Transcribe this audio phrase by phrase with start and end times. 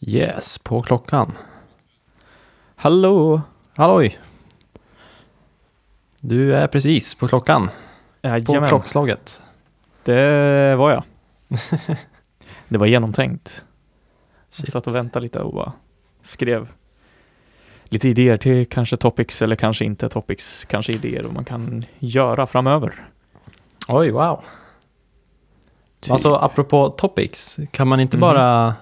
[0.00, 1.32] Yes, på klockan.
[2.76, 3.42] Hallå!
[3.76, 4.18] Halloj!
[6.20, 7.66] Du är precis på klockan.
[8.22, 9.42] På Jajamän, klockslaget.
[10.04, 11.04] det var jag.
[12.68, 13.64] det var genomtänkt.
[14.50, 14.72] Jag Shit.
[14.72, 15.72] satt och väntade lite och bara
[16.22, 16.68] skrev
[17.84, 22.46] lite idéer till kanske topics eller kanske inte topics, kanske idéer vad man kan göra
[22.46, 23.08] framöver.
[23.88, 24.44] Oj, wow.
[26.00, 26.12] Typ.
[26.12, 28.20] Alltså apropå topics, kan man inte Mhm.
[28.20, 28.74] bara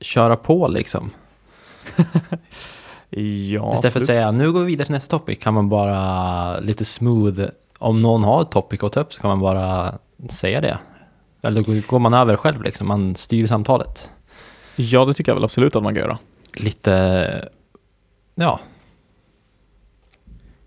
[0.00, 1.10] köra på liksom?
[3.50, 6.58] ja, Istället för att säga nu går vi vidare till nästa topic kan man bara
[6.60, 7.40] lite smooth,
[7.78, 9.94] om någon har ett topic att ta upp så kan man bara
[10.28, 10.78] säga det.
[11.42, 14.10] Eller då går man över själv liksom, man styr samtalet.
[14.76, 16.18] Ja, det tycker jag väl absolut att man kan göra.
[16.54, 17.48] Lite,
[18.34, 18.60] ja,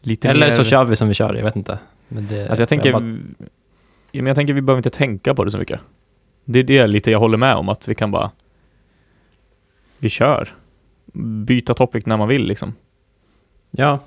[0.01, 0.53] Lite eller mer...
[0.53, 1.79] så kör vi som vi kör, jag vet inte.
[2.07, 3.17] Men det, Alltså jag tänker, bara-
[4.11, 5.79] ja, men jag tänker vi behöver inte tänka på det så mycket.
[6.45, 8.31] Det är det lite jag håller med om, att vi kan bara,
[10.03, 10.55] vi kör.
[11.45, 12.73] Byta topic när man vill liksom.
[13.71, 13.99] ja, Om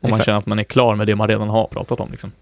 [0.00, 0.24] man exakt.
[0.26, 2.32] känner att man är klar med det man redan har pratat om liksom.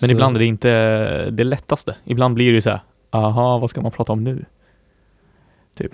[0.00, 1.96] Men Så- ibland är det inte det lättaste.
[2.04, 4.44] Ibland blir det så här, aha, vad ska man prata om nu?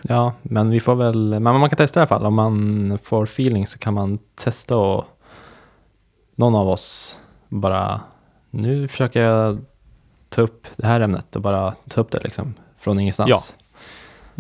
[0.02, 2.26] Ja, men vi får väl, men man kan testa i alla fall.
[2.26, 5.04] Om man får feeling så kan man testa och
[6.34, 8.00] någon av oss bara,
[8.50, 9.58] nu försöker jag
[10.28, 13.30] ta upp det här ämnet och bara ta upp det liksom från ingenstans.
[13.30, 13.42] Ja.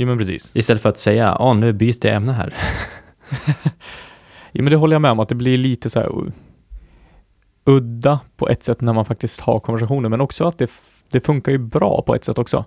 [0.00, 0.50] Jo men precis.
[0.54, 2.54] Istället för att säga, åh nu byter jag ämne här.
[4.52, 6.30] Jo men det håller jag med om, att det blir lite så här uh,
[7.64, 10.70] udda på ett sätt när man faktiskt har konversationer, men också att det,
[11.12, 12.64] det funkar ju bra på ett sätt också.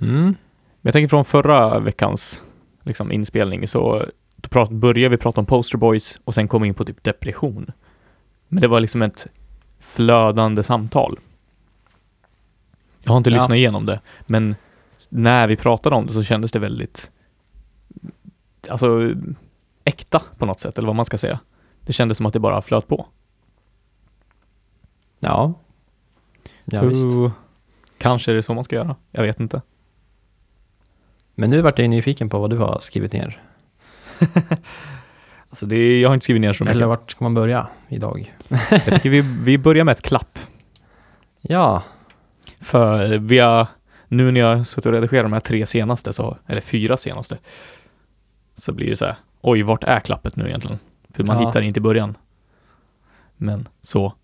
[0.00, 0.24] Mm.
[0.24, 0.36] Men
[0.82, 2.44] jag tänker från förra veckans
[2.82, 6.68] liksom, inspelning så då prat, började vi prata om poster boys och sen kom vi
[6.68, 7.70] in på typ depression.
[8.48, 9.26] Men det var liksom ett
[9.80, 11.18] flödande samtal.
[13.02, 13.36] Jag har inte Ja.
[13.36, 14.54] lyssnat igenom det, men
[15.10, 17.10] när vi pratade om det så kändes det väldigt
[18.68, 19.14] alltså
[19.84, 21.40] äkta på något sätt, eller vad man ska säga.
[21.80, 23.06] Det kändes som att det bara flöt på.
[25.20, 25.54] Ja.
[26.64, 27.06] Ja, så visst.
[27.98, 28.96] kanske är det så man ska göra.
[29.10, 29.62] Jag vet inte.
[31.34, 33.42] Men nu vart jag nyfiken på vad du har skrivit ner.
[35.48, 36.76] Alltså det, jag har inte skrivit ner så mycket.
[36.76, 38.34] Eller vart ska man börja idag?
[38.70, 40.38] Jag tycker vi, vi börjar med ett klapp.
[41.40, 41.82] Ja,
[42.60, 43.68] För vi har,
[44.08, 47.38] nu när jag suttit och redigerat de här tre senaste, så, eller fyra senaste,
[48.54, 50.78] så blir det så här, oj, vart är klappet nu egentligen?
[51.14, 51.46] För man Ja.
[51.48, 52.16] hittar det inte i början.
[53.36, 54.14] Men så,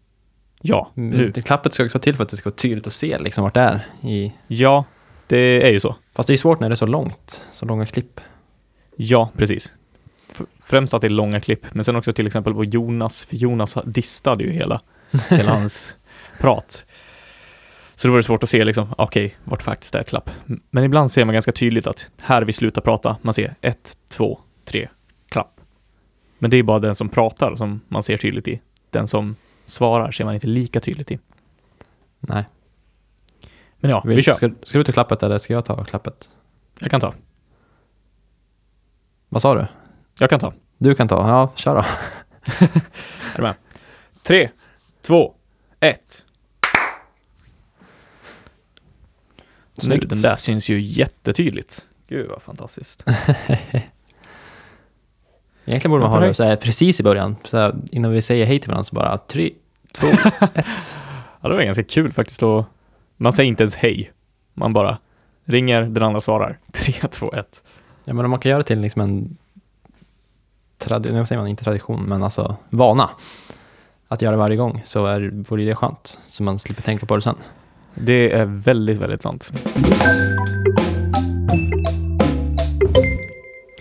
[0.60, 1.32] ja, nu.
[1.34, 1.42] nu.
[1.42, 3.54] klappet ska också vara till för att det ska vara tydligt att se liksom vart
[3.54, 3.86] det är.
[4.08, 4.32] I...
[4.46, 4.84] Ja,
[5.26, 5.96] det är ju så.
[6.14, 8.20] Fast det är svårt när det är så långt, så långa klipp.
[8.96, 9.72] Ja, precis.
[10.60, 13.76] Främst att det är långa klipp, men sen också till exempel på Jonas, för Jonas
[13.84, 14.80] distade ju hela,
[15.30, 15.96] hela hans
[16.40, 16.84] prat.
[18.02, 20.30] Så då var det svårt att se liksom, okej, vart faktiskt är ett klapp.
[20.70, 24.38] Men ibland ser man ganska tydligt att här vi slutar prata, man ser ett, två,
[24.64, 24.88] tre,
[25.28, 25.60] klapp.
[26.38, 28.60] Men det är bara den som pratar som man ser tydligt i.
[28.90, 29.36] Den som
[29.66, 31.18] svarar ser man inte lika tydligt i.
[32.20, 32.44] Nej.
[33.80, 34.32] Men ja, vi Vill- kör.
[34.32, 36.30] Ska, ska du ta klappet eller ska jag ta klappet?
[36.78, 37.14] Jag kan ta.
[39.28, 39.66] Vad sa du?
[40.18, 40.52] Jag kan ta.
[40.78, 41.80] Du kan ta, ja kör då.
[43.34, 43.54] Är du med?
[44.24, 44.50] Tre,
[45.02, 45.34] två,
[45.80, 46.26] ett.
[49.86, 50.08] Snyggt.
[50.08, 51.86] den där syns ju jättetydligt.
[52.08, 53.04] Gud vad fantastiskt.
[55.64, 58.46] Egentligen borde man ha det så här, precis i början, så här, innan vi säger
[58.46, 59.50] hej till varandra så bara tre,
[59.92, 60.06] två,
[60.54, 60.96] ett.
[61.40, 62.66] Ja, det var ganska kul faktiskt att
[63.16, 64.12] man säger inte ens hej.
[64.54, 64.98] Man bara
[65.44, 66.58] ringer, den andra svarar.
[66.72, 67.62] Tre, två, ett.
[68.04, 69.36] Ja men om man kan göra det till liksom en
[70.78, 73.10] tradition, nu säger man inte tradition, men alltså vana.
[74.08, 77.22] Att göra varje gång så är, vore det skönt, så man slipper tänka på det
[77.22, 77.36] sen.
[77.94, 79.52] Det är väldigt, väldigt sant.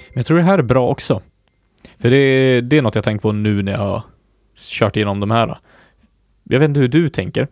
[0.08, 1.22] Men jag tror det här är bra också.
[2.00, 4.04] För det, det är något jag tänkt på nu när jag har
[4.56, 5.58] kört igenom de här.
[6.44, 7.48] Jag vet inte hur du tänker,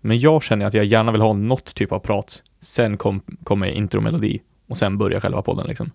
[0.00, 2.42] men jag känner att jag gärna vill ha något typ av prat.
[2.60, 5.90] Sen kom, kommer intromelodi och sen börjar själva podden liksom.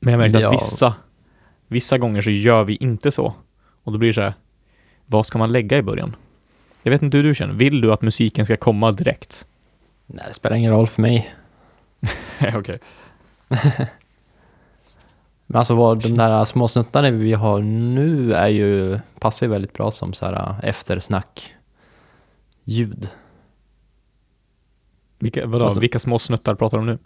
[0.00, 0.48] Men jag märker Ja.
[0.48, 0.94] att vissa,
[1.68, 3.34] vissa gånger så gör vi inte så.
[3.84, 4.34] Och då blir det så här,
[5.06, 6.16] vad ska man lägga i början?
[6.86, 7.54] Jag vet inte hur du känner.
[7.54, 9.46] Vill du att musiken ska komma direkt?
[10.06, 11.34] Nej, det spelar ingen roll för mig.
[12.54, 12.78] Okej.
[15.46, 19.72] Men alltså vad, de där små snuttarna vi har nu är ju, passar ju väldigt
[19.72, 21.54] bra som så här eftersnack
[22.64, 23.10] ljud.
[25.18, 26.98] Vilka, vadå, Alltså- vilka små snuttar pratar du om nu?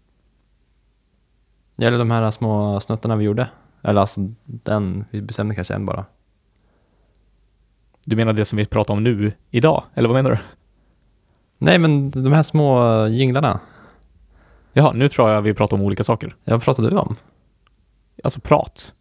[1.86, 3.48] Eller de här små snuttarna vi gjorde.
[3.82, 6.04] Eller alltså den, vi bestämde kanske en bara.
[8.04, 9.84] Du menar det som vi pratar om nu, idag?
[9.94, 10.38] Eller vad menar du?
[11.58, 13.60] Nej men de här små jinglarna.
[14.72, 16.36] Jaha, nu tror jag vi pratar om olika saker.
[16.44, 17.16] Ja, vad pratade du om?
[18.24, 18.92] Alltså prat.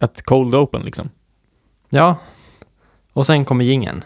[0.00, 1.08] Att cold open liksom.
[1.88, 2.16] Ja.
[3.12, 4.04] Och sen kommer gingen.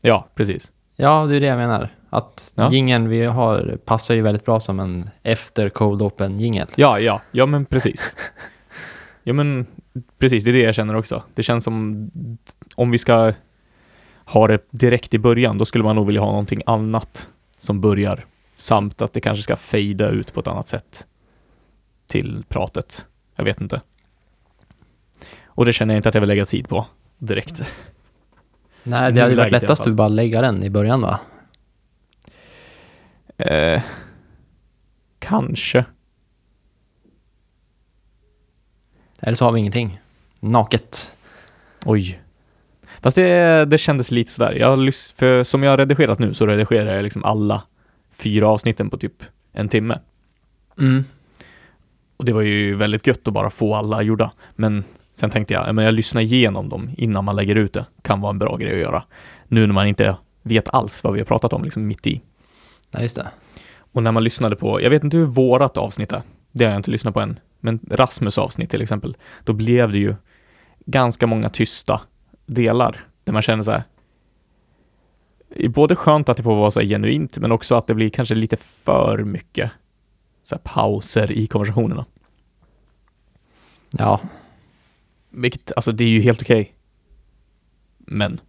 [0.00, 0.72] Ja, precis.
[0.96, 1.94] Ja, det är det jag menar.
[2.10, 2.70] Att Ja.
[2.70, 6.66] gingen vi har passar ju väldigt bra som en efter cold open jingel.
[6.74, 8.16] Ja, ja, ja men precis.
[9.28, 9.66] Ja men
[10.18, 11.22] precis, det är det jag känner också.
[11.34, 12.10] Det känns som
[12.74, 13.32] om vi ska
[14.24, 17.28] ha det direkt i början, då skulle man nog vilja ha någonting annat
[17.58, 18.24] som börjar.
[18.54, 21.06] Samt att det kanske ska fejda ut på ett annat sätt
[22.06, 23.06] till pratet.
[23.36, 23.80] Jag vet inte.
[25.44, 26.86] Och det känner jag inte att jag vill lägga tid på
[27.18, 27.62] direkt.
[28.82, 31.20] Nej, det hade ju varit lättast att bara lägga den i början va?
[33.38, 33.82] Eh,
[35.18, 35.84] kanske.
[39.20, 40.00] Eller så har vi ingenting.
[40.40, 41.16] Naket.
[41.84, 42.20] Oj.
[43.00, 44.52] Fast det, det kändes lite sådär.
[44.52, 47.62] Jag för som jag har redigerat nu så redigerar jag liksom alla
[48.12, 49.22] fyra avsnitten på typ
[49.52, 49.98] en timme.
[50.80, 51.04] Mm.
[52.16, 54.32] Och det var ju väldigt gött att bara få alla gjorda.
[54.54, 54.84] Men
[55.14, 57.86] sen tänkte jag, ja, men jag lyssnar igenom dem innan man lägger ut det.
[58.02, 59.04] Kan vara en bra grej att göra.
[59.48, 62.20] Nu när man inte vet alls vad vi har pratat om liksom mitt i.
[62.90, 63.26] Ja, just det.
[63.92, 66.22] Och när man lyssnade på, jag vet inte hur vårat avsnitt är.
[66.52, 67.38] Det har jag inte lyssnat på än.
[67.66, 69.16] Men Rasmus avsnitt till exempel.
[69.44, 70.14] Då blev det ju
[70.86, 72.00] ganska många tysta
[72.46, 73.04] delar.
[73.24, 73.84] Där man känner så här.
[75.68, 78.34] Både skönt att det får vara så här genuint, men också att det blir kanske
[78.34, 79.70] lite för mycket
[80.42, 82.06] så här pauser i konversationerna.
[83.90, 84.20] Ja,
[85.30, 86.74] Vilket, alltså det är ju helt okej.
[87.98, 88.40] Men.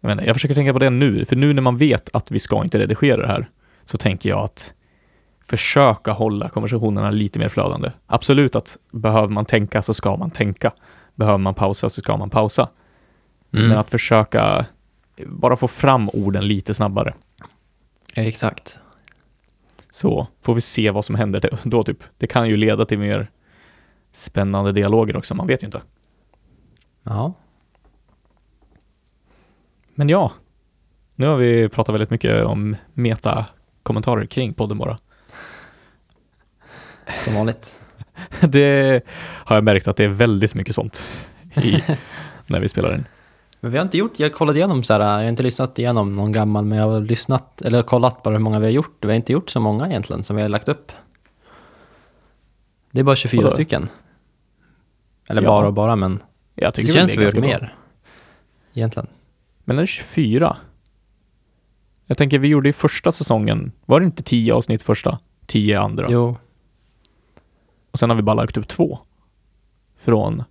[0.00, 2.38] Jag, menar, jag försöker tänka på det nu, för nu när man vet att vi
[2.38, 3.50] ska inte redigera det här,
[3.84, 4.74] så tänker jag att
[5.50, 7.90] försöka hålla konversationerna lite mer flödande.
[8.06, 10.72] Absolut att behöver man tänka så ska man tänka.
[11.14, 12.68] Behöver man pausa så ska man pausa.
[13.52, 13.68] mm.
[13.68, 14.66] Men att försöka
[15.26, 17.14] bara få fram orden lite snabbare.
[18.14, 18.78] exakt.
[19.90, 22.04] Så får vi se vad som händer då typ.
[22.18, 23.30] Det kan ju leda till mer
[24.12, 25.82] spännande dialoger också, man vet ju inte.
[27.02, 27.32] Ja,
[29.94, 30.32] Men ja,
[31.14, 34.98] nu har vi pratat väldigt mycket om meta-kommentarer kring podden bara.
[37.24, 37.72] Som vanligt.
[38.40, 41.06] Det har jag märkt att det är väldigt mycket sånt
[41.62, 41.82] i,
[42.46, 43.04] när vi spelar in.
[43.60, 46.16] Men vi har inte gjort, jag kollat igenom så här, jag har inte lyssnat igenom
[46.16, 48.96] någon gammal, men jag har lyssnat, eller kollat bara hur många vi har gjort.
[49.00, 50.92] Vi har inte gjort så många egentligen som vi har lagt upp.
[52.90, 53.50] Det är bara 24 Vadå?
[53.54, 53.88] stycken.
[55.28, 55.48] Eller Ja.
[55.48, 56.22] bara och bara, men
[56.54, 57.68] Jag det tycker väl känns som vi har gjort ganska bra.
[57.68, 57.74] mer.
[58.74, 59.06] Egentligen.
[59.64, 60.56] Men den är 24.
[62.06, 65.18] Jag tänker, vi gjorde i första säsongen, var det inte 10 avsnitt första?
[65.46, 66.06] 10 andra?
[66.10, 66.36] Jo,
[67.90, 68.98] Och sen har vi bara lagt upp två.
[69.96, 70.44] Från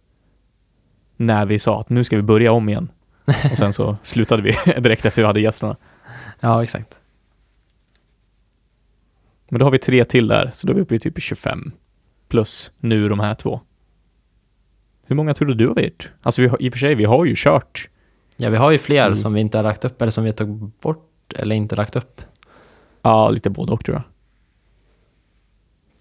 [1.17, 2.91] när vi sa att nu ska vi börja om igen.
[3.51, 4.51] Och sen så slutade vi
[4.81, 5.75] direkt efter vi hade gästerna.
[6.39, 6.99] ja exakt.
[9.49, 11.71] Men då har vi tre till där, så då är vi uppe i typ 25.
[12.27, 13.61] Plus nu de här två.
[15.05, 16.11] Hur många tror du du har gjort?
[16.21, 17.89] Alltså vi har, i och för sig, vi har ju kört.
[18.37, 19.17] Ja, vi har ju fler Mm.
[19.17, 21.95] som vi inte har lagt upp, eller som vi har tagit bort, eller inte lagt
[21.95, 22.21] upp.
[23.01, 24.03] Ja, lite både och tror jag.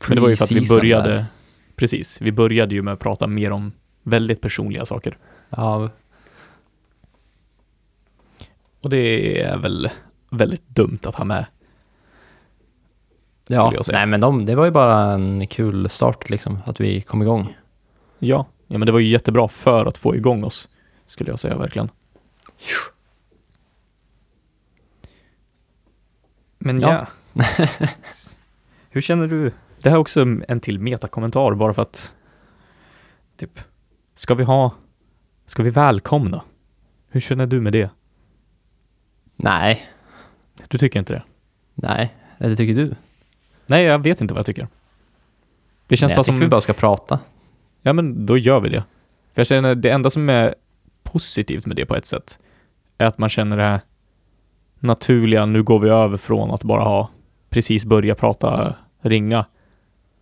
[0.07, 1.27] Men det var ju för att vi började, där.
[1.77, 3.73] precis, vi började ju med att prata mer om
[4.03, 5.19] väldigt personliga saker.
[5.51, 5.91] Ja,
[8.81, 9.91] Och det är väl
[10.31, 11.47] väldigt dumt att ha med.
[13.49, 13.83] Ja.
[13.93, 17.57] nej men de, det var ju bara en kul start liksom, att vi kom igång.
[18.19, 20.69] Ja, ja men det var ju jättebra för att få igång oss,
[21.07, 21.91] skulle jag säga verkligen.
[26.59, 27.07] Men ja.
[27.33, 27.47] Ja.
[28.91, 29.53] Hur känner du?
[29.83, 32.15] Det här är också en till metakommentar bara för att
[33.37, 33.61] typ,
[34.15, 34.75] ska vi ha,
[35.47, 36.43] ska vi välkomna?
[37.11, 37.91] Hur känner du med det?
[39.37, 39.83] Nej,
[40.69, 41.23] Du tycker inte det?
[41.75, 42.95] nej, eller tycker du?
[43.67, 44.69] Nej, jag vet inte vad jag tycker.
[45.87, 47.19] Det känns nej, bara jag tycker vi bara ska prata.
[47.83, 48.85] ja men då gör vi det.
[49.35, 50.55] För jag känner, det enda som är
[51.03, 52.39] positivt med det på ett sätt,
[52.99, 53.81] är att man känner det här
[54.79, 57.11] naturliga, nu går vi över från att bara ha
[57.51, 59.47] precis börja prata, ringa,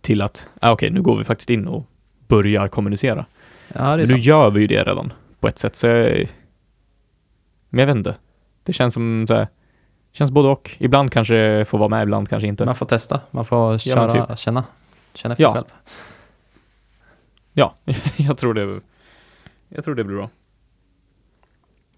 [0.01, 1.85] till att, ah, okej, nu går vi faktiskt in och
[2.27, 3.25] börjar kommunicera.
[3.73, 4.23] Ja, Men nu sant.
[4.23, 6.27] gör vi ju det redan på ett sätt, så jag,
[7.69, 8.15] men jag vet inte.
[8.63, 9.47] Det känns som så här,
[10.11, 10.75] känns både och.
[10.77, 12.65] Ibland kanske får vara med, ibland kanske inte.
[12.65, 14.63] Man får testa, man får Ja, köra, men känna.
[15.13, 15.53] Känna efter Ja.
[15.53, 15.65] själv.
[17.53, 17.75] Ja,
[18.17, 18.79] jag tror det,
[19.69, 20.29] jag tror det blir bra.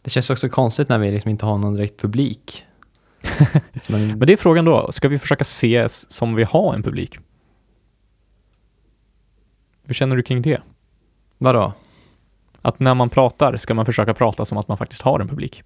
[0.02, 2.66] Det känns också konstigt när vi liksom inte har någon direkt publik.
[3.90, 7.18] En, Men det är frågan då, ska vi försöka ses som vi har en publik?
[9.90, 10.62] Hur känner du kring det?
[11.38, 11.74] vadå?
[12.62, 15.64] Att när man pratar ska man försöka prata som att man faktiskt har en publik.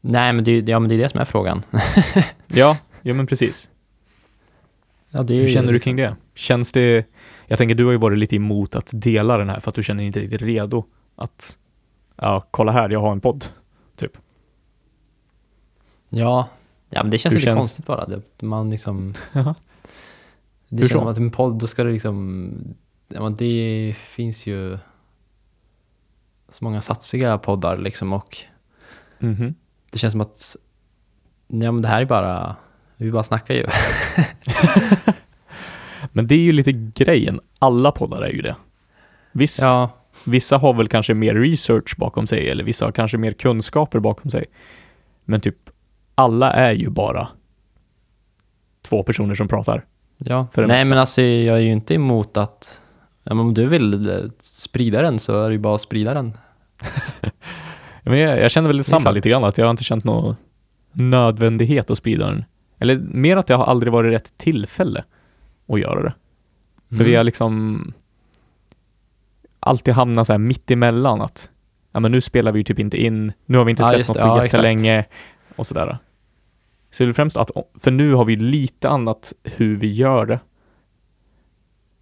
[0.00, 1.62] Nej, men det, ja, men det är det som är frågan.
[2.46, 3.70] Ja, ja men precis.
[5.10, 6.16] Ja, det är Hur känner du kring det?
[6.34, 7.06] Känns det,
[7.46, 9.82] jag tänker du har ju varit lite emot att dela den här för att du
[9.82, 10.84] känner inte riktigt redo
[11.16, 11.58] att,
[12.16, 13.44] ja, kolla här, jag har en podd.
[16.08, 16.48] Ja,
[16.90, 18.06] ja men det känns Hur lite känns- konstigt bara.
[18.42, 19.14] Man liksom...
[20.68, 20.98] Det Hur känns så?
[20.98, 22.52] som att en podd, då ska det liksom...
[23.08, 24.78] Ja, det finns ju
[26.50, 28.36] så många satsiga poddar liksom och
[29.18, 29.54] Mhm.
[29.90, 30.56] det känns som att
[31.48, 32.56] ja, men det här är bara,
[32.96, 33.66] vi bara snackar ju.
[36.12, 38.56] Men det är ju lite grejen, alla poddar är ju det.
[39.32, 39.90] Visst, Ja,
[40.26, 44.30] vissa har väl kanske mer research bakom sig eller vissa har kanske mer kunskaper bakom
[44.30, 44.44] sig.
[45.24, 45.56] Men typ
[46.14, 47.28] alla är ju bara
[48.82, 49.84] två personer som pratar.
[50.18, 50.46] Ja.
[50.56, 50.88] Nej mesta.
[50.88, 52.80] men alltså jag är ju inte emot att
[53.22, 56.14] ja, men om du vill eh, sprida den så är det ju bara att sprida
[56.14, 56.32] den.
[58.06, 60.36] Men jag, jag känner väl detsamma lite grann, att jag har inte känt någon
[60.92, 62.44] nödvändighet att sprida den.
[62.78, 65.04] Eller mer att det har aldrig varit rätt tillfälle
[65.68, 66.12] att göra det.
[66.88, 67.06] För Mm.
[67.06, 67.92] vi har liksom
[69.60, 71.50] alltid hamnat så här mitt emellan att
[71.92, 73.98] ja men nu spelar vi ju typ inte in, nu har vi inte Ja, släppt
[73.98, 75.04] just något på Ja, jättelänge
[75.56, 75.98] och sådär.
[76.94, 80.40] Så det är främst att, för nu har vi lite annat hur vi gör det.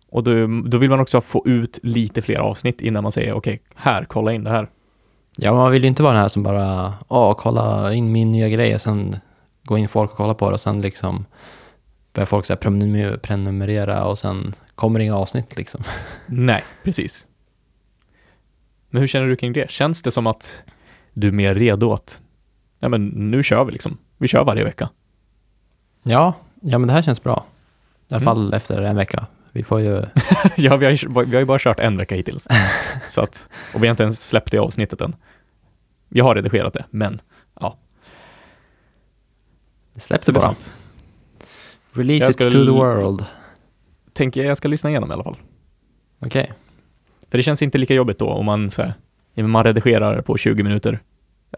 [0.08, 3.62] Och då, då vill man också få ut lite fler avsnitt innan man säger okej,
[3.74, 4.68] här, kolla in det här.
[5.38, 8.48] Ja, man vill ju inte vara den här som bara, åh, kolla in min nya
[8.48, 9.16] grej och sen
[9.64, 11.24] gå in folk och kolla på det och sen liksom
[12.12, 15.82] börjar folk så här prenumer- prenumerera och sen kommer det inga avsnitt liksom.
[16.26, 17.26] Nej, precis.
[18.90, 19.70] Men hur känner du kring det?
[19.70, 20.62] Känns det som att
[21.12, 22.22] du är mer redo att,
[22.82, 23.98] ja men nu kör vi liksom.
[24.18, 24.88] Vi kör varje vecka.
[26.02, 27.44] Ja, ja men det här känns bra.
[28.08, 28.24] I alla Mm.
[28.24, 29.26] fall efter en vecka.
[29.52, 30.02] Vi får ju,
[30.56, 32.48] ja, vi har, ju, vi har ju bara kört en vecka hittills.
[33.04, 35.16] Så att, och vi har inte ens släppt det avsnittet än.
[36.08, 37.20] Jag har redigerat det, men
[39.96, 40.40] så det det är bara.
[40.40, 40.74] sant.
[41.92, 43.24] Release it to the world.
[44.12, 45.36] Tänker jag, ska lyssna igenom i alla fall.
[46.18, 46.52] Okej.
[47.30, 48.94] För det känns inte lika jobbigt då om man, så här,
[49.34, 50.98] ja, man redigerar på 20 minuter, ja,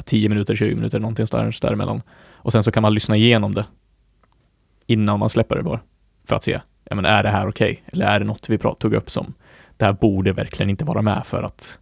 [0.04, 2.02] 10 minuter, 20 minuter, någonting där, däremellan.
[2.32, 3.66] Och sen så kan man lyssna igenom det
[4.86, 5.80] innan man släpper det bara.
[6.24, 7.84] För att se, ja men är det här okej?
[7.86, 9.34] Eller är det något vi tog upp som,
[9.76, 11.78] det här borde verkligen inte vara med för att,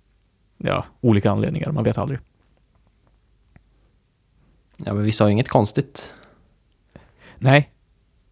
[0.59, 2.19] ja, olika anledningar, man vet aldrig.
[4.77, 6.15] Ja, men vi sa ju inget konstigt.
[7.39, 7.71] Nej,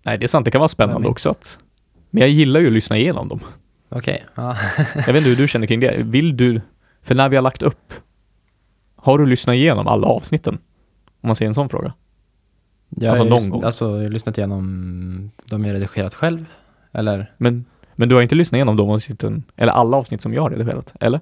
[0.03, 1.59] nej det är sant, det kan vara spännande också att,
[2.11, 3.41] men jag gillar ju att lyssna igenom dem.
[3.89, 4.25] Okej.
[4.35, 4.57] Ja.
[4.95, 6.03] Jag vet inte hur du känner kring det.
[6.03, 6.61] Vill du,
[7.03, 7.95] för när vi har lagt upp,
[9.03, 10.59] har du lyssnat igenom alla avsnitten?
[11.21, 11.95] Om man säger en sån fråga.
[12.89, 13.65] Jag Alltså någon gång.
[13.65, 16.45] Alltså, jag har lyssnat igenom de jag redigerat själv.
[16.93, 17.35] Eller?
[17.39, 17.65] Men,
[17.95, 20.95] men du har inte lyssnat igenom de avsnitten, eller alla avsnitt som jag har redigerat,
[21.01, 21.21] eller?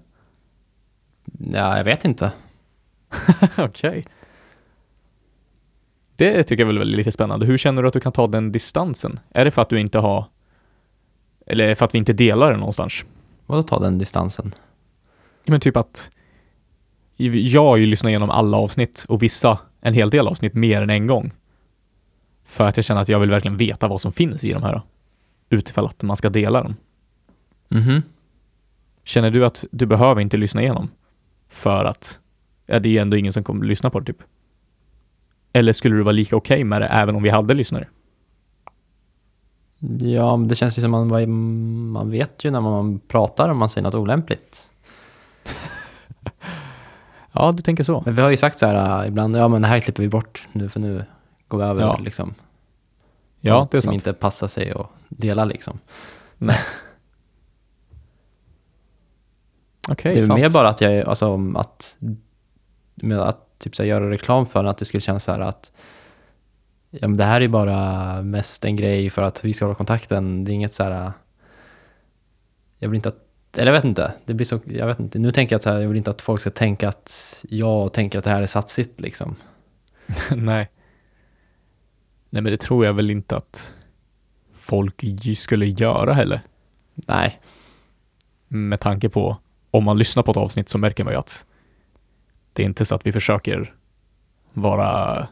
[1.39, 2.33] Ja, jag vet inte.
[3.59, 4.05] Okej.
[6.17, 7.47] Det tycker jag väl är lite spännande.
[7.47, 9.21] Hur känner du att du kan ta den distansen?
[9.31, 10.25] Är det för att du inte har,
[11.47, 13.05] eller för att vi inte delar det någonstans?
[13.47, 14.55] Vadå ta den distansen?
[15.47, 16.11] Men typ att
[17.27, 20.91] jag har ju lyssnat igenom alla avsnitt och vissa, en hel del avsnitt mer än
[20.91, 21.33] en gång.
[22.45, 24.83] För att jag känner att jag vill verkligen veta vad som finns i de här.
[25.51, 26.77] Utifall att man ska dela dem.
[27.69, 28.03] Mhm.
[29.05, 30.89] Känner du att du behöver inte lyssna igenom?
[31.49, 32.19] För att
[32.67, 34.23] ja, det är ändå ingen som kommer lyssna på det typ.
[35.53, 37.89] Eller skulle du vara lika okej med det även om vi hade lyssnare?
[40.01, 41.31] Ja, det känns ju som man,
[41.91, 44.71] man vet ju när man pratar om man säger något olämpligt.
[47.33, 48.03] Ja, du tänker så.
[48.07, 50.09] Men vi har ju sagt så här äh, ibland, ja men det här klipper vi
[50.09, 51.05] bort nu för nu
[51.49, 51.99] går vi över Ja.
[52.03, 52.35] liksom.
[53.41, 53.95] Ja, Något det är som sant.
[53.95, 55.79] inte passar sig att dela liksom.
[56.39, 56.59] Nej.
[59.91, 60.41] Okej, det är sant.
[60.41, 61.97] mer bara att jag, alltså om att,
[62.95, 65.73] med att typ så här, göra reklam för att det skulle kännas så här att
[66.91, 70.45] ja, men det här är bara mest en grej för att vi ska hålla kontakten.
[70.45, 71.13] Det är inget så här,
[72.79, 73.28] jag vill inte att,
[73.59, 75.79] eller jag vet inte, det blir så, jag vet inte, nu tänker jag så här,
[75.79, 79.01] jag vill inte att folk ska tänka att jag tänker att det här är satsigt
[79.01, 79.37] liksom.
[80.37, 80.71] Nej.
[82.31, 83.75] Nej, men det tror jag väl inte att
[84.55, 85.05] folk
[85.37, 86.41] skulle göra heller.
[86.95, 87.41] Nej,
[88.49, 89.37] Med tanke på,
[89.71, 91.47] om man lyssnar på ett avsnitt så märker man ju att
[92.53, 93.75] det är inte så att vi försöker
[94.53, 95.29] vara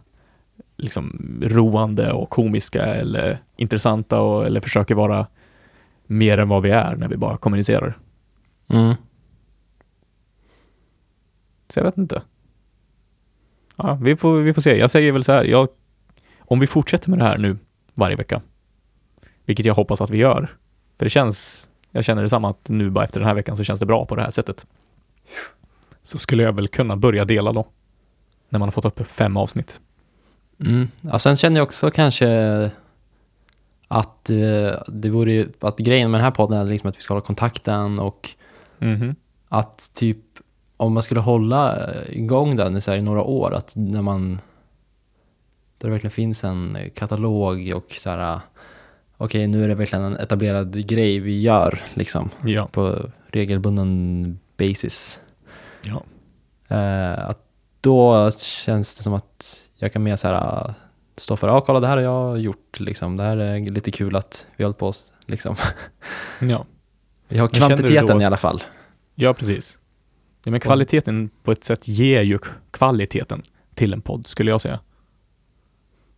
[0.76, 5.26] liksom roande och komiska eller intressanta och, eller försöker vara
[6.06, 7.98] mer än vad vi är när vi bara kommunicerar.
[8.68, 8.94] Mm.
[11.68, 12.22] Så jag vet inte.
[13.76, 14.78] Ja, vi får, vi får se.
[14.78, 15.68] Jag säger väl så här, jag,
[16.38, 17.58] om vi fortsätter med det här nu
[17.94, 18.42] varje vecka,
[19.44, 20.56] vilket jag hoppas att vi gör,
[20.98, 23.80] för det känns, jag känner detsamma att nu bara efter den här veckan så känns
[23.80, 24.66] det bra på det här sättet.
[26.02, 27.66] Så skulle jag väl kunna börja dela då.
[28.48, 29.80] när man har fått upp fem avsnitt.
[30.60, 30.88] Mm.
[31.00, 32.70] Ja, sen känner jag också kanske
[33.88, 37.00] att eh, det vore ju, att grejen med den här podden är liksom att vi
[37.00, 38.30] ska hålla kontakten och
[38.78, 39.14] Mhm.
[39.48, 40.18] att typ
[40.76, 44.40] om man skulle hålla eh, igång den i, här, i några år, att när man
[45.78, 48.40] där det verkligen finns en katalog och så här
[49.16, 52.68] okej nu är det verkligen en etablerad grej vi gör liksom Ja.
[52.72, 55.20] på regelbunden basis.
[55.84, 56.02] Ja.
[56.76, 57.38] Eh, att
[57.80, 60.74] då känns det som att jag kan mer så här
[61.16, 64.16] stå för, ja kolla det här har jag gjort liksom, det här är lite kul
[64.16, 64.92] att vi har hållit på
[65.26, 65.54] liksom.
[66.40, 66.66] ja.
[67.28, 68.62] Vi har kvantiteten då- i alla fall.
[69.14, 69.78] Ja, precis.
[70.44, 72.38] Ja, men kvaliteten på ett sätt ger ju
[72.70, 73.42] kvaliteten
[73.74, 74.80] till en podd, skulle jag säga.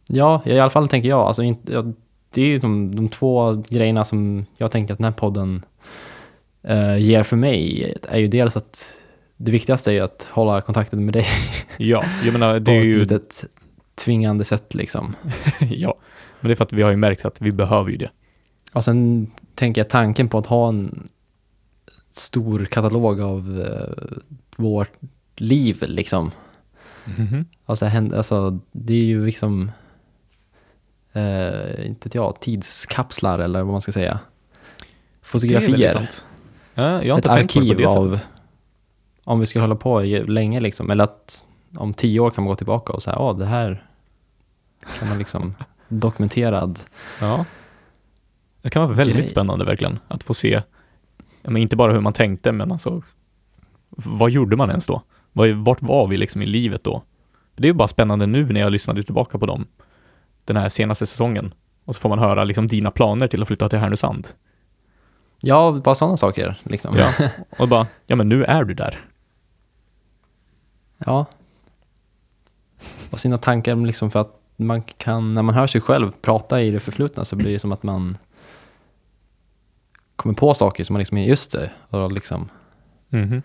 [0.09, 1.19] Ja, i alla fall tänker jag.
[1.21, 1.43] Alltså,
[2.31, 5.65] det är ju de, de två grejerna som jag tänker att den här podden
[6.63, 7.95] eh, ger för mig.
[8.09, 8.97] är ju dels att
[9.37, 11.27] det viktigaste är ju att hålla kontakten med dig
[11.77, 13.01] Ja, jag menar, på det är ett ju...
[13.01, 13.45] litet
[14.05, 15.15] tvingande sätt liksom.
[15.61, 15.95] ja,
[16.41, 18.11] men det är för att vi har ju märkt att vi behöver ju det.
[18.73, 21.09] Och sen tänker jag tanken på att ha en
[22.11, 24.17] stor katalog av eh,
[24.57, 24.93] vårt
[25.37, 26.31] liv liksom.
[27.05, 27.45] Mhm.
[27.67, 29.71] Alltså, hän- alltså det är ju liksom,
[31.13, 34.19] eh, inte vet jag, tidskapslar eller vad man ska säga.
[35.23, 36.09] Fotografier.
[36.75, 38.29] Ja, jag har Ett inte på det på arkiv det av, sättet.
[39.25, 41.45] om vi skulle hålla på länge liksom, eller att
[41.77, 43.87] om tio år kan man gå tillbaka och säga, ja det här
[44.99, 45.55] kan man liksom
[45.89, 46.81] dokumenterad.
[47.21, 47.45] Ja.
[48.63, 49.29] Det kan vara väldigt Grej.
[49.29, 50.63] spännande verkligen, att få se,
[51.43, 53.03] men inte bara hur man tänkte, men alltså,
[53.91, 55.03] vad gjorde man ens då?
[55.57, 57.03] Vart var vi liksom i livet då?
[57.57, 59.67] Det är ju bara spännande nu när jag lyssnade tillbaka på dem,
[60.45, 61.55] den här senaste säsongen.
[61.85, 64.29] Och så får man höra liksom dina planer till att flytta till Härnösand.
[65.41, 66.97] Ja, bara sådana saker liksom.
[66.97, 67.13] Ja.
[67.59, 69.05] Och bara, ja men nu är du där.
[70.99, 71.27] Ja.
[73.11, 76.71] Och sina tankar liksom för att man kan, när man hör sig själv prata i
[76.71, 78.19] det förflutna så blir det som att man
[80.19, 82.49] kommer på saker som man liksom, just det, och liksom
[83.11, 83.43] Mhm.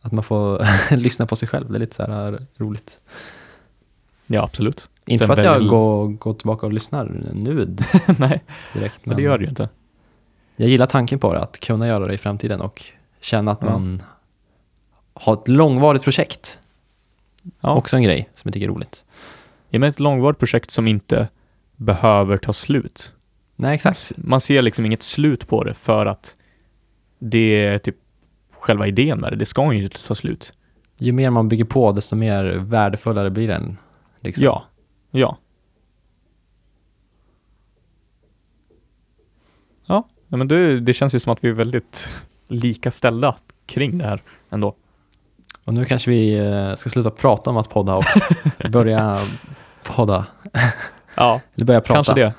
[0.00, 0.66] att man får
[0.96, 2.98] lyssna på sig själv, det är lite så här roligt.
[4.26, 4.90] Ja, absolut.
[5.06, 7.76] Inte Sen för att jag väljer- går, går tillbaka och lyssnar nu
[8.18, 8.44] Nej,
[8.74, 9.68] direkt, men det gör det ju inte.
[10.56, 12.84] jag gillar tanken på det, att kunna göra det i framtiden och
[13.20, 13.70] känna att Ja.
[13.70, 14.02] man
[15.14, 16.60] har ett långvarigt projekt.
[17.60, 17.74] Ja.
[17.74, 19.04] Också en grej som jag tycker är roligt.
[19.70, 21.28] Ja, men ett långvarigt projekt som inte
[21.76, 23.12] behöver ta slut.
[23.60, 24.12] Nej, exakt.
[24.16, 26.36] Man ser liksom inget slut på det för att
[27.18, 27.96] det är typ
[28.52, 29.36] själva idén med det.
[29.36, 30.52] Det ska ju inte ta slut.
[30.98, 33.76] Ju mer man bygger på, desto mer värdefullare blir den.
[34.20, 34.44] Liksom.
[34.44, 34.64] Ja,
[35.10, 35.38] ja.
[39.86, 42.08] Ja, men det, det känns ju som att vi är väldigt
[42.48, 44.74] lika ställda kring det här ändå.
[45.64, 48.04] Och nu kanske vi eh, ska sluta prata om att podda och
[48.70, 49.18] börja
[49.84, 50.26] podda.
[51.14, 51.94] Ja, Eller börja prata.
[51.94, 52.34] kanske det.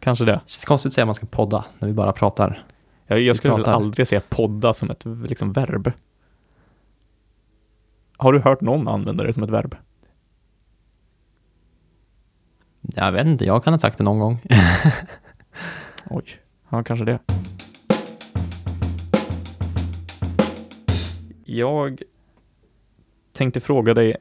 [0.00, 0.32] Kanske det.
[0.32, 2.62] Det känns konstigt att säga att man ska podda när vi bara pratar.
[3.06, 3.72] Jag, jag skulle pratar.
[3.72, 5.92] aldrig säga podda som ett liksom, verb.
[8.16, 9.76] Har du hört någon använda det som ett verb?
[12.80, 14.42] Jag vet inte, jag kan ha sagt det någon gång.
[16.10, 16.24] Oj,
[16.68, 17.18] ja kanske det.
[21.44, 22.02] Jag
[23.32, 24.16] tänkte fråga dig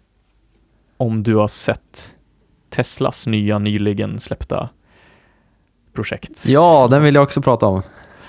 [0.98, 2.16] om du har sett
[2.70, 4.70] Teslas nya nyligen släppta
[5.94, 6.46] projekt.
[6.48, 7.82] ja, den vill jag också prata om.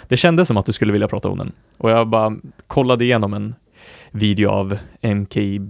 [0.08, 3.34] Det kändes som att du skulle vilja prata om den och jag bara kollade igenom
[3.34, 3.54] en
[4.10, 5.62] video av MKH,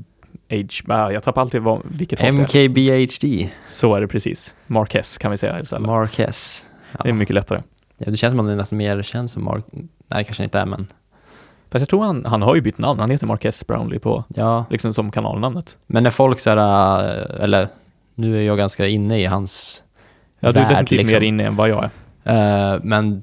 [0.88, 2.34] ah, jag tappar alltid vad, vilket.
[2.34, 3.50] MKBHD.
[3.66, 4.54] Så är det precis.
[4.66, 5.62] Marquez kan vi säga.
[5.80, 6.64] Marquez.
[6.92, 6.98] Ja.
[7.02, 7.62] Det är mycket lättare.
[7.98, 9.64] Ja, det känns som att det nästan mer känns som Mark...
[10.08, 10.86] Nej, kanske inte är, men
[11.70, 13.00] Fast jag tror han, han har ju bytt namn.
[13.00, 14.64] Han heter Marquez Brownlee på, ja.
[14.70, 15.78] liksom som kanalnamnet.
[15.86, 17.68] Men när folk så här, äh, eller
[18.14, 19.82] nu är jag ganska inne i hans
[20.40, 21.14] Ja, du är värld, definitivt liksom.
[21.14, 21.90] mer inne än vad jag
[22.24, 22.74] är.
[22.74, 23.22] Eh, men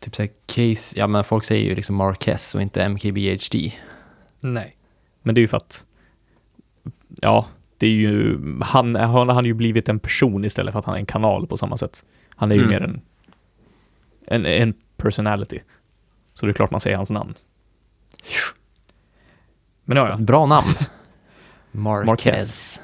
[0.00, 3.72] typ såhär case, ja men folk säger ju liksom Marquez och inte MKBHD.
[4.40, 4.76] Nej.
[5.22, 5.86] Men det är ju för att,
[7.20, 7.46] ja,
[7.78, 10.98] det är ju, han, han har ju blivit en person istället för att han är
[10.98, 12.04] en kanal på samma sätt.
[12.36, 12.70] Han är ju Mm.
[12.70, 13.00] mer en,
[14.26, 15.58] en, en personality.
[16.34, 17.34] Så det är klart man säger hans namn.
[19.84, 20.16] Men ja, ja.
[20.16, 20.68] Bra namn.
[21.72, 22.06] Marquez.
[22.06, 22.80] Marquez.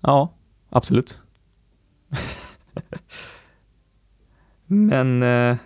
[0.00, 0.32] Ja,
[0.70, 1.20] absolut.
[4.66, 5.56] Men eh,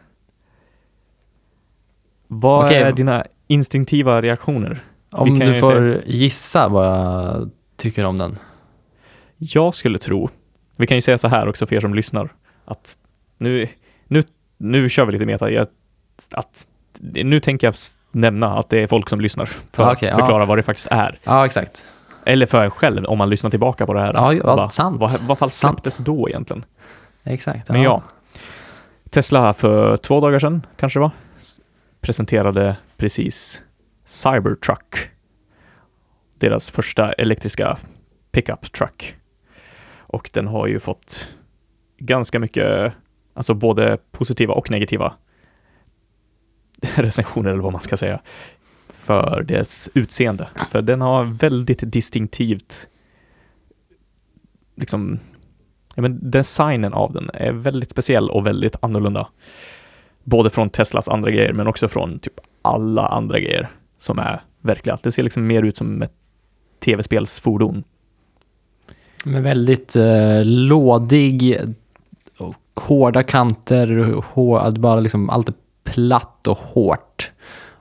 [2.29, 2.83] vad Okej.
[2.83, 4.85] är dina instinktiva reaktioner?
[5.11, 8.39] Om Vi kan du ju får gissa vad jag tycker om den.
[9.37, 10.31] Jag skulle tro,
[10.79, 12.33] vi kan ju säga så här också för er som lyssnar,
[12.65, 12.99] att
[13.39, 13.67] nu,
[14.07, 14.23] nu,
[14.59, 15.67] nu kör vi lite meta, jag,
[16.31, 16.69] att
[17.01, 20.09] nu tänker jag s- nämna att det är folk som lyssnar för Ah, att okej,
[20.13, 20.17] ja.
[20.19, 21.19] förklara vad det faktiskt är.
[21.25, 21.87] Ja, exakt.
[22.25, 24.15] Eller för en själv, om man lyssnar tillbaka på det här.
[24.15, 25.01] Ja, ja bara, sant.
[25.01, 25.75] Vad, vad fall Sant.
[25.75, 26.65] släpptes då egentligen?
[27.25, 27.69] Exakt.
[27.69, 28.03] Men ja,
[29.11, 31.11] Tesla för två dagar sedan, kanske det var,
[32.01, 33.63] presenterade precis
[34.05, 35.11] Cybertruck.
[36.39, 37.79] Deras första elektriska
[38.33, 39.17] pickup truck.
[39.99, 41.29] Och den har ju fått
[41.99, 42.93] ganska mycket,
[43.35, 45.15] alltså både positiva och negativa
[46.95, 48.21] recensioner eller vad man ska säga,
[49.03, 50.49] för dess utseende.
[50.71, 52.89] För den har väldigt distinktivt,
[54.77, 55.19] liksom,
[55.95, 59.29] ja, men designen av den är väldigt speciell och väldigt annorlunda.
[60.25, 64.99] Både från Teslas andra grejer, men också från typ alla andra grejer som är verkliga.
[65.03, 66.13] Det ser liksom mer ut som ett
[66.85, 67.85] tv-spelsfordon.
[69.25, 71.59] Men väldigt eh, lådig
[72.39, 77.33] och hårda kanter, hår, bara liksom allt är platt och hårt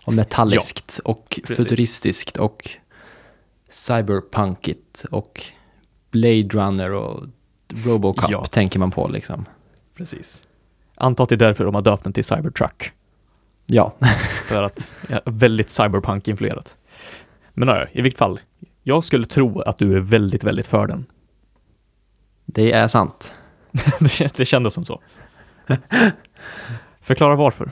[0.06, 1.58] och metalliskt och precis.
[1.58, 2.70] futuristiskt och
[3.70, 5.44] cyberpunkigt och
[6.12, 7.24] Blade Runner och
[7.74, 8.46] Robocop Ja.
[8.46, 9.46] tänker man på liksom.
[9.98, 10.44] Precis.
[10.96, 12.92] Antar att det är därför de har döpt den till Cybertruck.
[13.66, 13.94] Ja,
[14.48, 16.78] För att, ja, väldigt cyberpunk-influerat.
[17.54, 18.40] Men ja, i vilket fall,
[18.84, 21.06] jag skulle tro att du är väldigt, väldigt för den.
[22.46, 23.34] det är sant.
[24.00, 25.02] det, det kändes som så.
[27.02, 27.72] Förklara varför.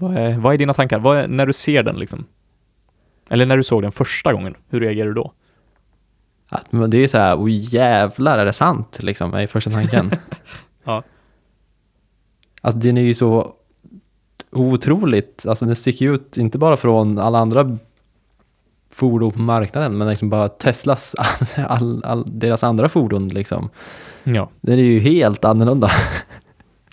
[0.00, 0.98] Vad är, vad är dina tankar?
[0.98, 2.24] Vad är, när du ser den liksom?
[3.28, 5.32] Eller när du såg den första gången, hur reagerar du då?
[6.48, 10.10] Att, men det är så här, oj jävlar är det sant liksom, är första tanken.
[10.84, 11.02] Ja.
[12.62, 13.54] Alltså den är ju så
[14.50, 17.78] otroligt, alltså den sticker ju ut inte bara från alla andra
[18.90, 21.16] fordon på marknaden, men liksom bara Teslas,
[21.68, 23.70] all, all, deras andra fordon liksom.
[24.24, 25.90] Ja, Den är ju helt annorlunda.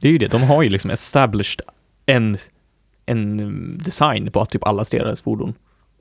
[0.01, 0.27] det är ju det.
[0.27, 1.61] De har ju liksom established
[2.05, 2.37] en,
[3.07, 5.53] en design på typ alla deras fordon.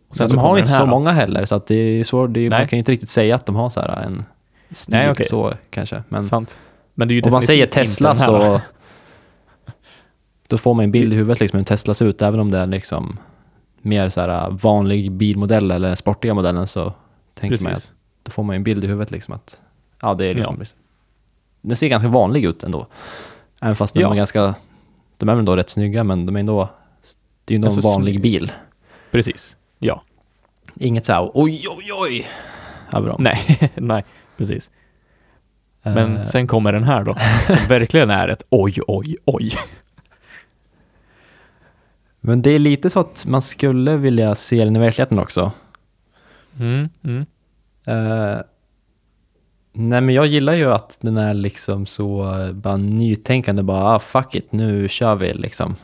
[0.09, 2.51] Och så de har inte så många heller, så att det är svårt, det är,
[2.51, 4.25] man kan ju inte riktigt säga att de har så här en
[4.71, 5.27] stil Nej, okej.
[5.27, 6.03] så kanske.
[6.09, 6.63] Men Sant.
[6.95, 8.61] Men det är ju om man säger Tesla så
[10.49, 12.51] då får man en bild i huvudet liksom hur en Tesla ser ut, även om
[12.51, 13.19] det är liksom
[13.83, 16.93] mer så här vanlig bilmodell eller den sportiga modellen så
[17.35, 17.93] tänker man ju att Precis.
[18.23, 19.61] då får man en bild i huvudet liksom att
[20.03, 20.63] ja, det är liksom,
[21.61, 22.87] den ser ganska vanlig ut ändå.
[23.61, 24.11] Även fast de Ja.
[24.11, 24.55] är ganska,
[25.17, 26.69] de är väl ändå rätt snygga men de är ändå,
[27.47, 28.53] det är ju ändå Alltså, vanlig bil.
[29.11, 29.57] Precis.
[29.79, 30.03] Ja.
[30.75, 32.27] Inget så här oj oj oj
[32.93, 33.17] dem.
[33.19, 34.05] Nej, nej,
[34.37, 34.71] precis.
[35.83, 37.17] Men Eh, sen kommer den här då,
[37.49, 39.53] som verkligen är ett oj, oj, oj.
[42.21, 45.53] men det är lite så att man skulle vilja se den i verkligheten också.
[46.59, 47.27] Mm, mm.
[47.85, 48.41] Eh,
[49.73, 53.99] nej men jag gillar ju att den är liksom så eh, bara nytänkande, bara ah,
[53.99, 55.77] fuck it, nu kör vi liksom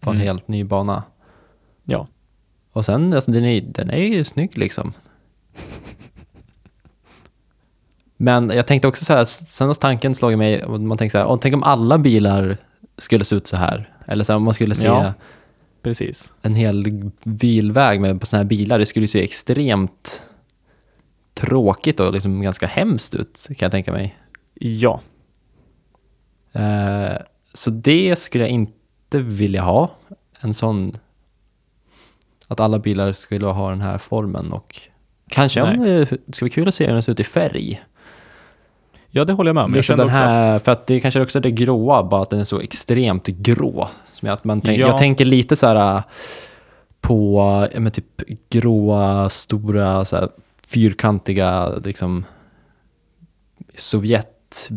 [0.00, 0.26] på en Mm.
[0.26, 1.02] helt ny bana.
[1.84, 2.06] Ja.
[2.72, 4.92] Och sen, alltså den är, den är ju snygg liksom.
[8.16, 11.26] Men jag tänkte också så här, sen har tanken slagit mig, man tänker så här,
[11.26, 12.56] "Åh, tänk om alla bilar
[12.98, 13.94] skulle se ut så här.
[14.06, 15.14] Eller så här, om man skulle se Ja.
[15.82, 16.34] Precis.
[16.42, 20.22] en hel bilväg med sådana här bilar, det skulle se extremt
[21.34, 24.18] tråkigt och liksom ganska hemskt ut, kan jag tänka mig.
[24.54, 25.00] Ja.
[26.52, 27.16] Eh,
[27.54, 28.77] så det skulle jag inte
[29.14, 29.90] vilja ha.
[30.40, 30.98] En sån...
[32.48, 34.80] Att alla bilar skulle ha den här formen och
[35.28, 35.78] kanske om Nej.
[35.88, 37.82] det det ska bli kul att se hur den ser ut i färg.
[39.10, 39.74] Ja, det håller jag med om.
[39.74, 42.30] Liksom den också att, här, för att det är kanske också det gråa, bara att
[42.30, 43.88] den är så extremt grå.
[44.12, 44.86] Som att man tänk, Ja.
[44.86, 46.02] Jag tänker lite så här
[47.00, 50.28] på men typ gråa, stora, så här,
[50.66, 52.24] fyrkantiga liksom,
[53.76, 54.70] Sovjet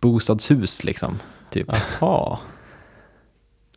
[0.00, 1.18] bostadshus liksom.
[1.50, 1.66] Typ.
[2.00, 2.38] jaha.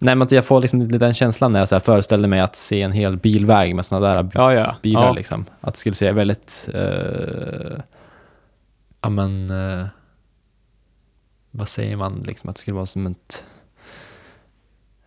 [0.03, 2.81] Nej men jag får liksom lite den känslan när jag så föreställer mig att se
[2.81, 4.75] en hel bilväg med sådana där Ja, ja.
[4.81, 5.13] bilar ja.
[5.13, 5.45] liksom.
[5.61, 7.77] Att det skulle se väldigt, eh,
[9.01, 9.85] ja men, eh,
[11.51, 13.45] vad säger man liksom, att det skulle vara som ett,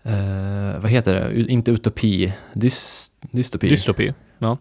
[0.03, 3.69] eh, vad heter det, U- inte utopi, Dys, dystopi.
[3.69, 4.15] Dystopi.
[4.39, 4.59] Ja.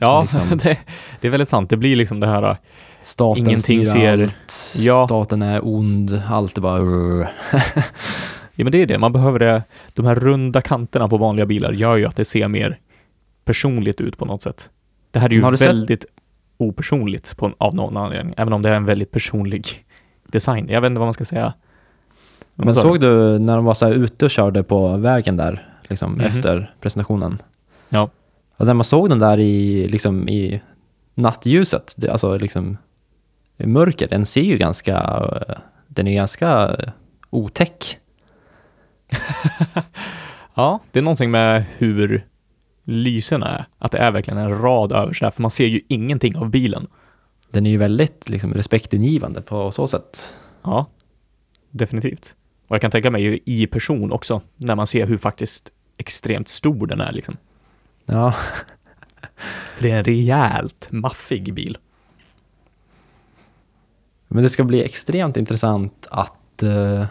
[0.00, 0.58] Ja, Liksom.
[0.62, 0.78] det,
[1.20, 1.70] det är väldigt sant.
[1.70, 2.56] Det blir liksom det här,
[3.00, 5.06] Staten Ingenting ser- allt, Ja.
[5.06, 6.78] staten är ond, allt är bara...
[8.54, 9.62] ja men det är det, man behöver det,
[9.94, 12.78] de här runda kanterna på vanliga bilar gör ju att det ser mer
[13.44, 14.70] personligt ut på något sätt.
[15.10, 16.06] Det här är ju du sett- väldigt
[16.56, 19.66] opersonligt på, av någon anledning, även om det är en väldigt personlig
[20.26, 20.68] design.
[20.68, 21.54] Jag vet inte vad man ska säga.
[22.54, 25.68] Men sa såg du när de var så här ute och körde på vägen där,
[25.88, 26.20] liksom Mhm.
[26.20, 27.38] efter presentationen?
[27.88, 28.10] Ja.
[28.56, 30.60] Och när man såg den där i, liksom, i
[31.14, 32.76] nattljuset, det, alltså liksom
[33.56, 35.22] i mörker, den ser ju ganska,
[35.86, 36.76] den är ganska
[37.30, 37.98] otäck.
[40.54, 42.26] Ja, det är någonting med hur
[42.84, 43.66] lysena är.
[43.78, 46.86] Att det är verkligen en rad över sådär, för man ser ju ingenting av bilen.
[47.50, 50.36] Den är ju väldigt liksom, respektingivande på så sätt.
[50.62, 50.86] Ja,
[51.70, 52.34] definitivt.
[52.68, 56.86] Och jag kan tänka mig i person också, när man ser hur faktiskt extremt stor
[56.86, 57.36] den är liksom.
[58.06, 58.34] Ja,
[59.80, 61.78] det är en rejält maffig bil.
[64.28, 67.06] men det ska bli extremt intressant att ja,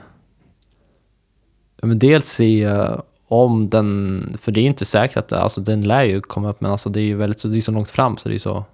[1.88, 6.04] men dels se eh, om den, för det är inte säkert att alltså, den lär
[6.04, 8.18] ju komma upp, men alltså, det är ju väldigt så, det är så långt fram
[8.18, 8.66] så det är så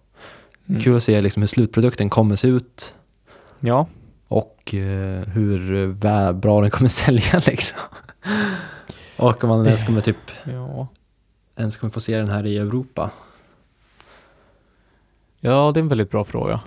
[0.69, 0.81] Mm.
[0.81, 2.93] kul att se liksom, hur slutprodukten kommer se ut
[3.59, 3.87] Ja,
[4.27, 5.93] och eh, hur
[6.33, 7.79] bra den kommer sälja liksom.
[9.17, 10.87] och om man ens Det- kommer typ ja.
[11.55, 13.09] ens kommer få se den här i Europa.
[15.39, 16.59] Ja, det är en väldigt bra fråga.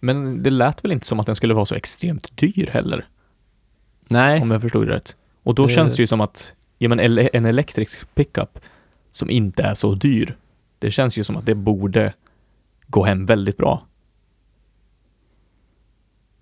[0.00, 3.08] Men det lät väl inte som att den skulle vara så extremt dyr heller,
[4.08, 5.16] Nej, om jag förstod det rätt.
[5.42, 7.00] Och då Det- känns det ju som att, ja men
[7.32, 8.58] en elektrisk pickup
[9.10, 10.36] som inte är så dyr,
[10.78, 12.12] det känns ju som att det borde
[12.86, 13.86] gå hem väldigt bra.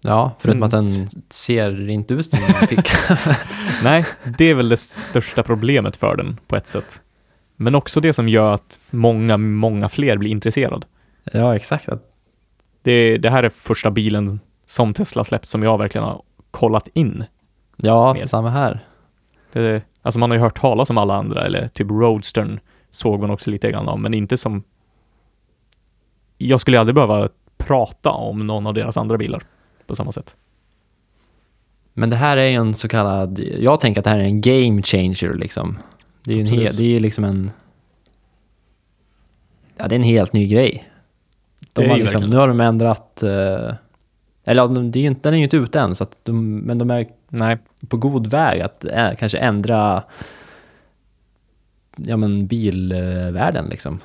[0.00, 2.86] ja, förutom att den Sen- ser inte ut som en pickup.
[3.82, 4.04] Nej,
[4.38, 7.02] det är väl det största problemet för den på ett sätt.
[7.56, 10.86] Men också det som gör att många, många fler blir intresserade.
[11.32, 11.88] ja, exakt.
[12.82, 17.24] Det, det här är första bilen som Tesla släppt som jag verkligen har kollat in.
[17.76, 18.26] Ja, Mer.
[18.26, 18.87] samma här.
[19.62, 23.30] Det, alltså man har ju hört talas om alla andra, eller typ Roadstern såg man
[23.30, 24.62] också lite grann om, men inte som...
[26.38, 29.42] Jag skulle aldrig behöva prata om någon av deras andra bilar
[29.86, 30.36] på samma sätt.
[31.94, 34.40] Men det här är ju en så kallad, jag tänker att det här är en
[34.40, 35.78] game changer liksom.
[36.24, 37.50] Det är ju en det är liksom en,
[39.76, 40.88] ja det är en helt ny grej.
[41.72, 43.74] De har liksom, nu har de ändrat, eh,
[44.50, 46.78] eller det är ju inte, den är ju inte ute än, så att de, men
[46.78, 47.58] de är Nej,
[47.88, 50.02] på god väg att äh, kanske ändra
[51.96, 54.00] ja, men bilvärlden liksom.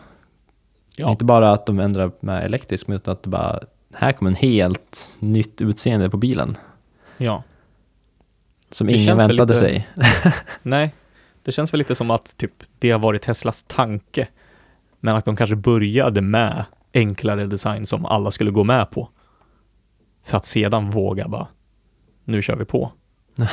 [0.95, 3.59] ja, Inte bara att de ändrar med elektrisk, utan att det bara,
[3.93, 6.57] här kommer en helt nytt utseende på bilen.
[7.17, 7.43] ja.
[8.69, 9.87] Som Det ingen väntade lite- sig.
[10.61, 10.93] Nej,
[11.43, 14.27] det känns väl lite som att typ det har varit Teslas tanke,
[14.99, 19.09] men att de kanske började med enklare design som alla skulle gå med på.
[20.23, 21.47] För att sedan våga bara,
[22.23, 22.91] nu kör vi på.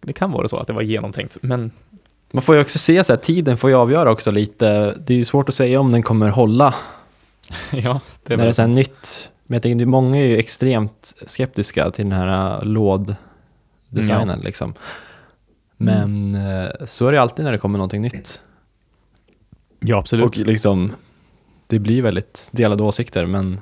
[0.00, 1.70] Det kan vara så att det var genomtänkt, men
[2.32, 4.94] Man får ju också se så här, tiden får ju avgöra också lite.
[5.06, 6.74] Det är ju svårt att säga om den kommer hålla
[7.70, 9.30] ja, det är när det är så här nytt.
[9.46, 14.74] Men jag tänker, många är ju extremt skeptiska till den här äh, låddesignen liksom.
[15.76, 18.40] Men eh, så är det alltid när det kommer någonting nytt.
[19.80, 20.26] Ja, absolut.
[20.26, 20.92] Och liksom,
[21.66, 23.60] det blir väldigt delade åsikter, men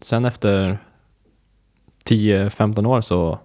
[0.00, 0.78] sen efter
[2.04, 3.38] 10-15 år så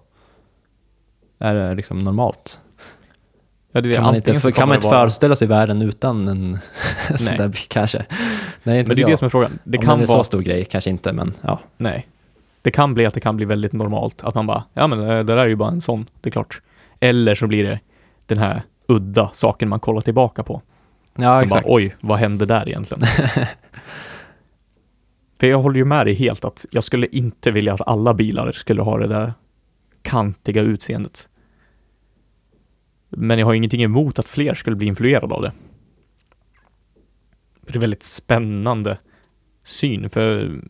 [1.38, 2.60] är det liksom normalt.
[3.72, 6.58] ja, det Kan man inte, för, kan man det inte föreställa sig världen utan en
[7.18, 8.06] sån där kanske?
[8.62, 9.10] Nej, inte Men det är jag.
[9.10, 9.58] det som är frågan.
[9.64, 11.58] Det Om kan den är vara så stor grej, kanske inte, men ja.
[11.76, 12.06] Nej.
[12.62, 15.06] Det kan bli att det kan bli väldigt normalt, att man bara, ja men eh,
[15.08, 16.62] det där är ju bara en sån, det är klart.
[17.00, 17.80] Eller så blir det
[18.26, 20.62] den här udda saken man kollar tillbaka på.
[21.16, 21.66] Ja, som exakt.
[21.66, 23.02] bara, oj, vad hände där egentligen?
[25.42, 28.52] För jag håller ju med dig helt att jag skulle inte vilja att alla bilar
[28.52, 29.32] skulle ha det där
[30.02, 31.28] kantiga utseendet.
[33.08, 35.52] Men jag har ingenting emot att fler skulle bli influerade av det.
[37.60, 38.98] Det är väldigt spännande
[39.62, 40.60] syn, för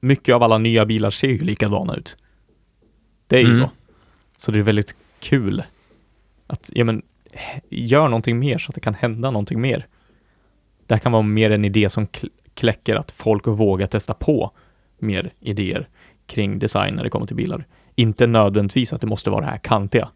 [0.00, 2.16] mycket av alla nya bilar ser ju likadana ut.
[3.26, 3.58] Det är ju Mm.
[3.58, 3.70] så.
[4.36, 5.62] Så det är väldigt kul
[6.46, 7.02] att, ja men,
[7.68, 9.86] gör någonting mer så att det kan hända någonting mer.
[10.86, 12.06] Det här kan vara mer en idé som
[12.58, 14.50] kläcker att folk vågar testa på
[14.98, 15.88] mer idéer
[16.26, 17.66] kring design när det kommer till bilar.
[17.94, 20.08] Inte nödvändigtvis att det måste vara det här kantiga.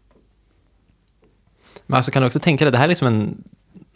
[1.87, 3.43] Men alltså kan du också tänka dig, det här är liksom en,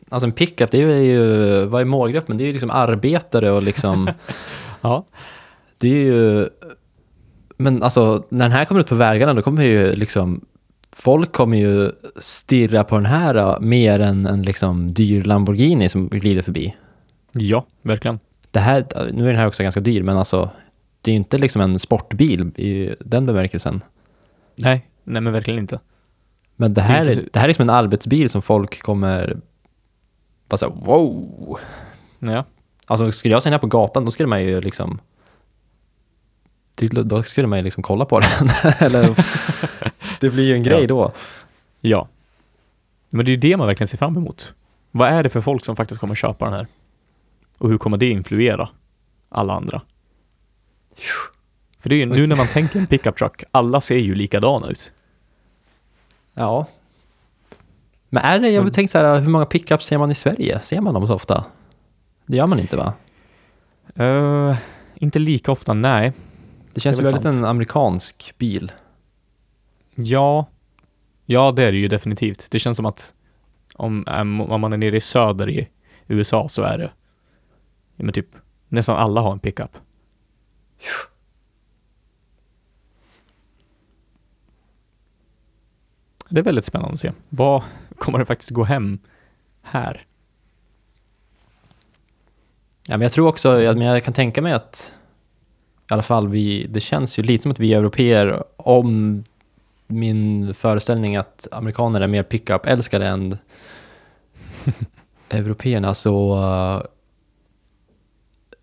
[0.09, 2.37] alltså en pickup, det är ju, vad är målgruppen?
[2.37, 4.09] Det är ju liksom arbetare och liksom,
[4.81, 5.05] Ja.
[5.77, 6.49] det är ju,
[7.57, 10.45] men alltså när den här kommer ut på vägarna då kommer ju liksom,
[10.91, 16.07] folk kommer ju stirra på den här äh, mer än en liksom dyr Lamborghini som
[16.07, 16.75] glider förbi.
[17.31, 18.19] Ja, verkligen.
[18.51, 20.49] Det här, nu är den här också ganska dyr, men alltså
[21.01, 23.83] det är ju inte liksom en sportbil i den bemärkelsen.
[24.55, 25.79] Nej, nej men verkligen inte.
[26.55, 28.41] Men det Det är här, inte är, så- det här är liksom en arbetsbil som
[28.41, 29.37] folk kommer
[30.49, 31.59] bara säga wow.
[32.19, 32.45] Ja.
[32.85, 34.99] Alltså skulle jag se den här på gatan då skulle man ju liksom
[36.91, 38.49] då skulle man ju liksom kolla på den.
[38.79, 39.15] Eller,
[40.19, 40.87] det blir ju en grej Ja.
[40.87, 41.11] då.
[41.81, 42.07] Ja.
[43.09, 44.53] Men det är ju det man verkligen ser fram emot.
[44.91, 46.67] Vad är det för folk som faktiskt kommer köpa den här?
[47.57, 48.69] Och hur kommer det influera
[49.29, 49.81] alla andra?
[51.79, 54.67] För det är ju nu när man tänker en pickup truck, alla ser ju likadana
[54.67, 54.91] ut.
[56.33, 56.65] Ja.
[58.09, 60.59] Men är det, jag vill tänka så här, hur många pickups ser man i Sverige?
[60.61, 61.45] Ser man dem så ofta?
[62.25, 62.93] Det gör man inte va?
[63.95, 64.57] Eh,
[64.95, 66.13] inte lika ofta, nej.
[66.73, 67.35] Det känns Det väldigt sant.
[67.35, 68.71] en amerikansk bil.
[69.95, 70.45] Ja,
[71.25, 72.47] ja det är det ju definitivt.
[72.51, 73.13] Det känns som att
[73.75, 75.67] om, äm, om man är nere i söder i
[76.07, 76.91] USA så är det,
[78.03, 78.35] men typ
[78.67, 79.77] nästan alla har en pickup.
[86.29, 87.11] Det är väldigt spännande att se.
[87.29, 87.63] Vad
[87.97, 88.99] kommer det faktiskt gå hem
[89.61, 90.05] här?
[92.87, 94.93] Ja, men jag tror också, jag, men jag kan tänka mig att
[95.89, 99.23] i alla fall vi, det känns ju lite som att vi europeer, om
[99.87, 103.37] min föreställning att amerikaner är mer pickup-älskare än
[105.29, 106.37] européerna så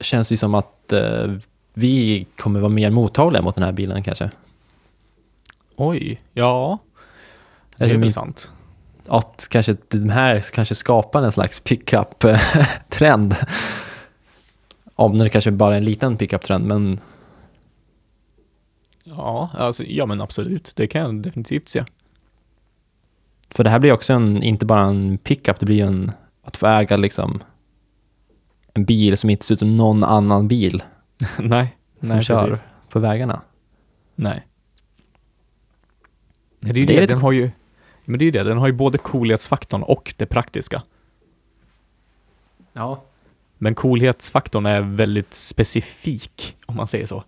[0.05, 1.37] känns det som att uh,
[1.75, 4.31] vi kommer vara mer mottagliga mot den här bilen kanske.
[5.77, 6.79] Oj, ja,
[7.77, 8.53] det är väl sant.
[9.09, 13.37] att kanske de här kanske skapar en slags pickup-trend.
[14.95, 17.01] Om det kanske bara är en liten pickup-trend, men
[19.05, 20.73] Ja, alltså, ja men absolut.
[20.77, 21.85] Det kan jag definitivt se.
[23.51, 26.13] För det här blir också en, inte bara en pickup, det blir en,
[26.43, 27.43] att få äga liksom
[28.75, 30.83] en bil som inte ser ut som någon annan bil
[31.39, 32.65] nej, som nej kör precis.
[32.89, 33.43] på vägarna.
[34.15, 34.47] Nej.
[36.61, 37.51] Det är ju Det det, är den har ju,
[38.05, 40.83] men det är ju det, den har ju både coolhetsfaktorn och det praktiska.
[42.73, 43.05] Ja.
[43.59, 47.25] Men coolhetsfaktorn är väldigt specifik, om man säger så.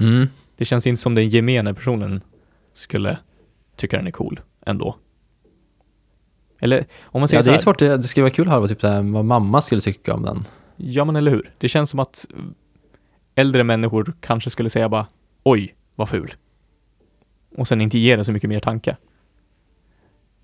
[0.00, 0.28] Mm.
[0.56, 2.20] Det känns inte som den gemene personen
[2.72, 3.18] skulle
[3.76, 4.96] tycka den är cool ändå.
[6.62, 8.60] Eller om man säger Ja, det är svårt, det, det skulle vara kul att höra
[8.60, 10.44] vad, typ, så här, vad mamma skulle tycka om den.
[10.76, 11.54] Ja, men eller hur?
[11.58, 12.26] Det känns som att
[13.34, 15.06] äldre människor kanske skulle säga bara
[15.42, 16.34] oj, vad ful.
[17.56, 18.96] Och sen inte ge den så mycket mer tanke.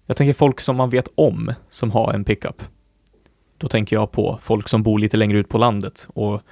[0.06, 2.62] Jag tänker folk som man vet om som har en pickup.
[3.58, 6.42] Då tänker jag på folk som bor lite längre ut på landet och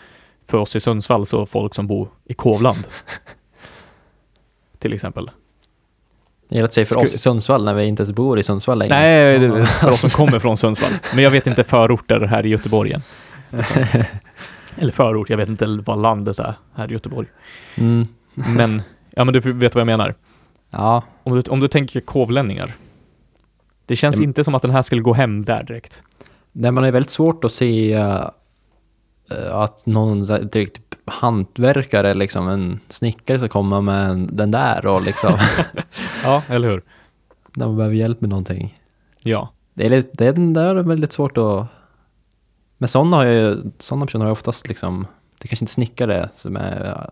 [0.44, 2.88] för oss i Sundsvall så folk som bor i Kovland.
[4.78, 5.30] Till exempel.
[6.48, 8.94] Det att säga för oss i Sundsvall när vi inte ens bor i Sundsvall längre.
[8.94, 10.90] Nej, det för oss som kommer från Sundsvall.
[11.14, 13.02] Men jag vet inte förorter här i Göteborg än.
[13.50, 13.84] Liksom.
[14.78, 17.28] Eller förort, jag vet inte vad landet är här i Göteborg.
[17.74, 18.04] Mm.
[18.34, 20.14] Men, ja men du vet vad jag menar.
[20.70, 22.74] Ja, Om du, om du tänker kovlänningar.
[23.86, 24.28] Det känns Mm.
[24.28, 26.02] inte som att den här skulle gå hem där direkt.
[26.52, 28.26] Nej, man är väldigt svårt att se eh,
[29.52, 35.38] att någon direkt hantverkare, liksom en snickare ska komma med en- den där och liksom,
[36.24, 36.82] Ja, eller hur?
[37.56, 38.78] när man behöver hjälp med någonting.
[39.18, 39.52] Ja.
[39.74, 41.66] Det är, lite, det är, det är väldigt svårt att...
[42.78, 45.06] Men sådana, har ju, sådana personer har ju oftast liksom,
[45.38, 47.10] det är kanske inte snickare som är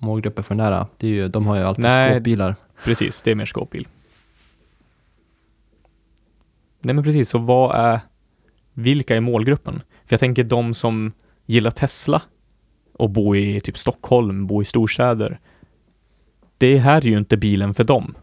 [0.00, 0.86] målgruppen för den där.
[0.96, 2.10] Det är ju, de har ju alltid Nej.
[2.14, 2.56] skåpbilar.
[2.84, 3.88] Precis, det är mer skåpbil.
[6.80, 8.00] Nej men precis, så vad är,
[8.72, 9.82] vilka är målgruppen?
[10.06, 11.12] För jag tänker de som
[11.46, 12.22] gillar Tesla
[12.98, 15.40] och bor i typ Stockholm, bor i storstäder.
[16.58, 18.14] Det här är ju inte bilen för dem.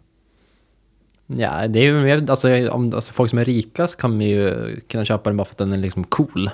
[1.27, 4.21] Ja, det är ju mer- alltså, om, alltså folk som är rika så kan man
[4.21, 4.55] ju
[4.87, 6.49] kunna köpa den bara för att den är liksom cool.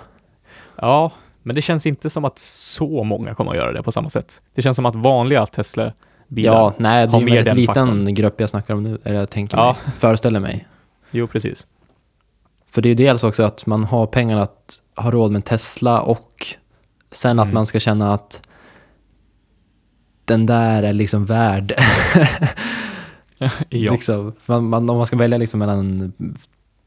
[0.75, 1.11] Ja,
[1.43, 4.41] men det känns inte som att så många kommer att göra det på samma sätt.
[4.55, 7.73] Det känns som att vanliga Tesla-bilar, Ja, nej, det har är ju mer en väldigt
[7.73, 8.13] den liten faktorn.
[8.15, 9.75] grupp jag snackar om nu, eller jag tänker Ja.
[9.85, 10.67] mig, föreställer mig.
[11.11, 11.67] jo precis.
[12.71, 15.41] För det är ju dels också att man har pengar att ha råd med en
[15.41, 16.47] Tesla och
[17.11, 17.53] sen att Mm.
[17.53, 18.41] man ska känna att
[20.25, 21.73] den där är liksom värd.
[23.69, 26.37] Ja, liksom, man, man, om man ska välja liksom mellan en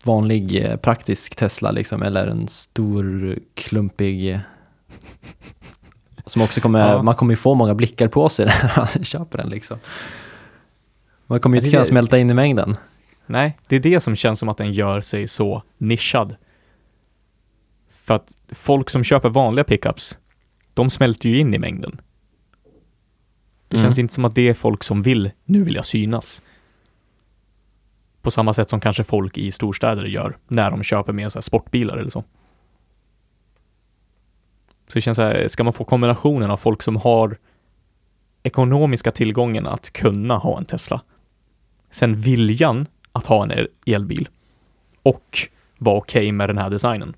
[0.05, 4.41] vanlig eh, praktisk Tesla liksom, eller en stor klumpig
[6.27, 7.03] som också kommer, Ja.
[7.03, 9.79] man kommer ju få många blickar på sig när man köper den liksom.
[11.27, 12.77] Man kommer ju inte kunna smälta in i mängden.
[13.27, 16.37] nej, det är det som känns som att den gör sig så nischad.
[18.03, 20.19] För att folk som köper vanliga pickups,
[20.75, 22.01] de smälter ju in i mängden.
[23.69, 23.85] Det Mm.
[23.87, 26.43] känns inte som att det är folk som vill, nu vill jag synas.
[28.23, 31.43] På samma sätt som kanske folk i storstäder gör när de köper mer så här
[31.43, 32.25] sportbilar eller så.
[34.89, 37.37] Så det känns så här, ska man få kombinationen av folk som har
[38.43, 41.03] ekonomiska tillgången att kunna ha en Tesla,
[41.91, 44.29] sen viljan att ha en elbil
[45.03, 45.39] och
[45.79, 47.15] vara okej med den här designen.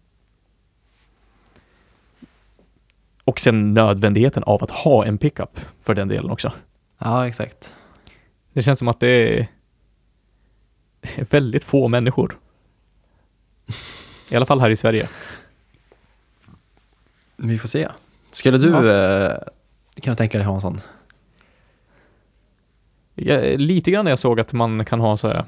[3.25, 6.53] Och sen nödvändigheten av att ha en pickup för den delen också.
[6.99, 7.75] Ja, exakt.
[8.53, 9.49] Det känns som att det är
[11.31, 12.39] väldigt få människor.
[14.31, 15.09] I alla fall här i Sverige.
[17.37, 17.89] Vi får se.
[18.33, 19.39] Skulle du eh,
[20.03, 20.81] kunna tänka dig ha en sån?
[23.15, 25.45] Jag, lite grann när jag såg att man kan ha så här,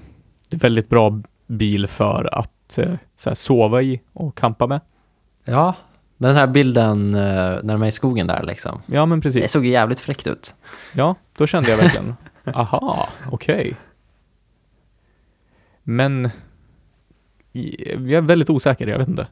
[0.50, 4.80] väldigt bra bil för att eh, så här, sova i och campa med.
[5.44, 5.74] Ja,
[6.16, 7.20] den här bilden eh,
[7.62, 8.80] när de är i skogen där liksom.
[8.86, 9.52] Ja, men Det precis.
[9.52, 10.54] såg ju jävligt fräckt ut.
[10.92, 12.16] Ja, då kände jag verkligen,
[12.54, 13.76] aha, okej.
[15.82, 16.30] Men
[17.52, 19.26] i- jag är väldigt osäker, jag vet inte.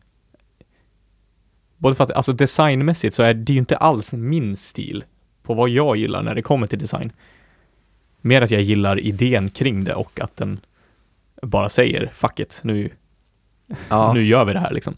[1.76, 5.04] Både för att, alltså designmässigt så är det ju inte alls min stil
[5.42, 7.12] på vad jag gillar när det kommer till design.
[8.20, 10.60] Mer att jag gillar idén kring det och att den
[11.42, 12.90] bara säger fuck it, nu,
[13.88, 14.96] Ja, nu gör vi det här liksom.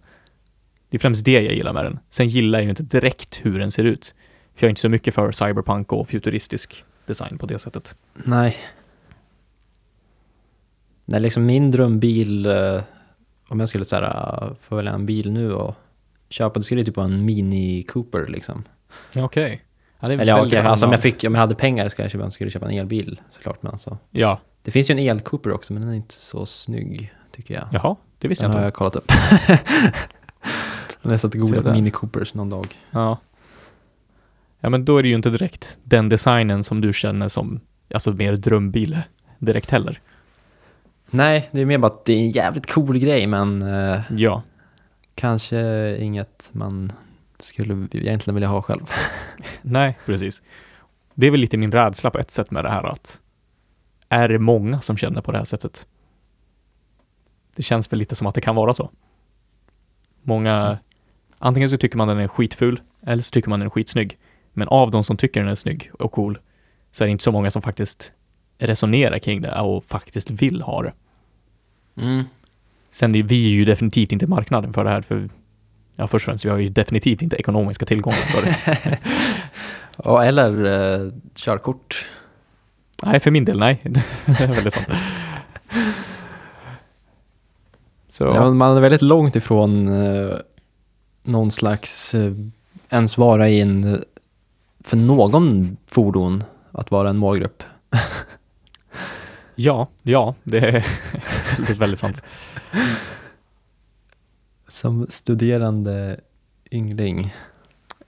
[0.96, 1.98] Det är främst det jag gillar med den.
[2.08, 4.14] Sen gillar jag ju inte direkt hur den ser ut.
[4.54, 7.94] För jag är inte så mycket för cyberpunk och futuristisk design på det sättet.
[8.14, 8.56] nej.
[11.04, 12.82] Nej, liksom min drömbil, eh,
[13.48, 15.74] om jag skulle så här, eh, få välja en bil nu och
[16.28, 18.64] köpa, det skulle typ vara en Mini Cooper liksom.
[19.12, 19.62] Ja, Okej.
[20.00, 22.04] Ja, det är Eller ja, okej, alltså om jag, fick, om jag hade pengar skulle
[22.04, 23.62] jag köpa, skulle jag köpa en elbil såklart.
[23.62, 27.14] Men alltså, Ja, det finns ju en el-Cooper också, men den är inte så snygg
[27.32, 27.68] tycker jag.
[27.72, 28.66] jaha, det visste den jag har inte.
[28.66, 29.12] jag kollat upp.
[31.10, 31.72] jag googlat där.
[31.72, 32.78] Mini Coopers någon dag.
[32.90, 33.18] Ja.
[34.60, 37.60] Ja, men då är det ju inte direkt den designen som du känner som,
[37.94, 38.98] alltså mer drömbil
[39.38, 40.00] direkt heller.
[41.10, 44.42] Nej, det är mer bara att det är en jävligt cool grej, men eh, Ja,
[45.14, 46.92] kanske inget man
[47.38, 48.90] skulle egentligen vilja ha själv.
[49.62, 50.42] nej, precis.
[51.14, 53.20] Det är väl lite min rädsla på ett sätt med det här att
[54.08, 55.86] är det många som känner på det här sättet?
[57.56, 58.90] Det känns väl lite som att det kan vara så.
[60.22, 60.78] Många, Mm.
[61.38, 64.18] Antingen så tycker man den är skitful eller så tycker man den är skitsnygg.
[64.52, 66.38] Men av de som tycker den är snygg och cool
[66.90, 68.12] så är det inte så många som faktiskt
[68.58, 70.92] resonerar kring det och faktiskt vill ha det.
[71.96, 72.24] Mm.
[72.90, 75.28] Sen är vi ju definitivt inte marknaden för det här för
[75.96, 78.98] Ja, först och främst, vi har ju definitivt inte ekonomiska tillgångar för det.
[80.04, 82.06] Ja, eller eh, körkort.
[83.02, 83.80] nej, för min del, nej.
[83.82, 84.00] det
[84.40, 84.88] är väldigt sant.
[88.08, 90.36] Så, Ja, man är väldigt långt ifrån eh,
[91.26, 92.32] någon slags, eh,
[92.90, 94.04] ens vara i en,
[94.80, 97.62] för någon fordon, att vara en målgrupp.
[99.54, 100.86] ja, ja, det är
[101.56, 102.22] väldigt, väldigt sant.
[104.68, 106.20] Som studerande
[106.70, 107.34] yngling.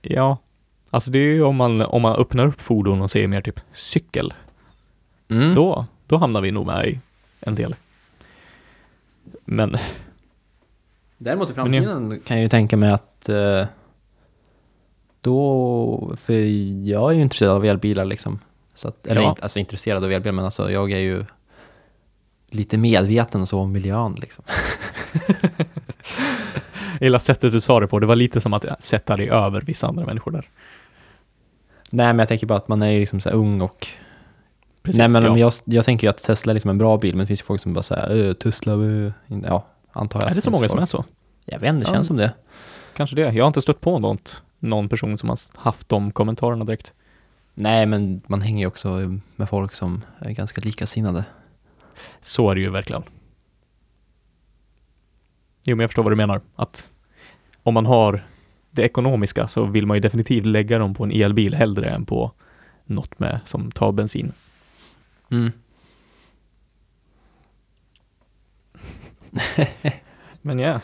[0.03, 0.39] Ja,
[0.91, 3.61] alltså det är ju om man, om man öppnar upp fordon och ser mer typ
[3.73, 4.35] cykel,
[5.31, 5.55] Mm.
[5.55, 7.01] då, då hamnar vi nog med i
[7.41, 7.75] en del.
[9.45, 9.77] Men
[11.19, 13.67] Däremot i Men jag- framtiden kan jag ju tänka mig att eh,
[15.21, 16.33] då, för
[16.89, 18.39] jag är ju intresserad av elbilar liksom.
[18.75, 19.29] Så att, eller Ja.
[19.29, 21.25] inte, alltså intresserad av elbilar, men alltså jag är ju
[22.51, 24.45] lite medveten så om miljön liksom.
[27.01, 29.87] gillar sättet du sa det på, det var lite som att sätta dig över vissa
[29.87, 30.49] andra människor där.
[31.91, 33.87] Nej, men jag tänker bara att man är ju liksom så ung och...
[34.83, 35.39] Precis, Nej, men ja.
[35.39, 37.45] jag, jag tänker ju att Tesla är liksom en bra bil, men det finns ju
[37.45, 39.13] folk som bara säger Tesla, äh.
[39.45, 39.67] ja,
[39.99, 40.31] antar jag.
[40.31, 41.05] Är det så många som är så?
[41.45, 42.33] Jag vet inte, det känns som det.
[42.97, 43.23] Kanske det.
[43.23, 46.95] Jag har inte stött på något, någon person som har haft de kommentarerna direkt.
[47.55, 51.25] Nej, men man hänger ju också med folk som är ganska likasinnade.
[52.21, 53.03] Så är det ju verkligen.
[55.65, 56.41] Jo, men jag förstår vad du menar.
[56.57, 56.91] Att
[57.63, 58.25] om man har
[58.71, 62.33] det ekonomiska så vill man ju definitivt lägga dem på en elbil hellre än på
[62.85, 64.33] något med som tar bensin.
[65.31, 65.53] Mm.
[70.43, 70.81] Men ja,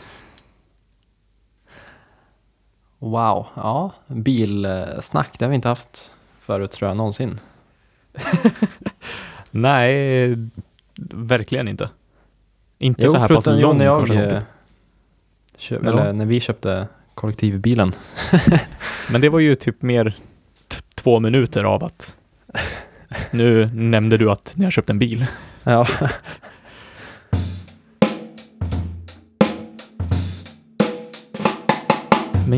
[2.99, 7.39] Wow, ja, bilsnack, det har vi inte haft förut tror jag någonsin.
[9.51, 10.37] nej,
[11.11, 11.89] verkligen inte.
[12.77, 14.07] Inte Jo, så här pass lång när jag,
[15.57, 17.93] köp, eller när vi köpte kollektivbilen.
[19.11, 20.15] Men det var ju typ mer
[20.95, 22.15] två minuter av att
[23.31, 25.25] nu nämnde du att ni har köpt en bil.
[25.63, 25.87] Ja.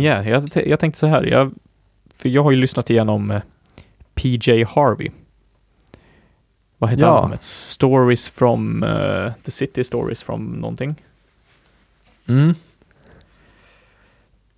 [0.02, 1.52] Ja, jag, jag tänkte så här, jag,
[2.16, 3.42] för jag har ju lyssnat igenom eh,
[4.16, 5.10] PJ Harvey.
[6.78, 7.18] Vad heter Ja.
[7.18, 7.44] albumet?
[7.44, 10.96] Stories from eh, the city, stories from någonting.
[12.28, 12.54] Mm.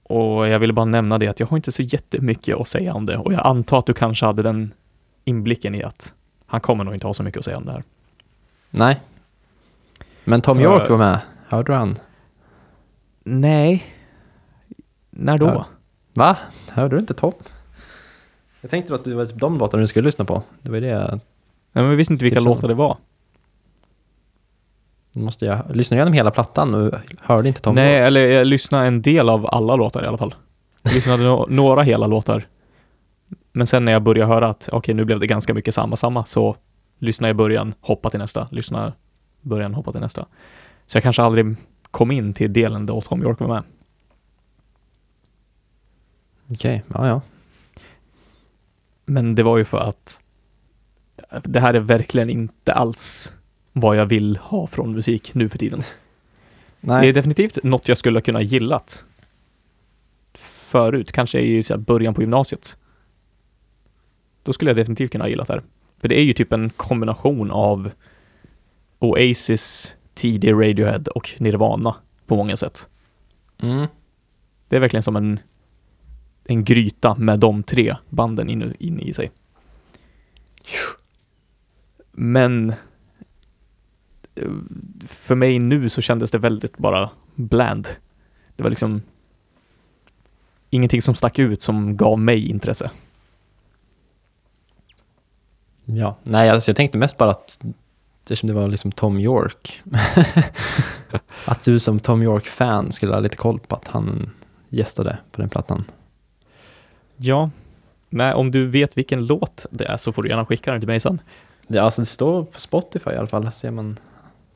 [0.03, 3.05] Och jag ville bara nämna det att jag har inte så jättemycket att säga om
[3.05, 4.73] det och jag antar att du kanske hade den
[5.25, 6.13] inblicken i att
[6.45, 7.83] han kommer nog inte ha så mycket att säga om det här.
[8.69, 8.99] Nej.
[10.23, 11.97] Men Tom York var med, hörde du han?
[13.23, 13.83] Nej.
[15.09, 15.45] När då?
[15.45, 15.65] Ja.
[16.13, 16.37] Va?
[16.69, 17.31] Hörde du inte Tom?
[18.61, 20.43] Jag tänkte att det var typ de låtarna du skulle lyssna på.
[20.61, 22.97] Det var det jag Nej, men vi visste inte vilka låtar det var.
[25.15, 28.07] måste jag lyssna igenom hela plattan och hörde inte Tom Nej, York.
[28.07, 30.35] eller jag lyssnade en del av alla låtar i alla fall.
[30.81, 32.47] Jag lyssnade no- några hela låtar.
[33.51, 36.25] Men sen när jag började höra att okej, nu blev det ganska mycket samma, samma,
[36.25, 36.55] så
[36.99, 38.93] lyssnade jag i början, hoppa till nästa, lyssna
[39.41, 40.25] början, hoppa till nästa.
[40.87, 41.55] Så jag kanske aldrig
[41.91, 43.63] kom in till delen då Tom York var med.
[46.51, 47.21] Okej, ja ja.
[49.05, 50.21] Men det var ju för att
[51.43, 53.33] det här är verkligen inte alls
[53.73, 55.83] vad jag vill ha från musik nu för tiden.
[56.79, 57.01] Nej.
[57.01, 59.05] Det är definitivt något jag skulle kunna gillat
[60.69, 62.77] förut, kanske i början på gymnasiet.
[64.43, 65.63] Då skulle jag definitivt kunna ha gillat det här.
[66.01, 67.91] För det är ju typ en kombination av
[68.99, 71.95] Oasis, tidig Radiohead och Nirvana
[72.25, 72.89] på många sätt.
[73.61, 73.87] Mm.
[74.67, 75.39] Det är verkligen som en,
[76.49, 79.31] en gryta med de tre banden inne, inne i sig.
[82.11, 82.69] Men
[84.35, 84.51] eh,
[85.07, 87.87] för mig nu så kändes det väldigt bara bland.
[88.55, 89.01] Det var liksom
[90.69, 92.91] ingenting som stack ut som gav mig intresse.
[95.85, 97.59] Ja, nej alltså jag tänkte mest bara att
[98.23, 99.81] eftersom det var liksom Tom York.
[101.45, 104.29] att du som Tom York-fan skulle ha lite koll på att han
[104.69, 105.85] gästade på den plattan.
[107.21, 107.49] Ja,
[108.09, 110.87] nej, om du vet vilken låt det är så får du gärna skicka den till
[110.87, 111.21] mig sen.
[111.67, 113.99] Ja, alltså det står på Spotify i alla fall, ser man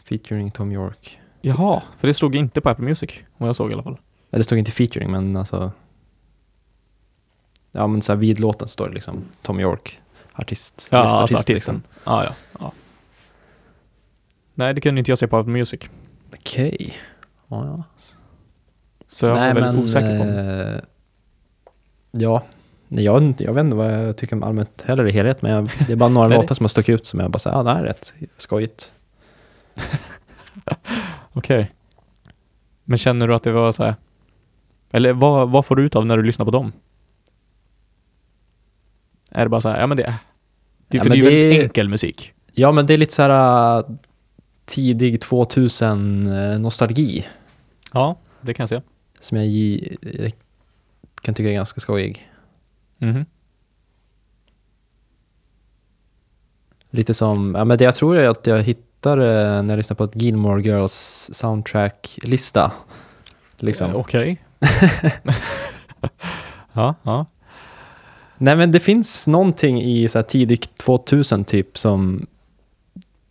[0.04, 1.20] featuring Tom York.
[1.42, 3.98] Jaha, för det stod inte på Apple Music, vad jag såg i alla fall.
[4.32, 5.72] Eller det stod inte featuring, men alltså...
[7.72, 10.02] Ja, men så här vid låten står det liksom Tom York,
[10.34, 10.88] artist.
[10.92, 11.54] Ja, alltså artisten.
[11.54, 11.84] liksom.
[12.04, 12.72] Ja, ja, ja.
[14.54, 15.82] Nej, det kunde inte jag se på Apple Music.
[16.34, 16.94] Okej.
[17.48, 17.84] Ja, ja.
[19.08, 20.82] Så jag var väldigt osäker på eh,
[22.18, 22.44] Ja,
[22.88, 25.94] jag, jag vet inte vad jag tycker om allmänt heller i helhet, men jag, det
[25.94, 27.80] är bara några låtar som har stuckit ut som jag bara säger, ja det här
[27.80, 28.94] är rätt skojigt.
[31.34, 31.72] Okej.
[32.84, 33.96] Men känner du att det var så här,
[34.92, 36.72] eller vad, vad får du ut av när du lyssnar på dem?
[39.32, 40.04] Är det bara så här, ja men det,
[40.88, 42.34] det, Ja, för men det är ju väldigt enkel musik.
[42.52, 43.86] Ja, men det är lite så här äh,
[44.66, 47.28] tidig 2000 äh, nostalgi
[47.94, 48.82] Ja, det kan jag se.
[49.20, 49.48] som jag
[51.24, 52.30] kan tycka är ganska skojig.
[52.98, 53.26] Mhm.
[56.90, 59.96] Lite som, ja men det jag tror är att jag hittar äh, när jag lyssnar
[59.96, 62.72] på ett Gilmore Girls soundtrack-lista.
[63.58, 63.90] Liksom.
[63.90, 64.44] Eh, Okej.
[66.74, 67.26] ja, ja.
[68.38, 72.28] Nej men det finns någonting i så här tidigt 2000 typ som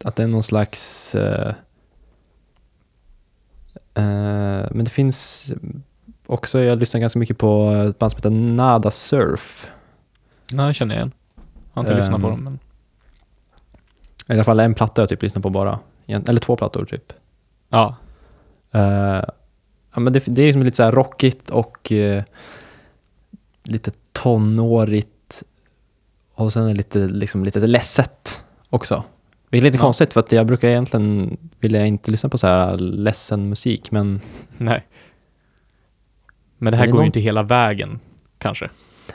[0.05, 1.55] att det är någon slags eh,
[3.95, 5.53] eh, men det finns
[6.33, 9.71] också, jag lyssnar ganska mycket på ett band som heter Nada Surf.
[10.53, 11.13] Nej, jag känner igen.
[11.75, 12.59] Jag har inte lyssnat på Ehm, dem, men
[14.29, 15.79] I alla fall en platta jag typ lyssnar på bara.
[16.07, 17.13] Eller två plattor typ.
[17.69, 17.97] ja.
[18.75, 19.23] Eh,
[19.95, 22.23] ja, men det, det är liksom lite så rockigt och eh,
[23.65, 25.43] lite tonårigt
[26.35, 29.05] och sen är det lite, liksom, lite ledset också.
[29.51, 29.81] Det är lite Ja.
[29.83, 34.21] konstigt för att jag brukar egentligen vilja inte lyssna på så här ledsen musik men
[34.59, 34.85] Nej.
[36.63, 38.01] Men det här Är det går ju någon- inte hela vägen,
[38.39, 38.71] kanske.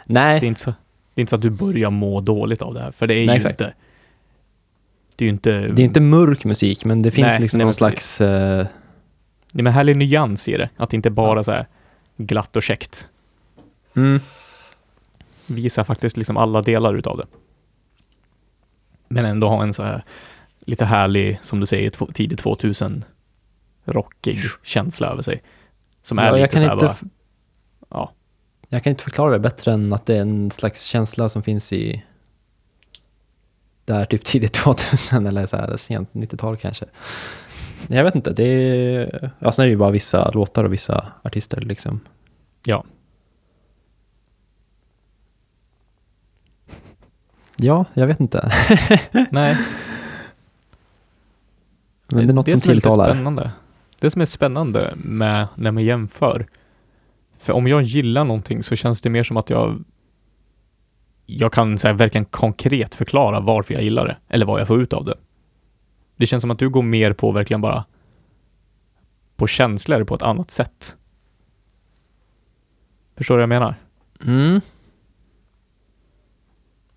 [0.05, 0.69] nej, Det är, inte så,
[1.13, 3.25] det är inte så att du börjar må dåligt av det här, för det är
[3.25, 3.61] Nej, ju exakt.
[3.61, 3.73] inte...
[5.15, 5.51] Det är ju inte...
[5.67, 8.67] det är inte mörk musik men det finns Nej, liksom nej, någon men slags eh,
[9.53, 10.69] Nej, men härlig nyans i det.
[10.77, 11.67] Att det inte bara så här
[12.17, 13.09] glatt och käckt.
[13.95, 14.19] mm,
[15.47, 17.25] Visar faktiskt liksom alla delar utav det.
[19.07, 20.03] Men ändå ha en så här
[20.59, 23.03] lite härlig, som du säger, tidigt 2000
[23.85, 25.43] rockig känsla över sig.
[26.01, 26.95] Som är ja, lite jag, kan så här inte, bara,
[27.89, 28.11] ja.
[28.67, 31.73] jag kan inte förklara det bättre än att det är en slags känsla som finns
[31.73, 32.03] i
[33.85, 36.85] där typ tidigt 2000 eller så här sent 90-tal kanske.
[37.87, 41.11] Jag vet inte, det är, ja, sen är det ju bara vissa låtar och vissa
[41.23, 41.99] artister liksom.
[42.65, 42.83] Ja.
[47.57, 48.51] Ja, jag vet inte.
[49.31, 49.57] Nej,
[52.07, 53.09] Men det är något som som är lite tilltalar.
[53.13, 53.51] Spännande.
[53.99, 56.47] Det som är spännande med när man jämför.
[57.47, 59.83] För om jag gillar någonting så känns det mer som att jag
[61.25, 64.81] jag kan så här, verkligen konkret förklara varför jag gillar det, eller vad jag får
[64.81, 65.17] ut av det.
[66.15, 67.85] Det känns som att du går mer på verkligen bara
[69.35, 70.95] på känslor på ett annat sätt.
[73.15, 73.75] Förstår du vad jag menar?
[74.25, 74.61] Mm.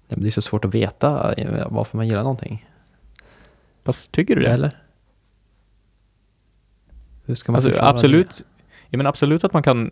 [0.09, 2.69] Det är så svårt att veta eh, varför man gillar någonting.
[3.85, 4.51] Fast tycker du det?
[4.51, 4.77] Eller?
[7.25, 8.43] Hur ska man Alltså, absolut.
[8.89, 9.91] Ja, men absolut att man kan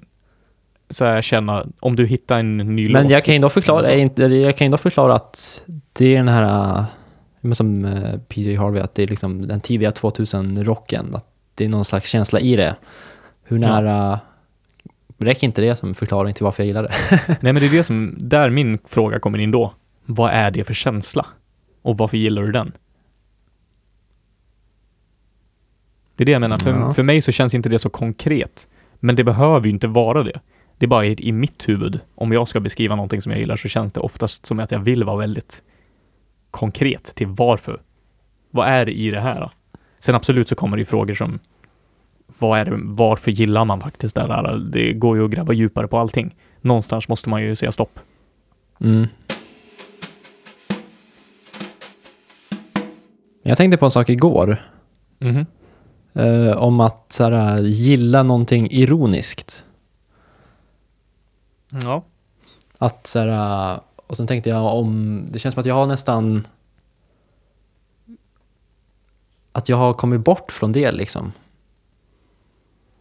[0.90, 2.88] så här, känna, om du hittar en ny?
[2.88, 3.12] Men låt.
[3.12, 3.90] jag kan ju ändå förklara, Så.
[3.90, 5.62] jag, kan ju ändå förklara att
[5.92, 6.84] det är den här,
[7.40, 11.68] men som äh, PJ Harvey, att det är liksom den tidiga 2000-rocken, att det är
[11.68, 12.76] någon slags känsla i det.
[13.44, 13.80] Hur Ja.
[13.80, 14.20] nära,
[15.18, 16.92] räcker inte det som förklaring till varför jag gillar det?
[17.40, 19.74] Nej, men det är det som, där min fråga kommer in då.
[20.06, 21.26] Vad är det för känsla?
[21.82, 22.72] Och varför gillar du den?
[26.16, 26.58] Det är det jag menar.
[26.58, 26.94] För, Ja.
[26.94, 28.68] för mig så känns inte det så konkret.
[29.00, 30.40] Men det behöver ju inte vara det.
[30.78, 32.00] Det är bara i, i mitt huvud.
[32.14, 34.78] Om jag ska beskriva någonting som jag gillar så känns det oftast som att jag
[34.78, 35.62] vill vara väldigt
[36.50, 37.80] konkret till varför.
[38.50, 39.50] Vad är det i det här?
[39.98, 41.38] Sen absolut så kommer det ju frågor som
[42.38, 44.58] vad är det, varför gillar man faktiskt det här?
[44.58, 46.34] Det går ju att gräva djupare på allting.
[46.60, 47.98] Någonstans måste man ju säga stopp.
[48.80, 49.06] Mm.
[53.42, 54.62] Jag tänkte på en sak igår.
[55.18, 55.46] Mhm.
[56.12, 59.64] eh, om att här, gilla någonting ironiskt.
[61.70, 62.04] Ja.
[62.78, 66.46] Att så här, och sen tänkte jag om, det känns som att jag har nästan
[69.52, 71.32] att jag har kommit bort från det liksom.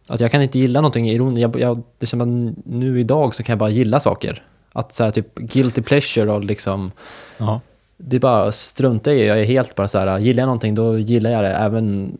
[0.08, 1.42] Att jag kan inte gilla någonting ironiskt.
[1.42, 4.44] Jag, jag, det känns som att nu idag så kan jag bara gilla saker.
[4.72, 6.92] Att så här, typ guilty pleasure och liksom
[7.38, 7.60] Ja.
[7.96, 9.26] det är bara strunta i.
[9.26, 11.52] Jag är helt bara så här, gillar jag någonting då gillar jag det.
[11.52, 12.18] Även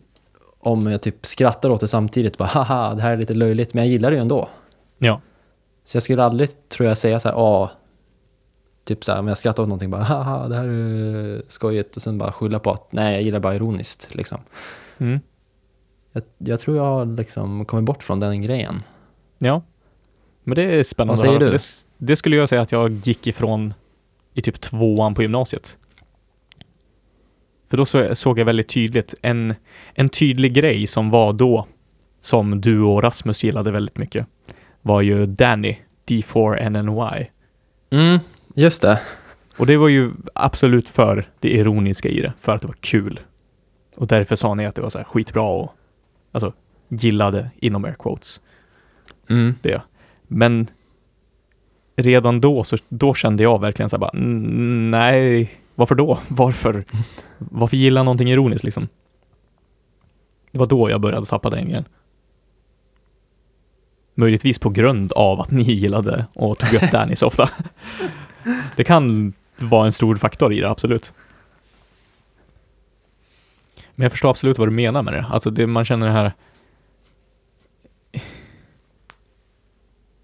[0.59, 2.37] om jag typ skrattar åt det samtidigt.
[2.37, 3.73] Bara haha, det här är lite löjligt.
[3.73, 4.49] Men jag gillar det ju ändå.
[4.97, 5.21] Ja.
[5.89, 7.71] Så jag skulle aldrig, tror jag, säga så här, ja.
[8.83, 11.95] Typ så här, om jag skrattar åt någonting bara haha, det här är skojigt.
[11.95, 14.39] Och sen bara skylla på att nej, jag gillar bara ironiskt liksom.
[14.97, 15.19] Mm.
[16.11, 18.83] Jag, jag tror jag har liksom kommit bort från den grejen.
[19.37, 19.61] Ja.
[20.43, 21.11] Men det är spännande.
[21.11, 21.51] Vad säger du?
[21.51, 21.59] Det,
[21.97, 23.73] det skulle jag säga att jag gick ifrån
[24.33, 25.77] i typ tvåan på gymnasiet.
[27.69, 29.55] För då så, såg jag väldigt tydligt en,
[29.93, 31.67] en tydlig grej som var då,
[32.21, 34.27] som du och Rasmus gillade väldigt mycket,
[34.81, 35.77] var ju Danny,
[36.09, 37.25] D4NNY.
[37.89, 38.19] Mm,
[38.55, 38.99] just det.
[39.57, 43.19] Och det var ju absolut för det ironiska i det, för att det var kul.
[43.95, 45.75] Och därför sa ni att det var så skitbra och
[46.31, 46.53] alltså
[46.89, 48.41] gillade inom air quotes.
[49.29, 49.55] Mm.
[49.61, 49.81] det.
[50.27, 50.67] Men
[51.95, 56.19] redan då, så då kände jag verkligen så här bara, "Mm, nej, varför då?
[56.27, 56.83] Varför?
[57.37, 58.87] Varför gilla någonting ironiskt liksom?
[60.51, 61.85] Det var då jag började tappa den grejen.
[64.19, 67.49] Möjligtvis på grund av att ni gillade och tog upp Danny så ofta.
[68.75, 71.13] Det kan vara en stor faktor i det, absolut.
[73.95, 75.25] Men jag förstår absolut vad du menar med det.
[75.29, 76.31] Alltså det, man känner det här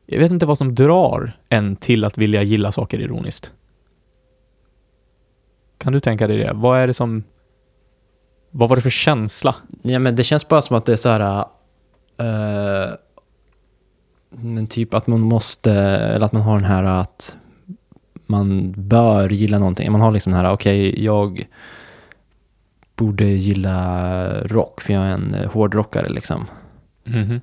[0.06, 3.54] Jag vet inte vad som drar en till att vilja gilla saker ironiskt.
[5.78, 6.52] Kan du tänka dig det?
[6.54, 7.24] Vad är det som...
[8.52, 9.56] Vad var det för känsla?
[9.82, 11.46] Ja, men det känns bara som att det är så här...
[12.18, 12.94] eh,
[14.38, 17.36] men typ att man måste, eller att man har den här att
[18.28, 19.92] man bör gilla någonting.
[19.92, 21.48] Man har liksom den här, okej, jag
[22.96, 26.46] borde gilla rock för jag är en eh, hårdrockare liksom.
[27.04, 27.42] Mhm.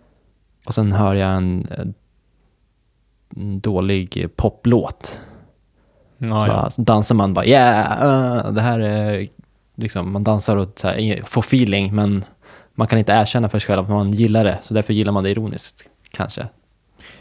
[0.66, 1.68] Och sen hör jag en,
[3.36, 5.20] en dålig poplåt.
[6.18, 6.84] Ja, Så ja.
[6.84, 9.26] dansar man bara yeah, uh, det här är
[9.74, 12.24] liksom, man dansar och så här, får feeling men
[12.74, 15.24] man kan inte erkänna för sig själv att man gillar det, så därför gillar man
[15.24, 16.49] det ironiskt kanske.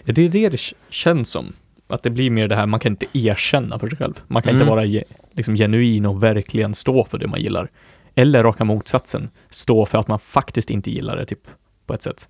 [0.06, 1.54] Det är det det känns som.
[1.88, 4.14] Att det blir mer det här, man kan inte erkänna för sig själv.
[4.28, 4.62] Man kan Mm.
[4.62, 7.72] inte vara liksom genuin och verkligen stå för det man gillar.
[8.16, 11.47] Eller raka motsatsen, stå för att man faktiskt inte gillar det, typ,
[11.86, 12.30] på ett sätt.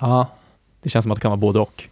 [0.00, 0.26] Ja,
[0.82, 1.88] Det känns som att det kan vara både och.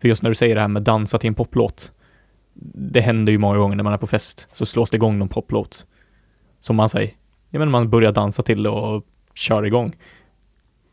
[0.00, 1.92] För just när du säger det här med dansa till en poplåt.
[2.74, 5.28] Det händer ju många gånger när man är på fest, så slås det igång någon
[5.28, 5.86] poplåt.
[6.60, 7.10] Som man säger,
[7.50, 9.96] ja men man börjar dansa till och kör igång.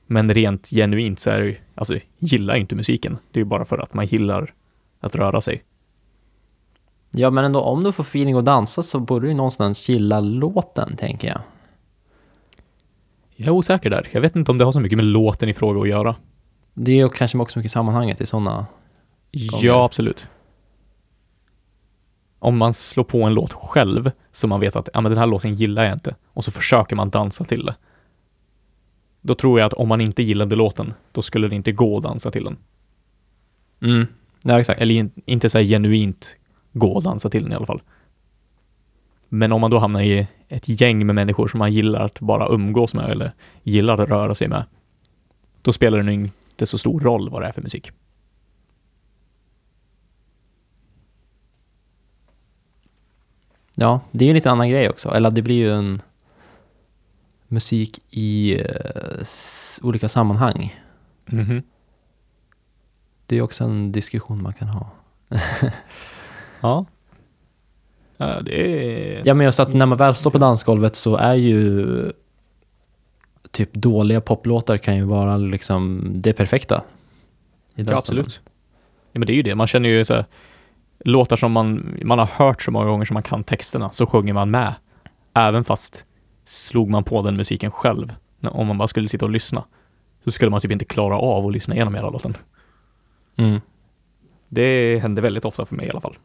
[0.08, 3.18] Men rent genuint så är det ju, alltså gillar inte musiken.
[3.32, 4.54] Det är ju bara för att man gillar
[5.00, 5.64] att röra sig.
[7.12, 10.20] ja men ändå om du får feeling att dansa så borde du ju någonstans gilla
[10.20, 11.42] låten tänker jag.
[13.36, 14.08] Jag är osäker där.
[14.12, 16.16] Jag vet inte om det har så mycket med låten i fråga att göra.
[16.74, 18.66] Det är ju kanske också mycket sammanhanget i sådana.
[19.32, 19.66] Gånger.
[19.66, 20.28] Ja, absolut.
[22.40, 25.28] Om man slår på en låt själv, så man vet att ja, men den här
[25.28, 27.76] låten gillar jag inte, och så försöker man dansa till det.
[29.26, 32.04] Då tror jag att om man inte gillade låten, då skulle det inte gå att
[32.04, 32.58] dansa till den.
[33.82, 34.08] Mm.
[34.44, 34.82] Ja, exakt.
[34.82, 36.38] Eller in, inte så här genuint
[36.74, 37.82] gå och dansa till den i alla fall.
[39.30, 42.48] Men om man då hamnar i ett gäng med människor som man gillar att bara
[42.50, 43.32] umgås med eller
[43.64, 44.64] gillar att röra sig med,
[45.62, 47.92] då spelar det nog inte så stor roll vad det är för musik.
[53.76, 55.10] Ja, det är ju lite annan grej också.
[55.10, 56.02] Eller det blir ju en
[57.54, 59.26] musik i eh,
[59.82, 60.82] olika sammanhang.
[61.26, 61.64] Mhm.
[63.26, 64.88] Det är också en diskussion man kan ha.
[66.62, 66.86] Ja.
[68.18, 69.22] Ja, det är...
[69.26, 72.12] Ja, men just att när man väl står på dansgolvet så är ju
[73.52, 76.84] typ dåliga poplåtar kan ju vara liksom det perfekta.
[77.76, 78.42] Ja, absolut.
[79.12, 79.56] Ja, men det är ju det.
[79.56, 80.26] Man känner ju så här,
[81.00, 84.34] låtar som man, man har hört så många gånger som man kan texterna, så sjunger
[84.34, 84.74] man med.
[85.34, 86.06] Även fast
[86.46, 89.66] slog man på den musiken själv om man bara skulle sitta och lyssna,
[90.24, 92.38] så skulle man typ inte klara av att lyssna igenom hela låten.
[93.36, 93.62] Mm.
[94.50, 96.18] Det händer väldigt ofta för mig i alla fall.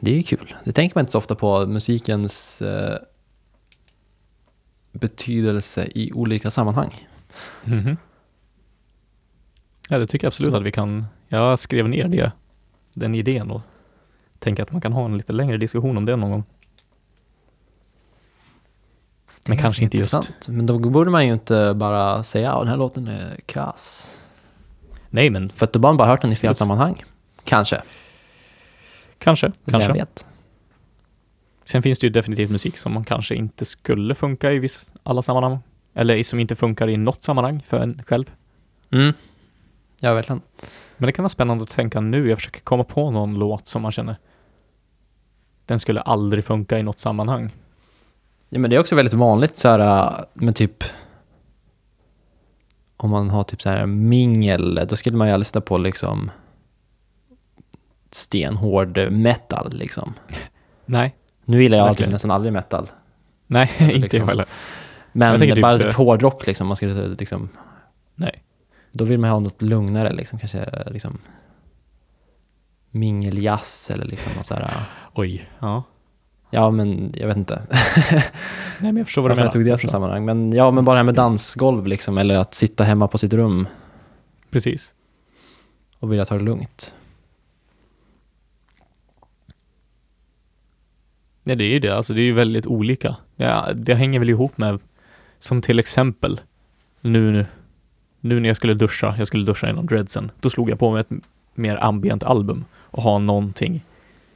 [0.00, 0.54] Det är ju kul.
[0.64, 2.98] Det tänker man inte så ofta på, musikens eh,
[4.92, 7.08] betydelse i olika sammanhang.
[7.64, 7.96] Mhm.
[9.88, 10.56] Ja, det tycker jag absolut Så.
[10.56, 11.06] att vi kan.
[11.28, 12.32] Jag skrev ner det,
[12.94, 13.60] den idén och
[14.38, 16.44] tänker att man kan ha en lite längre diskussion om det någon gång.
[19.48, 20.48] Men kanske inte just- intressant.
[20.48, 24.16] Men då borde man ju inte bara säga att den här låten är kass.
[25.10, 26.56] Nej, men För att då har man bara hört den i fel Absolut.
[26.58, 27.04] sammanhang.
[27.44, 27.82] Kanske.
[29.18, 29.92] kanske, kanske.
[29.92, 30.26] vet.
[31.64, 35.22] Sen finns det ju definitivt musik som man kanske inte skulle funka i viss, alla
[35.22, 35.58] sammanhang.
[35.94, 38.30] Eller som inte funkar i något sammanhang för en själv.
[38.90, 39.12] Mm.
[40.00, 40.40] Ja, verkligen.
[40.96, 42.28] Men det kan vara spännande att tänka nu.
[42.28, 44.16] Jag försöker komma på någon låt som man känner
[45.68, 47.50] den skulle aldrig funka i något sammanhang.
[48.48, 50.84] Ja, men det är också väldigt vanligt så här äh, med typ
[52.96, 56.30] om man har typ så här mingel, då skulle man ju aldrig sätta på liksom
[58.10, 60.14] stenhård metal liksom.
[60.86, 62.12] Nej, Nu gillar jag Verkligen.
[62.12, 62.86] nästan aldrig metal.
[63.46, 64.20] nej, inte Liksom.
[64.20, 64.46] jag heller.
[65.12, 67.48] Men Jag bara typ, typ hårdrock liksom, man skulle liksom,
[68.14, 68.42] Nej.
[68.92, 71.18] Då vill man ha något lugnare liksom, kanske liksom
[72.90, 74.82] mingeljazz eller liksom något så här, äh,
[75.14, 75.82] Oj, ja.
[76.50, 77.62] ja men jag vet inte.
[78.10, 78.22] Nej,
[78.78, 79.44] men jag förstår vad du menar.
[79.44, 80.24] jag tog det som sammanhang.
[80.24, 83.32] Men ja, men bara det här med dansgolv liksom, eller att sitta hemma på sitt
[83.32, 83.68] rum
[84.50, 84.94] Precis.
[85.98, 86.94] och vilja ta det lugnt.
[91.42, 91.96] Nej, det är ju det.
[91.96, 93.16] Alltså, det är ju väldigt olika.
[93.36, 94.78] Ja, det hänger väl ihop med,
[95.38, 96.40] som till exempel,
[97.00, 97.46] nu, nu,
[98.20, 101.00] nu när jag skulle duscha, jag skulle duscha genom dreadsen, då slog jag på mig
[101.00, 101.10] ett
[101.54, 103.84] mer ambient album och ha någonting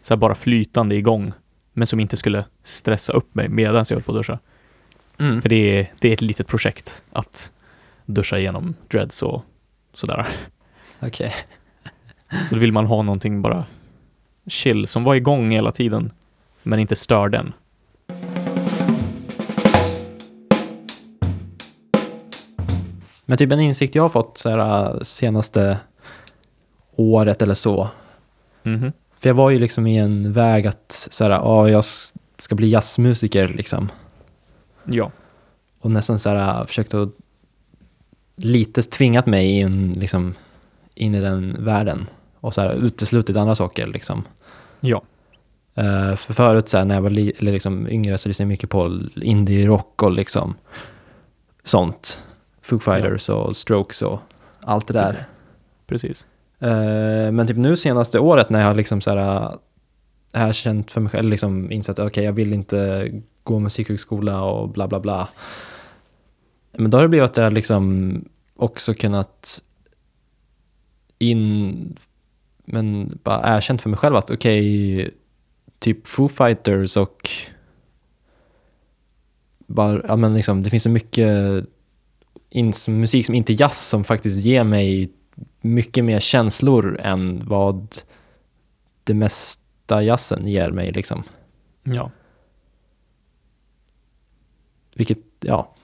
[0.03, 1.33] så här bara flytande igång,
[1.72, 4.39] men som inte skulle stressa upp mig medan jag höll på att duscha.
[5.18, 5.43] Mm.
[5.43, 7.53] För det är, det är ett litet projekt att
[8.07, 9.45] duscha igenom dreads och
[9.93, 10.26] sådär.
[11.01, 11.35] Okej.
[12.49, 13.64] Så då vill man ha någonting bara
[14.47, 16.12] chill som var igång hela tiden,
[16.62, 17.53] men inte stör den.
[23.33, 24.59] Men typ en insikt jag har fått så här,
[24.95, 25.78] äh, senaste
[26.97, 27.89] året eller så.
[28.62, 28.93] Mhm.
[29.20, 31.85] För jag var ju liksom i en väg att så här, ja, jag
[32.39, 33.89] ska bli jazzmusiker liksom.
[34.85, 35.11] Ja.
[35.80, 37.09] Och nästan så här, äh, försökt att
[38.37, 40.35] lite tvingat mig in, liksom,
[40.95, 42.07] in i den världen.
[42.41, 44.24] Och så här, uteslutit andra saker liksom.
[44.80, 45.03] Ja.
[45.74, 48.49] Eh, för förut så här, när jag var li- eller liksom yngre så lyssnade jag
[48.49, 50.55] mycket på indie-rock och liksom
[51.64, 52.24] sånt.
[52.63, 54.21] Foo Fighters och Strokes och
[54.61, 55.27] allt det där.
[55.87, 56.27] Precis.
[56.59, 59.11] Eh, men typ nu senaste året när jag har liksom så
[60.33, 63.11] här, känt för mig själv, liksom insett att okej jag vill inte
[63.45, 65.29] gå musikhögskola och bla bla bla.
[66.73, 68.15] Men då har det blivit att jag liksom
[68.57, 69.63] också kunnat
[71.19, 71.97] in,
[72.65, 75.11] men bara erkänt för mig själv att okej,
[75.79, 77.31] typ Foo Fighters och
[79.67, 81.65] bara, ja men liksom det finns så mycket
[82.89, 85.11] musik som inte är jazz som faktiskt ger mig
[85.61, 87.97] mycket mer känslor än vad
[89.05, 91.23] det mesta jazzen ger mig liksom.
[91.83, 92.11] Ja.
[94.95, 95.75] Vilket, ja,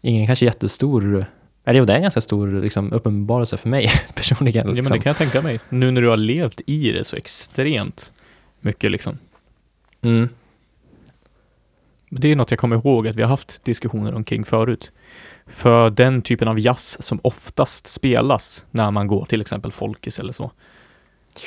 [0.00, 1.26] ingen kanske jättestor,
[1.64, 4.62] eller jo det är en ganska stor liksom, uppenbarelse för mig personligen.
[4.62, 4.96] ja, men Liksom.
[4.96, 5.60] det kan jag tänka mig.
[5.68, 8.12] Nu när du har levt i det så extremt
[8.60, 9.18] mycket liksom.
[10.02, 10.28] mm.
[12.08, 14.92] Men Det är något jag kommer ihåg att vi har haft diskussioner omkring förut.
[15.46, 20.32] För den typen av jazz som oftast spelas när man går till exempel Folkis eller
[20.32, 20.50] så,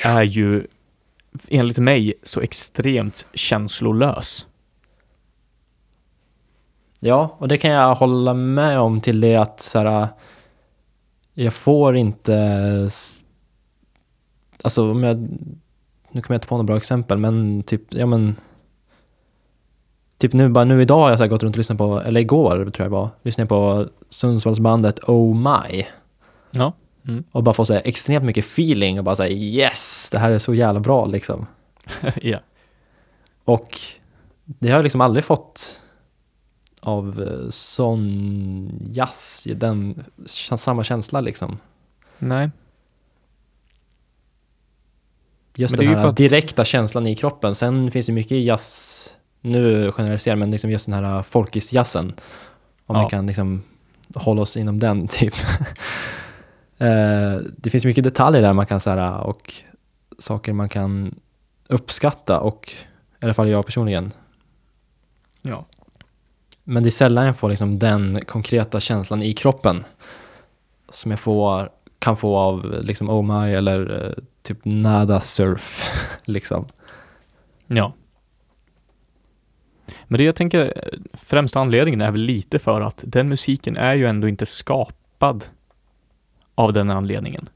[0.04, 0.66] är ju
[1.48, 4.46] enligt mig så extremt känslolös.
[7.00, 10.08] Ja, och det kan jag hålla med om till det att så här,
[11.34, 12.88] jag får inte,
[14.62, 15.16] alltså om jag,
[16.10, 18.36] nu kommer jag inte på några bra exempel, men typ, ja men,
[20.18, 22.20] typ nu, bara nu idag har jag så här gått runt och lyssnat på, eller
[22.20, 25.86] igår tror jag det var, lyssnade på Sundsvallsbandet Oh My
[26.50, 26.72] Ja.
[27.08, 27.24] Mm.
[27.32, 30.38] och bara få så här extremt mycket feeling och bara säga yes, det här är
[30.38, 31.46] så jävla bra liksom.
[32.22, 32.38] ja.
[33.44, 33.78] Och
[34.44, 35.80] det har jag liksom aldrig fått
[36.80, 40.04] av eh, sån jazz, den
[40.56, 41.58] samma känsla liksom.
[42.18, 42.50] Nej.
[45.54, 47.54] Just Men den här för att- direkta känslan i kroppen.
[47.54, 49.14] Sen finns det mycket i jazz,
[49.46, 52.12] nu generaliserar men liksom just den här folkisjazzen.
[52.86, 53.02] Om Ja.
[53.04, 53.62] vi kan liksom
[54.14, 55.34] hålla oss inom den typ.
[56.78, 59.54] Eh, det finns mycket detaljer där man kan så här, och
[60.18, 61.14] saker man kan
[61.68, 62.72] uppskatta och
[63.20, 64.12] i alla fall jag personligen
[65.42, 65.66] Ja.
[66.64, 69.84] Men det är sällan jag får liksom den konkreta känslan i kroppen
[70.88, 75.90] som jag får, kan få av liksom Oh My eller eh, typ Nada Surf.
[76.24, 76.66] liksom.
[77.66, 77.92] Ja.
[80.08, 84.06] Men det jag tänker, främsta anledningen är väl lite för att den musiken är ju
[84.06, 85.44] ändå inte skapad
[86.54, 87.48] av den anledningen.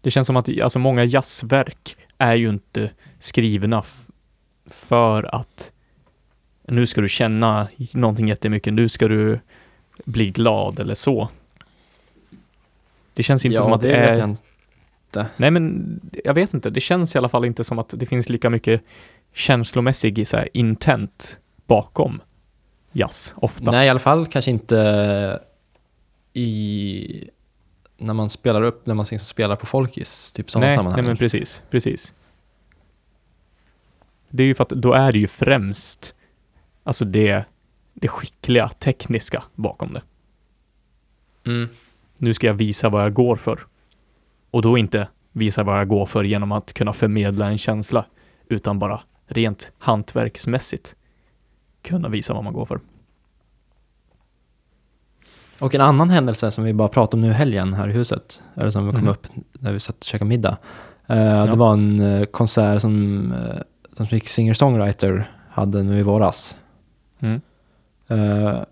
[0.00, 3.84] Det känns som att alltså många jazzverk är ju inte skrivna
[4.66, 5.72] för att
[6.68, 9.40] nu ska du känna någonting jättemycket, nu ska du
[10.04, 11.28] bli glad eller så.
[13.14, 14.18] Det känns inte ja, som att det det är...
[14.18, 15.26] jag inte.
[15.36, 16.70] Nej, men jag vet inte.
[16.70, 18.82] Det känns i alla fall inte som att det finns lika mycket
[19.34, 22.22] känslomässig så här, intent bakom
[22.92, 23.64] jazz oftast.
[23.64, 25.40] Nej, i alla fall kanske inte
[26.32, 27.30] i
[27.96, 31.02] när man spelar upp, när man liksom spelar på folkis, typ sådana nej, sammanhang.
[31.02, 32.14] Nej, men precis, precis.
[34.30, 36.14] Det är ju för att då är det ju främst
[36.82, 37.44] alltså det,
[37.94, 40.02] det skickliga, tekniska bakom det.
[41.46, 41.68] Mm.
[42.18, 43.66] Nu ska jag visa vad jag går för.
[44.50, 48.06] Och då inte visa vad jag går för genom att kunna förmedla en känsla,
[48.48, 50.96] utan bara rent hantverksmässigt
[51.82, 52.80] kunna visa vad man går för.
[55.60, 58.42] Och en annan händelse som vi bara pratade om nu i helgen här i huset,
[58.54, 59.08] eller som kom Mhm.
[59.08, 60.56] upp när vi satt och käkade middag.
[61.06, 63.60] Eh, Det var en eh, konsert som, uh,
[63.92, 66.56] som Singer-Songwriter hade nu i våras.
[67.20, 67.40] Mm.
[68.08, 68.62] Eh,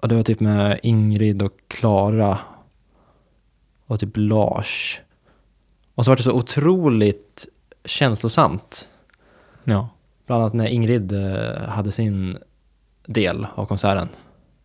[0.00, 2.38] och det var typ med Ingrid och Klara
[3.86, 5.00] och typ Lars.
[5.94, 7.48] Och så var det så otroligt
[7.84, 8.88] känslosamt.
[9.64, 9.88] Ja.
[10.26, 12.36] Bland annat när Ingrid eh, hade sin
[13.06, 14.08] del av konserten.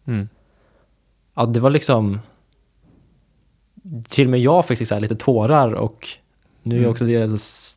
[0.05, 0.29] Mm.
[1.33, 2.19] Ja, det var liksom...
[4.09, 6.07] Till och med jag fick liksom lite tårar och
[6.63, 6.91] nu är Mm.
[6.91, 7.75] också dels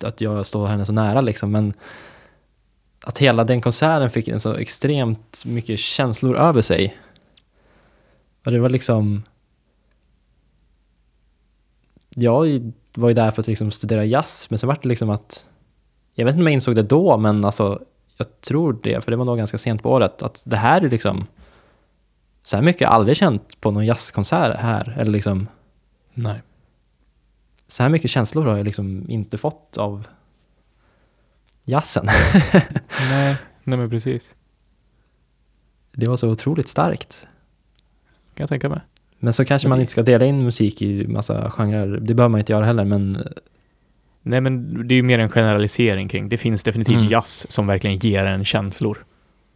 [0.00, 1.72] att jag står henne så nära liksom, men
[3.04, 6.98] att hela den konserten fick en så extremt mycket känslor över sig.
[8.44, 9.22] Och det var liksom...
[12.14, 15.46] Jag var ju där för att liksom studera jazz, men så var det liksom att...
[16.14, 17.82] Jag vet inte om jag insåg det då, men alltså
[18.16, 20.90] jag tror det, för det var nog ganska sent på året, att det här är
[20.90, 21.26] liksom...
[22.42, 25.48] Så här mycket har jag aldrig känt på någon jazzkonsert här, eller liksom...
[26.14, 26.42] Nej.
[27.68, 30.06] Så här mycket känslor har jag liksom inte fått av
[31.64, 32.06] jazzen.
[33.10, 34.34] Nej, nej men precis.
[35.92, 37.26] Det var så otroligt starkt.
[38.34, 38.80] Kan jag tänka mig.
[39.18, 41.86] Men så kanske man inte ska dela in musik i massa genrer.
[42.00, 43.18] Det behöver man inte göra heller, men
[44.22, 46.28] Nej, men det är ju mer en generalisering kring.
[46.28, 47.06] Det finns definitivt Mm.
[47.08, 49.04] jazz som verkligen ger en känslor.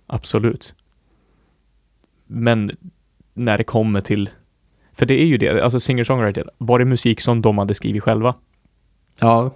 [0.06, 0.74] Absolut.
[2.26, 2.70] Men
[3.34, 4.30] när det kommer till,
[4.92, 8.34] för det är ju det, alltså singer-songwriter, var det musik som de hade skrivit själva?
[9.20, 9.50] ja,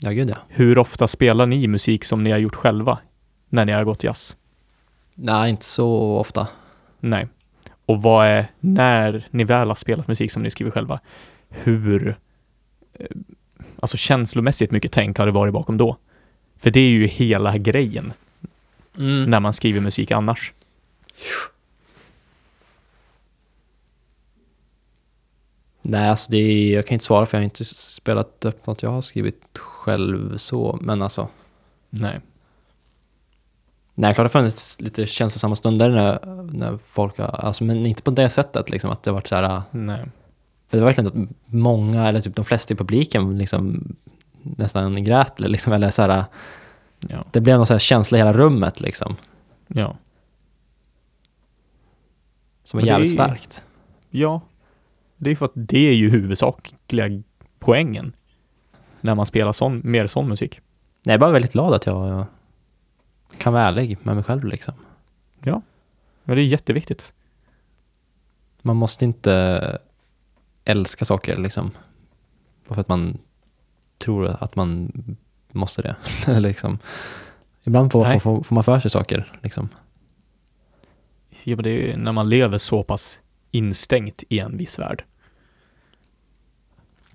[0.00, 0.36] ja gud ja.
[0.48, 2.98] Hur ofta spelar ni musik som ni har gjort själva
[3.48, 4.36] när ni har gått jazz?
[5.14, 6.48] Nej, inte så ofta.
[7.00, 7.28] Nej.
[7.90, 11.00] Och vad är, när ni väl har spelat musik som ni skriver själva,
[11.48, 12.16] hur,
[12.94, 13.06] eh,
[13.80, 15.96] alltså känslomässigt mycket tänk har det varit bakom då?
[16.58, 18.12] För det är ju hela grejen
[18.98, 19.30] Mm.
[19.30, 20.52] när man skriver musik annars.
[25.82, 28.82] Nej, alltså det är, jag kan inte svara för jag har inte spelat upp något
[28.82, 31.28] jag har skrivit själv så, men alltså.
[31.90, 32.20] Nej.
[33.94, 36.18] Nej, klart det har funnits lite känslosamma stunder när,
[36.52, 39.34] när folk har, alltså men inte på det sättet liksom att det har varit så
[39.36, 40.04] här, Nej.
[40.68, 43.94] för det var verkligen att många, eller typ de flesta i publiken liksom
[44.42, 46.24] nästan grät liksom, eller så här,
[47.08, 47.24] Ja.
[47.30, 49.16] det blev någon så här känsla i hela rummet liksom,
[49.68, 49.96] Ja.
[52.64, 53.62] som det jävligt är- starkt.
[54.10, 54.40] Ja.
[55.16, 57.22] Det är för att det är ju huvudsakliga
[57.58, 58.12] poängen
[59.00, 60.60] när man spelar sån, mer sån musik.
[61.02, 62.26] Jag är bara väldigt glad att jag
[63.40, 64.74] kan vara ärlig med mig själv liksom.
[65.44, 65.62] Ja.
[66.24, 67.12] Men det är jätteviktigt.
[68.62, 69.78] Man måste inte
[70.64, 71.70] älska saker liksom.
[72.68, 73.18] Bara för att man
[73.98, 74.92] tror att man
[75.52, 75.96] måste det.
[76.40, 76.78] Liksom.
[77.62, 79.68] Ibland får, får, får man för sig saker liksom.
[81.44, 83.20] Ja, men det är ju när man lever så pass
[83.50, 85.04] instängt i en viss värld.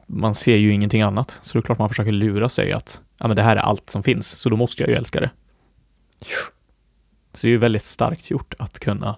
[0.06, 3.28] Man ser ju ingenting annat, så det är klart man försöker lura sig att ja,
[3.28, 5.30] men det här är allt som finns, så då måste jag ju älska det.
[7.34, 9.18] Så det är ju väldigt starkt gjort att kunna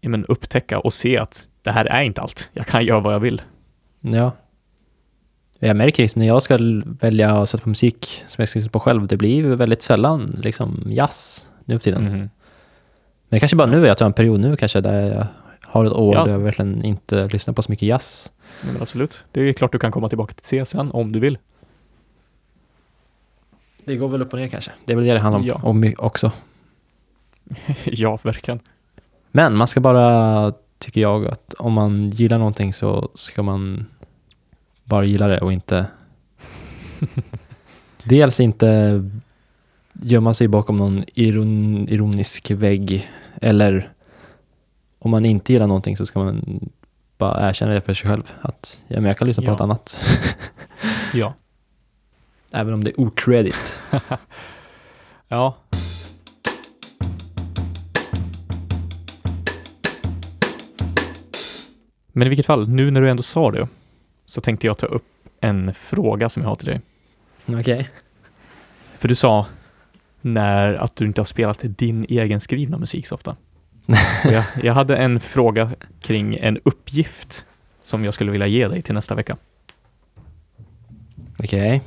[0.00, 2.50] ja, men upptäcka och se att det här är inte allt.
[2.52, 3.42] Jag kan göra vad jag vill.
[4.00, 4.32] Ja.
[5.58, 6.58] Jag märker liksom när jag ska
[7.00, 10.34] välja att sätta på musik som jag ska lyssna på själv, det blir väldigt sällan
[10.42, 12.04] liksom jazz nu för tiden.
[12.04, 12.18] Mhm.
[12.18, 12.30] Men
[13.36, 15.26] det kanske bara nu är att jag har en period nu kanske där jag
[15.60, 16.24] har ett år Ja.
[16.24, 18.32] där jag verkligen inte lyssnar på så mycket jazz.
[18.60, 19.24] Ja, men absolut.
[19.32, 21.38] Det är klart du kan komma tillbaka till CSN om du vill.
[23.84, 24.70] Det går väl upp och ner kanske.
[24.84, 25.60] Det är väl det det handlar om, Ja.
[25.62, 26.32] om också.
[27.84, 28.60] ja, verkligen.
[29.32, 33.86] Men man ska bara, tycker jag, att om man gillar någonting så ska man
[34.84, 35.86] bara gilla det och inte...
[38.04, 39.00] dels inte
[39.92, 43.10] gömma sig bakom någon iron, ironisk vägg
[43.40, 43.92] eller
[44.98, 46.60] om man inte gillar någonting så ska man
[47.18, 49.52] bara erkänna det för sig själv att ja, men jag kan lyssna på Ja.
[49.52, 50.00] något annat.
[51.14, 51.34] Ja.
[52.54, 53.80] Även om det är okredit.
[55.28, 55.56] Ja.
[62.12, 63.68] Men i vilket fall, nu när du ändå sa det,
[64.26, 65.04] så tänkte jag ta upp
[65.40, 66.80] en fråga som jag har till dig.
[67.46, 67.88] Okej.
[68.98, 69.46] För du sa
[70.20, 73.36] när att du inte har spelat din egen skrivna musik så ofta.
[74.24, 77.46] Jag, jag hade en fråga kring en uppgift
[77.82, 79.36] som jag skulle vilja ge dig till nästa vecka.
[81.38, 81.82] Okej.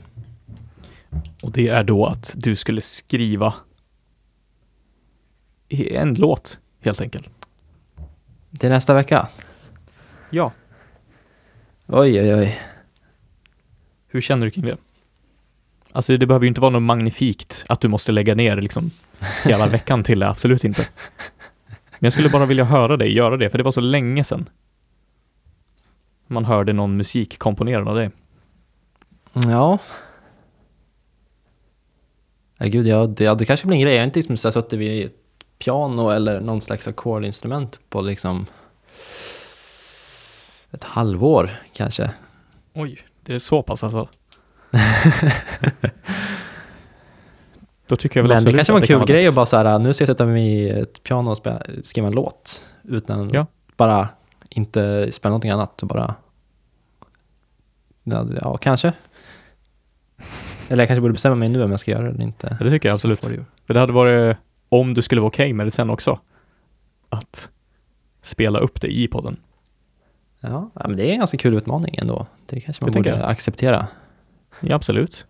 [1.44, 3.54] Och det är då att du skulle skriva
[5.70, 7.30] en låt, helt enkelt.
[8.60, 9.28] Till nästa vecka?
[10.30, 10.52] Ja.
[11.88, 12.62] Oj, oj, oj.
[14.08, 14.78] Hur känner du kring det?
[15.92, 18.92] Alltså det behöver ju inte vara något magnifikt att du måste lägga ner liksom
[19.46, 20.88] hela veckan till det, absolut inte.
[21.90, 24.50] Men jag skulle bara vilja höra dig göra det, för det var så länge sedan
[26.28, 28.12] man hörde någon musik komponerad av dig.
[29.34, 29.80] Ja.
[32.58, 33.94] Ja, gud, ja, det, ja, det kanske blir en grej.
[33.94, 35.14] Jag har inte liksom så här suttit vid ett
[35.60, 38.46] piano eller någon slags ackordinstrument på liksom
[40.72, 42.12] ett halvår kanske.
[42.74, 44.08] Oj, det är så pass alltså.
[47.88, 49.80] Då tycker jag väl Men det kanske var en kul grej att bara så här,
[49.80, 53.46] nu ska jag sätta mig vid ett piano och spela, skriva en låt utan Ja.
[53.78, 54.10] bara
[54.50, 56.16] inte spela någonting annat och bara
[58.42, 58.94] ja, kanske.
[60.70, 62.58] Eller jag kanske borde bestämma mig nu om jag ska göra det eller inte.
[62.60, 63.22] Ja, det tycker jag absolut.
[63.22, 64.38] det För det hade varit,
[64.70, 66.20] om du skulle vara okej med det sen också,
[67.10, 67.50] att
[68.22, 69.38] spela upp det i podden.
[70.40, 72.28] Ja, men det är en ganska kul utmaning ändå.
[72.46, 73.88] Det kanske man Det borde acceptera.
[74.60, 75.26] Ja, absolut.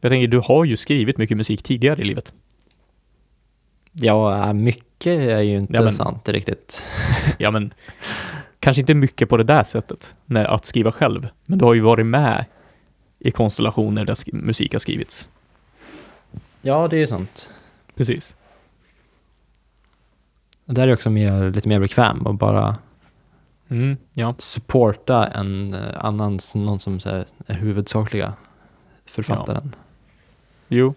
[0.00, 2.32] Jag tänker, du har ju skrivit mycket musik tidigare i livet.
[3.92, 6.82] Ja, mycket är ju inte Ja, men- sant riktigt.
[7.38, 7.74] Ja, men
[8.60, 11.28] kanske inte mycket på det där sättet, när, att skriva själv.
[11.46, 12.44] Men du har ju varit med
[13.26, 15.28] i konstellationer där musik har skrivits.
[16.62, 17.50] Ja, det är ju sant.
[17.94, 18.36] Precis.
[20.64, 22.76] Och där är jag också mer, lite mer bekväm och bara
[23.68, 24.34] Mm, ja.
[24.38, 28.34] supporta en eh, annan, någon som så här, är huvudsakliga
[29.04, 29.74] författaren.
[30.68, 30.94] Jo.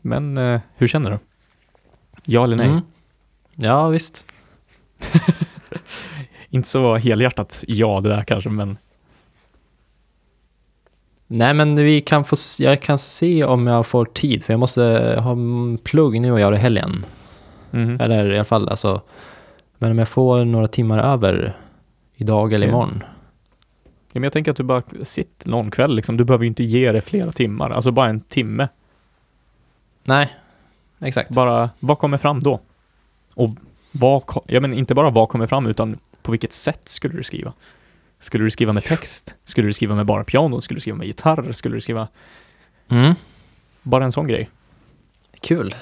[0.00, 1.18] Men eh, hur känner du?
[2.24, 2.66] Ja eller nej?
[2.68, 2.80] Mm.
[3.54, 4.26] Ja, visst.
[6.50, 8.78] Inte så helhjärtat ja det där kanske, men
[11.30, 14.82] Nej, men vi kan få, jag kan se om jag får tid, för jag måste
[15.22, 15.36] ha
[15.84, 17.04] plugg nu och göra i helgen.
[17.70, 18.00] mhm.
[18.00, 19.00] Eller i alla fall, alltså.
[19.78, 21.56] Men om jag får några timmar över
[22.16, 23.02] idag eller imorgon.
[24.12, 26.16] Ja, men jag tänker att du bara sitter någon kväll liksom.
[26.16, 28.68] Du behöver ju inte ge det flera timmar, alltså bara en timme.
[30.04, 30.36] Nej,
[31.00, 31.30] exakt.
[31.30, 32.60] Bara, vad kommer fram då?
[33.34, 33.50] Och
[33.92, 37.52] vad, ja men inte bara vad kommer fram, utan på vilket sätt skulle du skriva?
[38.18, 39.34] Skulle du skriva med text?
[39.44, 40.60] Skulle du skriva med bara piano?
[40.60, 41.52] Skulle du skriva med gitarr?
[41.52, 42.08] Skulle du skriva
[42.88, 43.14] Mm.
[43.82, 44.50] bara en sån grej?
[45.40, 45.74] Kul.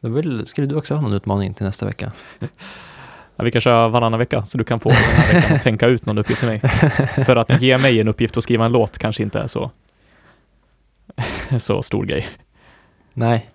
[0.00, 2.12] Då vill, skulle du också ha någon utmaning till nästa vecka?
[3.36, 5.86] Ja, vi kan köra varannan vecka, så du kan få den här veckan att tänka
[5.86, 6.60] ut någon uppgift till mig.
[7.26, 9.70] För att ge mig en uppgift att skriva en låt kanske inte är så,
[11.58, 12.28] så stor grej.
[13.14, 13.50] Nej.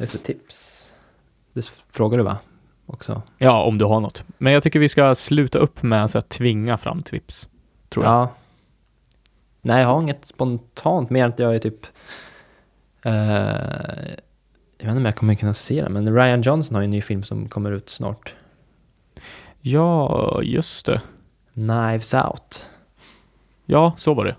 [0.00, 0.92] Just det, tips.
[1.52, 2.38] Det frågar du va?
[2.86, 3.22] Också.
[3.38, 4.24] Ja, om du har något.
[4.38, 7.48] Men jag tycker vi ska sluta upp med att så tvinga fram tips.
[7.88, 8.14] Tror jag.
[8.14, 8.34] Ja.
[9.60, 11.86] Nej, jag har inget spontant mer än att jag är typ...
[13.02, 13.12] eh,
[14.78, 16.90] jag vet inte om jag kommer kunna se den, men Ryan Johnson har ju en
[16.90, 18.34] ny film som kommer ut snart.
[19.60, 21.00] Ja, just det.
[21.54, 22.66] Knives Out.
[23.64, 24.36] Ja, så var det.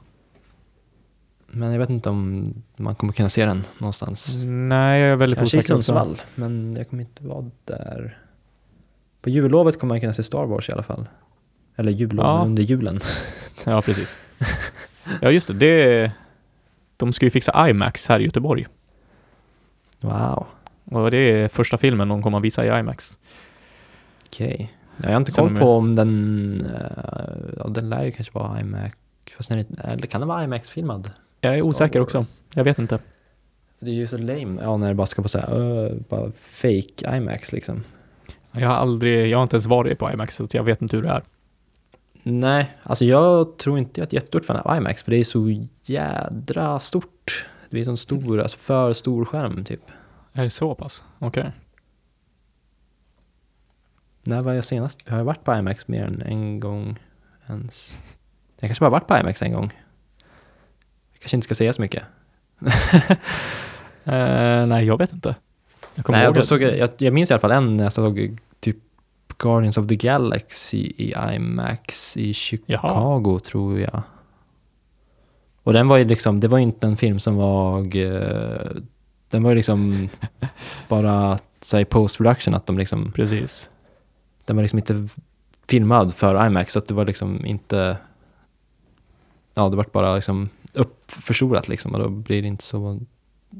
[1.57, 4.35] Men jag vet inte om man kommer kunna se den någonstans.
[4.45, 5.93] Nej, jag är väldigt Kanske i osäker också.
[5.93, 8.17] Sundsvall, men jag kommer inte vara där.
[9.21, 11.05] På jullovet kommer man kunna se Star Wars i alla fall.
[11.75, 12.41] Eller jullov, Ja.
[12.45, 12.99] under julen.
[13.65, 14.17] Ja, precis.
[15.21, 15.53] Ja, just det.
[15.53, 16.11] det.
[16.97, 18.67] De ska ju fixa IMAX här i Göteborg.
[20.01, 20.45] Wow,
[20.85, 23.17] Och det är första filmen de kommer att visa i IMAX.
[24.27, 24.73] okej.
[24.97, 26.61] Jag har inte koll på om den...
[26.75, 28.97] eh, ja, den lär ju kanske vara IMAX.
[29.37, 31.11] Fast den eller kan den vara IMAX-filmad?
[31.41, 32.15] Jag är Star osäker Wars?
[32.15, 32.43] också.
[32.55, 32.99] Jag vet inte.
[33.79, 36.31] Det är ju så lame, ja, när det bara ska vara så här, uh, bara
[36.31, 37.83] fake IMAX liksom.
[38.51, 41.03] Jag har aldrig, jag har inte ens varit på IMAX, så jag vet inte hur
[41.03, 41.23] det är.
[42.23, 45.23] Nej, alltså jag tror inte jag är ett jättestort fan av IMAX, för det är
[45.23, 47.47] så jädra stort.
[47.69, 49.81] Det är så stor, alltså för stor skärm typ.
[50.33, 51.03] Är det så pass?
[51.19, 51.51] Okej.
[54.23, 55.09] När var jag senast?
[55.09, 56.99] Har jag varit på IMAX mer än en gång
[57.47, 57.97] ens?
[58.59, 59.71] Jag kanske bara varit på IMAX en gång.
[61.17, 62.03] Jag kanske inte ska säga så mycket.
[64.09, 65.35] Eh, nej, jag vet inte.
[65.95, 66.43] Jag Nej, det.
[66.43, 68.77] såg jag, jag, jag minns i alla fall en när jag såg typ
[69.37, 74.01] Guardians of the Galaxy i IMAX i Chicago tror jag.
[75.63, 78.71] Och den var ju liksom, det var ju inte en film som var, eh,
[79.29, 80.09] den var ju liksom
[80.87, 83.69] bara så i post-production att de liksom, Precis.
[84.45, 85.07] den var liksom inte
[85.67, 87.97] filmad för IMAX så att det var liksom inte,
[89.53, 92.99] ja det var bara liksom uppförstorat liksom och då blir det inte så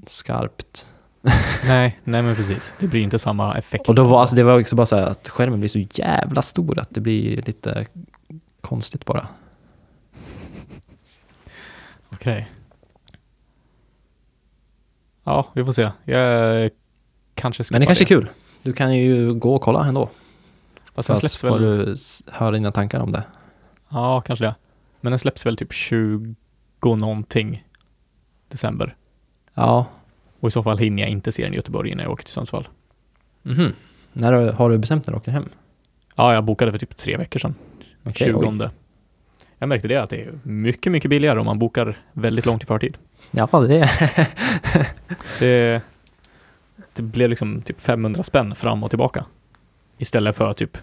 [0.08, 0.88] skarpt.
[1.66, 2.76] nej, nej men precis.
[2.80, 3.90] Det blir inte samma effekt.
[3.90, 6.80] Och då var alltså, det var också bara så att skärmen blir så jävla stor
[6.80, 7.86] att det blir lite
[8.62, 9.28] konstigt bara.
[12.10, 12.48] Okej.
[15.24, 15.92] Ja, vi får se.
[16.06, 16.72] Jag
[17.34, 18.30] kanske skippar Men det kanske är kul.
[18.64, 20.10] Du kan ju gå och kolla ändå.
[20.96, 21.62] Fast den släpps får väl...
[21.86, 23.24] du s- höra dina tankar om det.
[23.90, 24.56] Ja, kanske det.
[25.02, 26.36] Men den släpps väl typ 20
[26.86, 27.66] någonting
[28.48, 28.96] december.
[29.54, 29.86] Ja.
[30.40, 32.34] Och i så fall hinner jag inte se den i Göteborg innan jag åker till
[32.34, 32.68] Sundsvall.
[33.44, 33.74] Mhm.
[34.14, 35.50] När har- har du bestämt när du åker hem?
[36.16, 37.56] Ja, jag bokade för typ tre veckor sedan.
[38.04, 38.48] Okej, 20.
[38.64, 38.70] oj.
[39.60, 42.66] Jag märkte det att det är mycket, mycket billigare om man bokar väldigt långt i
[42.66, 42.98] förtid.
[43.32, 43.92] Ja, det är
[45.40, 45.82] Det,
[46.94, 49.26] det blev liksom typ 500 spänn fram och tillbaka.
[49.98, 50.78] Istället för typ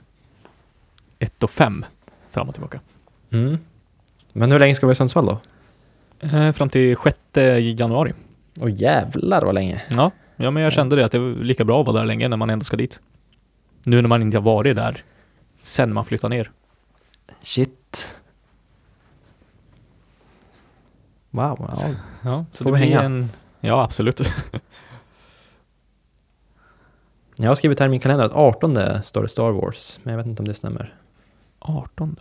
[1.19, 1.85] 1 och 5
[2.31, 2.81] fram och tillbaka.
[3.31, 3.59] mm.
[4.33, 5.41] Men hur länge ska du vara i Sundsvall då?
[6.21, 7.19] Eh, fram till 6
[7.81, 8.13] januari.
[8.61, 9.83] Åh jävlar vad länge.
[9.91, 12.29] Ja, ja, men jag kände det att det var lika bra att vara där länge
[12.29, 13.01] när man ändå ska dit.
[13.85, 15.05] Nu när man inte har varit där
[15.63, 16.51] sen man flyttar ner.
[17.43, 18.15] Shit.
[21.31, 21.71] Wow.
[21.75, 21.95] Ja.
[22.23, 23.03] Ja, så Får det vi hänga?
[23.03, 23.31] en...
[23.61, 24.21] Ja, absolut.
[27.37, 30.19] Jag har skrivit här i min kalender att 18 står det Star Wars, men jag
[30.19, 30.95] vet inte om det stämmer.
[31.59, 32.17] 18.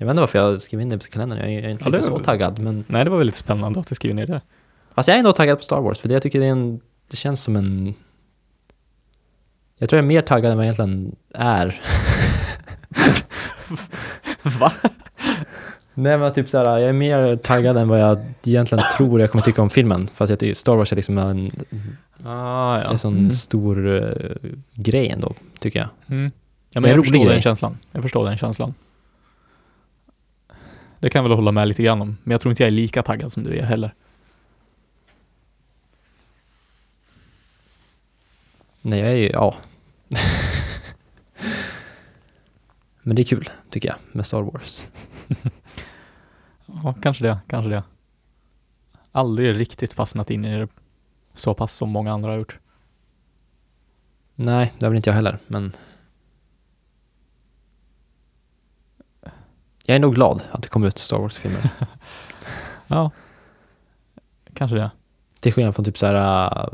[0.00, 2.02] Jag vet inte varför jag skrev in det på kalendern, jag är inte Ja, det-
[2.02, 2.58] så taggad.
[2.58, 4.40] Men Nej, det var väldigt spännande att du skriver ner det.
[4.94, 6.80] Fast jag är ändå taggad på Star Wars, för det jag tycker det, är en,
[7.10, 7.94] det känns som en...
[9.78, 11.80] Jag tror jag är mer taggad än vad jag egentligen är.
[14.60, 14.72] Va?
[15.94, 19.44] Nej men typ såhär, jag är mer taggad än vad jag egentligen tror jag kommer
[19.44, 20.08] tycka om filmen.
[20.14, 21.50] För att jag Star Wars är liksom en,
[22.24, 22.90] Ah, ja.
[22.90, 23.30] en sån Mm.
[23.30, 24.36] stor eh,
[24.74, 25.88] grej ändå, tycker jag.
[26.16, 26.30] Mm.
[26.70, 27.42] Ja, men en jag förstår den grej.
[27.42, 27.78] känslan.
[27.92, 28.74] Jag förstår den känslan.
[31.00, 32.70] Det kan jag väl hålla med lite grann om, men jag tror inte jag är
[32.70, 33.94] lika taggad som du är heller.
[38.82, 39.56] Nej, jag är ju, ja.
[43.02, 44.84] men det är kul, tycker jag, med Star Wars.
[46.84, 47.82] Ja, kanske det, kanske det.
[49.12, 50.68] Aldrig riktigt fastnat in i det
[51.34, 52.58] så pass som många andra har gjort.
[54.34, 55.72] Nej, det har väl inte jag heller, men...
[59.88, 61.70] Jag är nog glad att det kommer ut Star Wars-filmer.
[62.86, 63.10] Ja,
[64.54, 64.90] kanske det.
[65.40, 66.14] Till skillnad från typ så här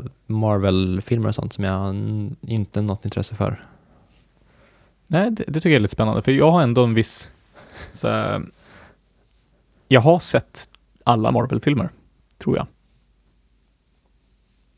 [0.01, 1.95] uh, Marvel-filmer och sånt som jag
[2.41, 3.65] inte har något intresse för.
[5.07, 7.31] Nej, det, det tycker jag är lite spännande, för jag har ändå en viss...
[7.93, 8.07] Så,
[9.89, 10.69] jag har sett
[11.05, 11.89] alla Marvel-filmer,
[12.39, 12.67] tror jag.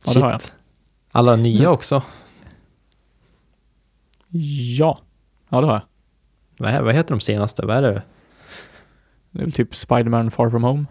[0.04, 0.40] Ja, det har jag.
[1.10, 1.72] Alla nya Mm.
[1.72, 2.02] också.
[4.78, 4.98] Ja,
[5.48, 5.82] ja det har jag.
[6.58, 7.66] Vad, vad heter de senaste?
[7.66, 8.02] Vad är det?
[9.36, 10.84] Det är väl typ Spider-Man Far From Home.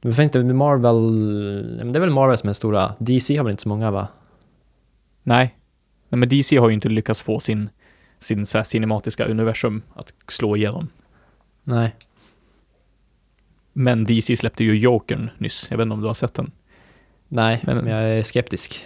[0.00, 1.92] Varför inte Marvel?
[1.92, 2.94] Det är väl Marvel som är stora.
[2.98, 4.08] DC har väl inte så många va?
[5.22, 5.56] Nej.
[6.08, 7.70] Nej, men DC har ju inte lyckats få sin,
[8.18, 10.88] sin så cinematiska universum att slå igenom.
[11.64, 11.94] Nej.
[13.72, 15.66] Men DC släppte ju Jokern nyss.
[15.70, 16.50] Jag vet inte om du har sett den?
[17.28, 18.84] Nej, Men- men jag är skeptisk.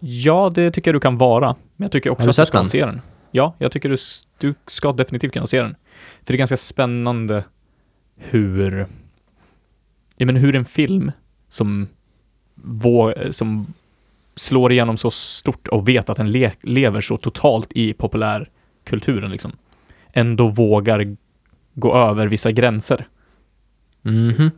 [0.00, 1.56] Ja, det tycker jag du kan vara.
[1.76, 2.68] Men jag tycker också att du ska den?
[2.68, 3.00] se den.
[3.30, 3.96] Ja, jag tycker du,
[4.38, 5.76] du ska definitivt kunna se den.
[6.18, 7.44] För det är ganska spännande
[8.16, 8.86] hur,
[10.16, 11.12] jag menar hur en film
[11.48, 11.88] som,
[12.54, 13.74] vå, som
[14.34, 19.52] slår igenom så stort och vet att den le, lever så totalt i populärkulturen liksom,
[20.12, 21.16] ändå vågar
[21.74, 23.08] gå över vissa gränser.
[24.02, 24.50] Mhm.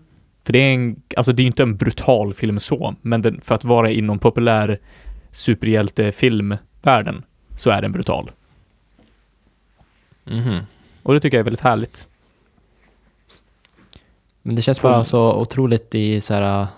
[0.44, 3.54] För det är en, alltså det är inte en brutal film så, men den, för
[3.54, 4.78] att vara inom populär
[5.30, 7.22] superhjältefilmvärlden
[7.56, 8.30] så är den brutal.
[10.24, 10.58] Mhm.
[11.02, 12.08] Och det tycker jag är väldigt härligt.
[14.42, 16.68] Men det känns bara så otroligt i så här uh,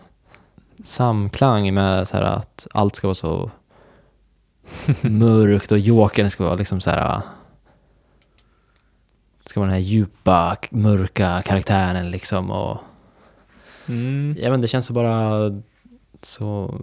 [0.82, 3.50] samklang med så här att allt ska vara så
[5.00, 7.20] mörkt och Jokern ska vara liksom så här...
[9.42, 12.78] Det ska vara den här djupa, mörka karaktären liksom och...
[13.86, 14.34] Mm.
[14.34, 15.50] Vet inte, det känns så bara
[16.22, 16.80] så...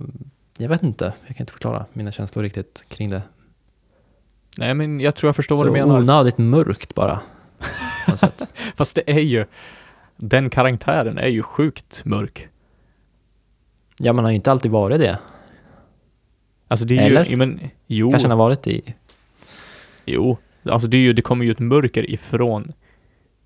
[0.58, 3.22] Jag vet inte, jag kan inte förklara mina känslor riktigt kring det.
[4.58, 6.00] Nej, men jag tror jag förstår så vad du menar.
[6.00, 7.20] onödigt mörkt bara.
[8.76, 9.46] Fast det är ju,
[10.16, 12.48] den karaktären är ju sjukt mörk.
[13.98, 15.20] Ja, man har ju inte alltid varit det.
[16.68, 17.26] Alltså det är Eller?
[17.26, 18.96] ju, men, jo, Kanske han har varit i...
[20.06, 20.38] jo.
[20.64, 22.74] Alltså det är ju, det kommer ju ett mörker ifrån,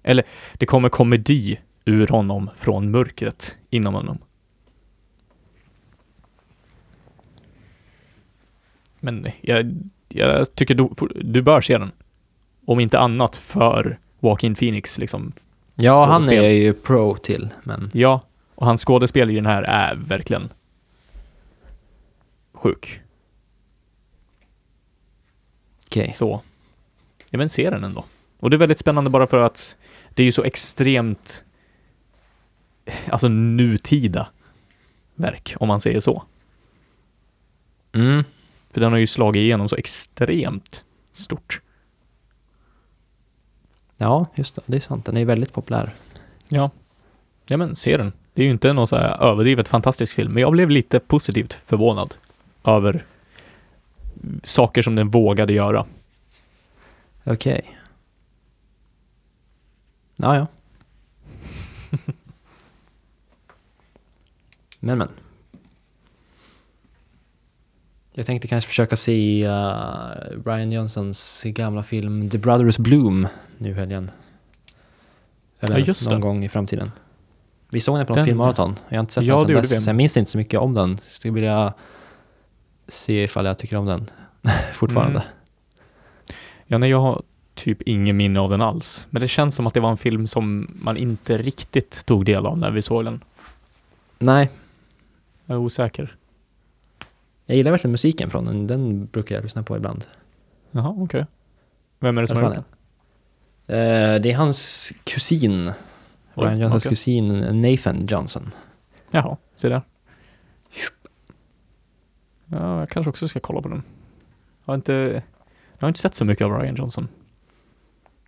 [0.04, 0.24] eller
[0.54, 4.18] det kommer komedi ur honom från mörkret inom honom.
[9.00, 9.74] Men jag,
[10.16, 11.92] jag tycker du, du bör se den.
[12.66, 15.32] Om inte annat för Joaquin Phoenix liksom.
[15.76, 17.90] Ja, han är jag ju pro till, men...
[17.94, 18.22] Ja,
[18.56, 20.50] och hans skådespel i den här är verkligen
[22.54, 23.02] sjuk.
[25.86, 26.14] Okej.
[26.16, 26.42] Så,
[27.32, 28.06] ja men se den ändå.
[28.40, 29.76] Och det är väldigt spännande bara för att
[30.14, 31.44] det är ju så extremt,
[33.10, 34.28] alltså nutida
[35.16, 36.24] verk, om man säger så.
[37.94, 38.24] Mm.
[38.76, 41.62] För den har ju slagit igenom så extremt stort.
[43.98, 44.62] Ja, just det.
[44.66, 45.06] Det är sant.
[45.06, 45.94] Den är väldigt populär.
[46.50, 46.72] Ja.
[47.46, 48.14] Ja men se den.
[48.34, 51.54] Det är ju inte någon så här överdrivet fantastisk film, men jag blev lite positivt
[51.54, 52.16] förvånad
[52.64, 53.06] över
[54.44, 55.86] saker som den vågade göra.
[57.24, 57.80] Okej.
[60.16, 60.48] Ja, ja.
[64.80, 65.10] men, men.
[68.18, 73.28] Jag tänkte kanske försöka se uh, Brian Johnsons gamla film The Brothers Bloom
[73.58, 74.12] nu i helgen.
[75.60, 76.22] Eller Ja, just någon det.
[76.22, 76.92] gång i framtiden.
[77.72, 78.76] Vi såg den på något Den- filmmaraton.
[78.90, 79.82] Jag har inte sett Ja, den sen gjorde dess, vi.
[79.82, 80.98] så jag minns inte så mycket om den.
[80.98, 81.74] Så jag skulle vilja
[82.88, 84.10] se ifall jag tycker om den
[84.74, 85.20] fortfarande.
[85.20, 85.32] Mm.
[86.68, 87.22] Ja, nej, jag har
[87.54, 89.08] typ ingen minne av den alls.
[89.10, 92.46] Men det känns som att det var en film som man inte riktigt tog del
[92.46, 93.24] av när vi såg den.
[94.20, 94.50] Nej,
[95.46, 96.16] Jag är osäker.
[97.46, 98.68] Jag gillar verkligen musiken från den.
[98.68, 100.06] Den brukar jag lyssna på ibland.
[100.72, 101.26] Jaha, okej.
[102.00, 102.64] Vem är det som har gjort den?
[103.66, 104.14] det?
[104.14, 105.72] Eh, det är hans kusin.
[106.36, 106.90] Oj, Ryan Johnsons okej.
[106.90, 108.52] kusin Nathan Johnson.
[109.12, 109.82] Jaha, se där.
[112.46, 113.84] Ja, jag kanske också ska kolla på den.
[114.66, 115.24] Jag har inte,
[115.74, 117.08] jag har inte sett så mycket av Ryan Johnson.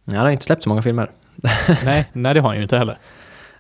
[0.04, 1.12] Ja, han har inte släppt så många filmer.
[1.86, 3.00] nej, nej, det har han ju inte heller.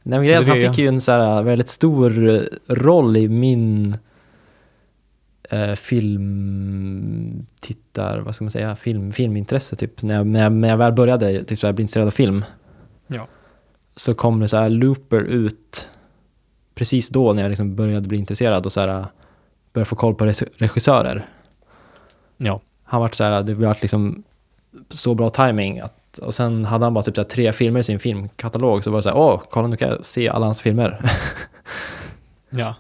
[0.03, 3.17] Nej, men grejen, är att han fick ju en så här väldigt stor eh, roll
[3.17, 3.97] i min
[5.49, 5.73] eh,
[6.87, 10.01] filmtittar, vad ska man säga, film, filmintresse typ.
[10.01, 12.45] När jag, när jag, när jag väl började så här, bli intresserad av film
[13.07, 13.27] Ja.
[13.95, 15.89] så kom det så här looper ut
[16.75, 19.05] precis då när jag liksom började bli intresserad och så här,
[19.73, 21.25] började få koll på regi- regissörer.
[22.37, 22.61] Ja.
[22.83, 24.23] Han vart så här, det vart liksom
[24.89, 27.83] så bra timing att och sen hade han bara typ så här tre filmer i
[27.83, 30.61] sin filmkatalog så var det så här, åh, kolla nu kan jag se alla hans
[30.61, 31.01] filmer.
[32.49, 32.75] Ja.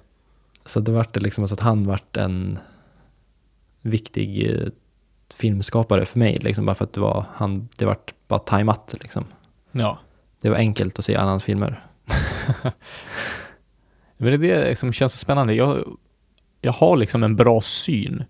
[0.67, 2.59] Så det vart det liksom så att han vart en
[3.81, 4.67] viktig eh,
[5.33, 9.25] filmskapare för mig, liksom bara för att det var, han, det vart bara tajmat liksom.
[9.71, 9.99] Ja.
[10.41, 11.83] Det var enkelt att se alla hans filmer.
[14.17, 15.53] Men det det som känns så spännande.
[15.53, 15.97] Jag,
[16.61, 18.23] jag har liksom en bra syn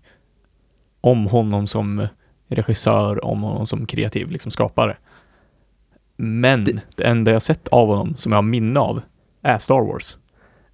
[1.00, 2.06] om honom som
[2.48, 4.96] regissör, om honom som kreativ liksom skapare.
[6.16, 9.02] Men det, Det- enda jag sett av honom som jag har minne av
[9.42, 10.16] är Star Wars.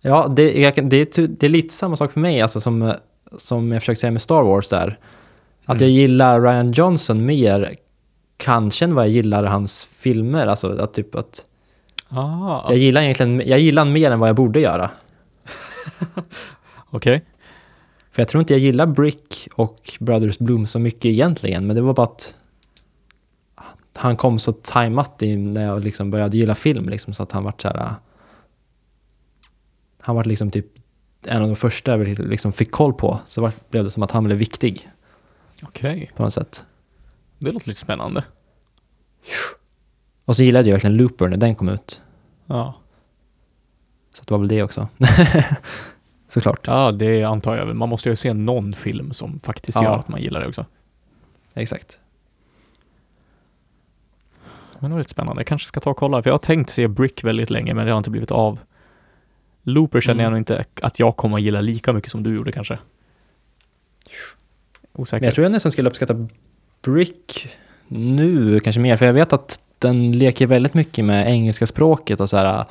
[0.07, 2.95] Ja, det, jag, det, är, det är lite samma sak för mig, alltså som,
[3.37, 4.99] som jag försökte säga med Star Wars där.
[5.65, 5.83] Att Mm.
[5.83, 7.75] jag gillar Ryan Johnson mer,
[8.37, 10.47] kanske än vad jag gillar hans filmer.
[10.47, 11.45] Alltså att typ att
[12.09, 14.91] Ah, jag gillar egentligen, jag gillar han mer än vad jag borde göra.
[16.91, 17.25] okej.
[18.13, 21.83] För jag tror inte jag gillar Brick och Brothers Bloom så mycket egentligen, men det
[21.83, 22.35] var bara att
[23.97, 27.63] han kom så tajmat när jag liksom började gilla film, liksom, så att han vart
[27.63, 27.95] så här...
[30.07, 30.67] Han var liksom typ
[31.27, 34.11] en av de första jag liksom fick koll på, så var, blev det som att
[34.11, 34.91] han blev viktig
[35.63, 36.11] Okej.
[36.17, 36.65] på något sätt.
[37.39, 38.25] Det låter lite spännande.
[40.25, 42.03] Och så gillade jag verkligen Looper när den kom ut,
[42.47, 42.75] Ja.
[44.15, 44.89] så det var väl det också.
[46.29, 46.67] Såklart.
[46.67, 47.77] ja, det antar jag.
[47.77, 49.85] Man måste ju se någon film som faktiskt Ja.
[49.85, 50.67] gör att man gillar det också.
[51.55, 51.99] Exakt.
[54.79, 55.41] Men det var lite spännande.
[55.41, 57.87] Jag kanske ska ta och kolla, för jag har tänkt se Brick väldigt länge, men
[57.87, 58.59] det har inte blivit av.
[59.65, 60.25] Looper känner Mm.
[60.25, 62.79] jag nog inte att jag kommer att gilla lika mycket som du gjorde kanske.
[64.93, 65.21] Osäker.
[65.21, 66.29] Men jag tror jag nästan skulle uppskatta
[66.83, 67.49] Brick
[67.89, 72.31] nu kanske mer, för jag vet att den leker väldigt mycket med engelska språket och
[72.31, 72.65] så här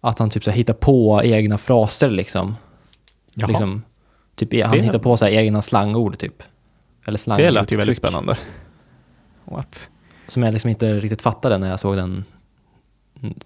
[0.00, 2.56] att han typ så här hittar på egna fraser liksom.
[3.34, 3.48] Jaha.
[3.48, 3.82] liksom
[4.34, 6.42] typ, han Det- hittar på så här egna slangord typ.
[7.04, 7.38] Eller slang.
[7.38, 8.36] Det lät ju väldigt spännande.
[9.44, 9.90] What?
[10.28, 12.24] Som jag liksom inte riktigt fattade när jag såg den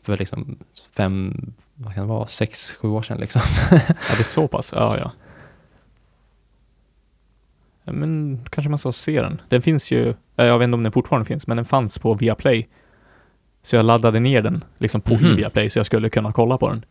[0.03, 0.59] för liksom
[0.97, 3.43] fem, vad kan det vara, sex, sju år sedan liksom.
[3.71, 4.73] Ja, det är så pass?
[4.77, 5.13] Ja, ja.
[7.93, 9.41] Men kanske man ska se den.
[9.49, 12.69] Den finns ju, jag vet inte om den fortfarande finns, men den fanns på Viaplay.
[13.63, 15.37] Så jag laddade ner den liksom på Mhm.
[15.37, 16.85] Viaplay så jag skulle kunna kolla på den.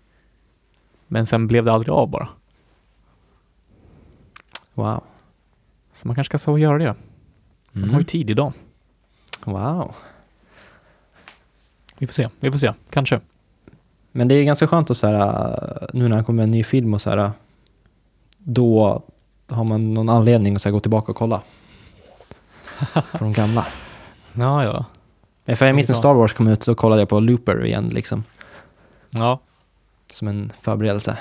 [1.07, 2.29] Men sen blev det aldrig av bara.
[4.73, 5.03] Wow.
[5.93, 6.95] Så man kanske ska så göra det.
[7.71, 8.05] Man har ju Mm.
[8.05, 8.53] tid idag.
[9.45, 9.95] Wow.
[11.97, 12.73] Vi får se, vi får se.
[12.89, 13.19] Kanske.
[14.11, 16.63] Men det är ganska skönt att så här, nu när han kommer med en ny
[16.63, 17.31] film och så här,
[18.37, 19.03] då
[19.47, 21.41] har man någon anledning att så här, gå tillbaka och kolla.
[22.93, 23.65] på de gamla.
[24.37, 24.85] Ja, ja.
[25.45, 27.87] Men För jag minns när Star Wars kom ut så kollade jag på Looper igen
[27.87, 28.23] liksom.
[29.09, 29.39] Ja.
[30.11, 31.17] Som en förberedelse.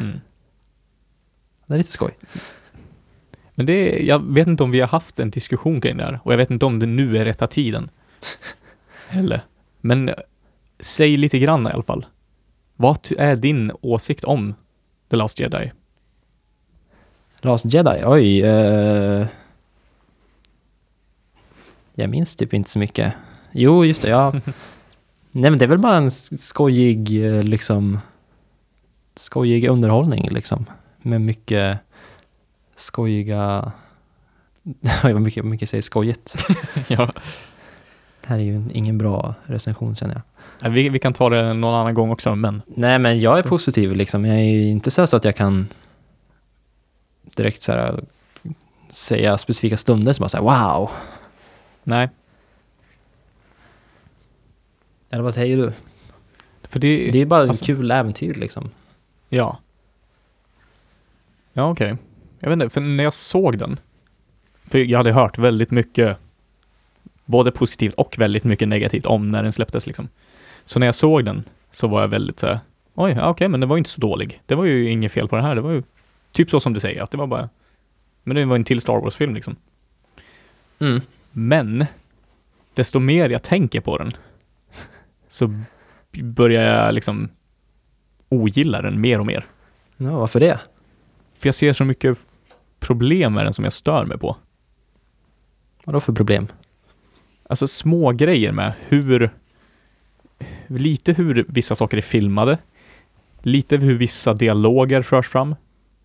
[0.00, 0.20] Mm.
[1.66, 2.18] Det är lite skoj.
[3.54, 6.32] Men det jag vet inte om vi har haft en diskussion kring det här och
[6.32, 7.90] jag vet inte om det nu är rätta tiden.
[9.08, 9.42] Heller.
[9.88, 10.14] Men
[10.80, 12.06] säg lite grann i alla fall.
[12.76, 14.54] Vad är din åsikt om
[15.10, 15.72] The Last Jedi?
[17.40, 18.42] Last Jedi, oj.
[18.42, 19.26] Eh,
[21.94, 23.12] jag minns typ inte så mycket.
[23.52, 24.32] Jo, just det, ja.
[25.30, 27.98] Nej men det är väl bara en skojig, eh, liksom,
[29.14, 30.66] skojig underhållning liksom.
[31.02, 31.78] Med mycket
[32.76, 33.72] skojiga,
[35.04, 36.46] oj vad mycket, mycket säger skojigt.
[36.88, 37.12] ja.
[38.28, 40.22] Här är ju en, ingen bra recension känner jag.
[40.62, 43.42] Nej, Vi, vi kan ta det någon annan gång också, men Nej men jag är
[43.42, 44.24] positiv liksom.
[44.24, 45.68] Jag är ju inte så, att jag kan
[47.36, 48.04] direkt så här
[48.90, 50.90] säga specifika stunder som bara säger wow.
[51.84, 52.08] nej.
[55.10, 55.72] Eller vad säger du?
[56.62, 58.70] För det, Det är bara alltså- en kul äventyr liksom.
[59.28, 59.58] Ja.
[61.52, 61.96] Ja, okej.
[62.40, 63.80] Jag vet inte, för när jag såg den,
[64.66, 66.18] för jag hade hört väldigt mycket,
[67.28, 70.08] både positivt och väldigt mycket negativt om när den släpptes liksom.
[70.64, 72.58] Så när jag såg den så var jag väldigt så här,
[72.94, 74.42] oj, ja, okej, men den var ju inte så dålig.
[74.46, 75.82] Det var ju inget fel på den här, det var ju
[76.32, 77.48] typ så som du säger, att det var bara,
[78.22, 79.56] men det var en till Star Wars-film liksom.
[80.78, 81.00] Mm.
[81.32, 81.86] Men,
[82.74, 84.12] desto mer jag tänker på den,
[85.28, 85.60] så
[86.12, 87.28] börjar jag liksom
[88.28, 89.46] ogilla den mer och mer.
[89.96, 90.60] Ja, varför det?
[91.36, 92.18] För jag ser så mycket
[92.80, 94.36] problem med den som jag stör mig på.
[95.84, 96.46] Vadå för problem?
[97.48, 99.30] Alltså små grejer med hur,
[100.66, 102.58] lite hur vissa saker är filmade,
[103.42, 105.54] lite hur vissa dialoger förs fram,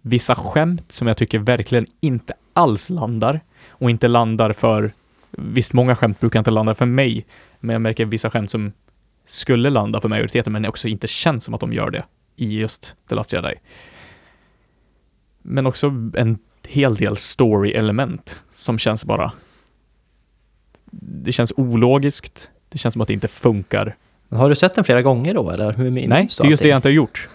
[0.01, 4.93] vissa skämt som jag tycker verkligen inte alls landar och inte landar för,
[5.31, 7.25] visst många skämt brukar inte landa för mig,
[7.59, 8.71] men jag märker vissa skämt som
[9.25, 12.05] skulle landa för majoriteten men också inte känns som att de gör det
[12.35, 13.53] i just The Last Jedi.
[15.41, 16.37] Men också en
[16.67, 19.31] hel del story-element som känns bara
[21.01, 22.51] det känns ologiskt.
[22.69, 23.95] Det känns som att det inte funkar.
[24.29, 25.73] Men Har du sett den flera gånger då eller?
[25.73, 27.29] Hur minns Nej, det är just det jag inte har gjort.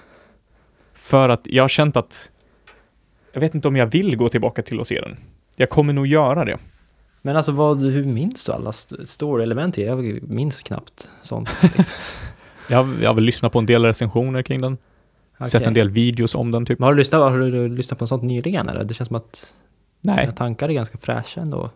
[0.94, 2.30] För att jag har känt att
[3.32, 5.16] jag vet inte om jag vill gå tillbaka till och se den.
[5.56, 6.59] Jag kommer nog göra det.
[7.22, 9.78] Men alltså vad, hur minns du alla st- story-element?
[9.78, 11.51] Jag minns knappt sånt.
[11.62, 11.85] Liksom.
[12.70, 14.76] Jag, jag har väl lyssnat på en del recensioner kring den.
[15.40, 15.66] Sett Okej.
[15.66, 16.78] en del videos om den typ.
[16.78, 18.85] Men har du, lyssnat, har du lyssnat på en sånt nyligen eller?
[18.85, 19.55] Det känns som att
[20.01, 21.70] Nej, dina tankar är ganska fräscha ändå.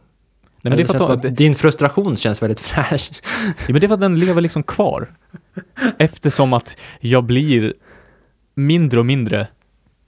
[0.64, 3.10] Nej men det känns att, att din frustration känns väldigt fräsch.
[3.46, 5.14] Ja, men det är för att den lever liksom kvar.
[5.98, 7.74] Eftersom att jag blir
[8.54, 9.46] mindre och mindre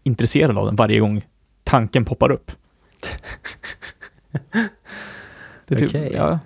[0.03, 1.25] intresserad av den varje gång
[1.65, 2.53] tanken poppar upp.
[5.67, 6.39] Det typ, ja.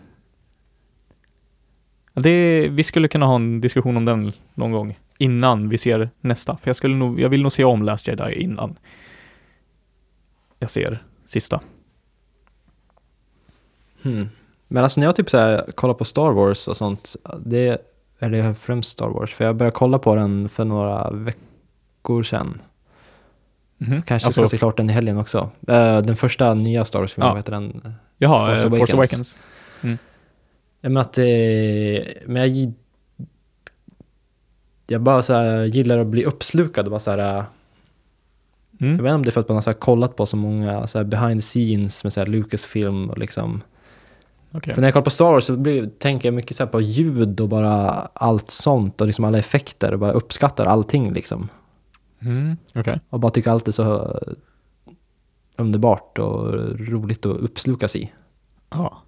[2.14, 6.10] Ja, Det, vi skulle kunna ha en diskussion om den någon gång innan vi ser
[6.20, 6.56] nästa.
[6.56, 8.78] För jag, skulle nog, jag vill nog se om Last Jedi innan
[10.58, 11.60] jag ser sista.
[14.14, 14.28] Hmm.
[14.68, 17.84] Men alltså när jag typ så här kollar på Star Wars och sånt, det
[18.18, 22.62] eller främst Star Wars, för jag började kolla på den för några veckor sedan.
[23.78, 24.02] Mhm.
[24.02, 25.50] Kanske Alltså, ska se klart den i helgen också.
[25.68, 27.36] Eh, den första nya Star Wars-filmen, Ja.
[27.36, 27.94] heter den?
[28.18, 29.34] Jaha, Force Force Awakens.
[29.34, 29.38] Force
[29.82, 29.98] Awakens.
[30.80, 32.72] Jag menar att det, men jag
[34.86, 37.44] jag bara så här gillar att bli uppslukad och bara så här, jag
[38.80, 38.96] Mm.
[38.96, 41.04] vet inte om det är för att man har kollat på så många så här
[41.04, 43.62] behind the scenes med så här Lucasfilm och liksom.
[44.52, 44.74] Okej.
[44.74, 46.80] För när jag kollar på Star Wars så blir, tänker jag mycket så här på
[46.80, 51.48] ljud och bara allt sånt och liksom alla effekter och bara uppskattar allting liksom.
[52.20, 52.56] Mm.
[52.74, 53.00] Okej.
[53.10, 54.18] Och bara tycker allt är så
[55.56, 58.12] underbart och roligt att uppslukas i.
[58.70, 59.02] Ja.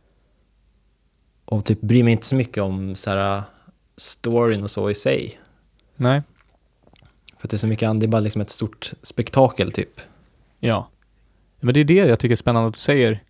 [1.45, 3.43] Och typ bryr mig inte så mycket om så här
[3.97, 5.41] storyn och så i sig.
[5.97, 6.23] Nej.
[7.37, 10.01] För det är så mycket annat, det är bara liksom ett stort spektakel typ.
[10.59, 10.89] Ja.
[11.61, 13.23] Men det är det jag tycker är spännande att du säger.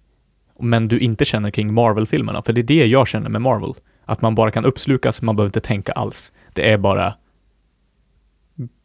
[0.62, 2.42] Men du inte känner kring Marvel-filmerna.
[2.42, 3.72] För det är det jag känner med Marvel.
[4.04, 6.32] Att man bara kan uppslukas, man behöver inte tänka alls.
[6.52, 7.14] Det är bara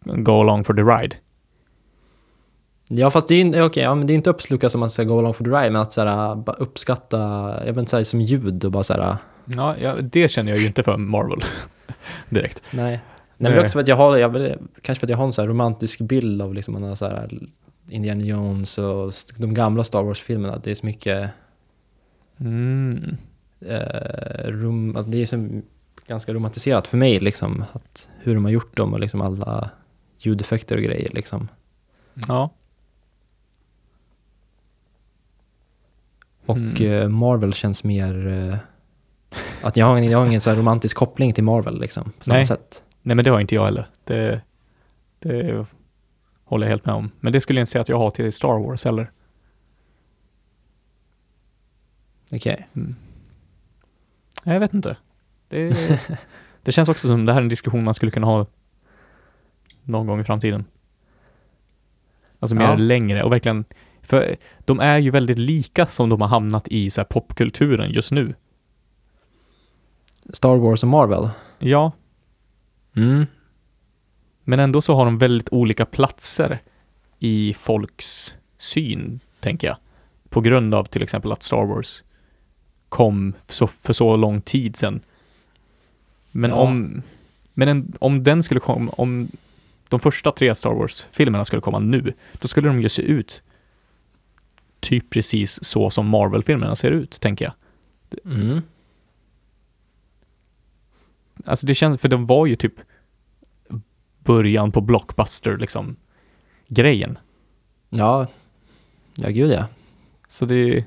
[0.04, 1.16] go along for the ride.
[2.90, 5.04] Ja, fast det är, ju- okej, ja, men det är inte uppsluka som man ska
[5.04, 7.18] gå along for the ride, men att så här, bara uppskatta,
[7.60, 10.52] jag vet inte, så här, som ljud och bara så här, Ja, ja, det känner
[10.52, 11.40] jag ju inte för Marvel
[12.30, 12.64] direkt.
[12.74, 12.84] nej.
[12.92, 13.00] Nej,
[13.38, 15.34] men det är också för att jag har, jag, kanske för att jag har en
[15.34, 17.40] så här romantisk bild av liksom, man har så här,
[17.90, 20.58] Indiana Jones och de gamla Star Wars-filmerna.
[20.64, 21.30] Det är så mycket,
[22.40, 23.18] Mm.
[23.62, 25.62] eh, rom, det är så
[26.08, 29.70] ganska romantiserat för mig, liksom, att hur de har gjort dem och liksom alla
[30.20, 31.10] ljudeffekter och grejer.
[31.14, 31.48] Liksom.
[32.28, 32.50] Ja.
[36.46, 36.92] Och Mm.
[36.92, 38.28] eh, Marvel känns mer...
[38.28, 38.58] Eh,
[39.62, 42.26] att jag har, ingen- jag har ingen så här romantisk koppling till Marvel liksom, på
[42.26, 42.46] samma Nej.
[42.46, 42.84] sätt.
[43.02, 43.86] Nej, men det har inte jag heller.
[44.04, 44.42] Det,
[45.20, 45.66] det
[46.44, 47.12] håller jag helt med om.
[47.20, 49.12] Men det skulle jag inte säga att jag har till Star Wars heller.
[52.32, 52.68] Okej.
[52.76, 52.96] Mm.
[54.44, 54.98] Nej, Jag vet inte.
[55.48, 55.76] Det,
[56.64, 58.46] det känns också som det här är en diskussion man skulle kunna ha
[59.84, 60.66] någon gång i framtiden.
[62.40, 62.76] Alltså mer Ja.
[62.76, 63.66] längre och verkligen,
[64.02, 64.36] för
[64.66, 68.34] de är ju väldigt lika som de har hamnat i så här popkulturen just nu.
[70.34, 71.30] Star Wars och Marvel.
[71.60, 71.92] Ja,
[72.96, 73.26] Mm.
[74.44, 76.60] men ändå så har de väldigt olika platser
[77.20, 79.78] i folks syn, tänker jag.
[80.30, 82.04] På grund av till exempel att Star Wars
[82.90, 85.00] kom så, för så lång tid sedan.
[86.32, 86.56] Men Ja.
[86.58, 87.02] om,
[87.54, 89.28] men en, om den skulle komma, om
[89.90, 93.44] de första tre Star Wars-filmerna skulle komma nu, då skulle de ju se ut
[94.80, 97.54] typ precis så som Marvel-filmerna ser ut, tänker jag.
[98.34, 98.62] Mm.
[101.46, 102.74] Alltså det känns, för de var ju typ
[104.20, 105.96] början på blockbuster, liksom,
[106.68, 107.18] grejen.
[107.90, 108.28] Ja.
[109.18, 109.68] Ja, gud ja.
[110.28, 110.86] Så det...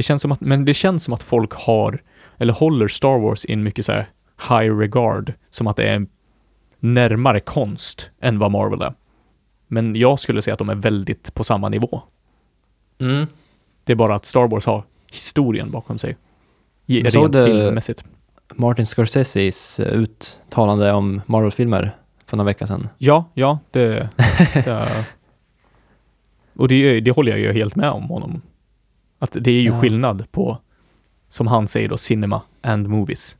[0.00, 2.02] Det känns som att, men det känns som att folk har,
[2.38, 4.06] eller håller Star Wars i en mycket så här
[4.48, 6.06] high regard, som att det är
[6.78, 8.94] närmare konst än vad Marvel är.
[9.66, 12.02] Men jag skulle säga att de är väldigt på samma nivå.
[13.00, 13.26] Mm.
[13.84, 16.16] Det är bara att Star Wars har historien bakom sig.
[16.86, 18.04] Jag såg Rent det- filmmässigt.
[18.54, 21.96] Martin Scorseses uttalande om Marvel-filmer
[22.26, 22.88] för några vecka sedan.
[22.98, 24.08] Ja, ja, det...
[24.54, 24.88] det
[26.54, 28.42] och det, det håller jag ju helt med om honom.
[29.22, 29.80] Att det är ju Ja.
[29.80, 30.58] skillnad på,
[31.28, 33.36] som han säger då, cinema and movies.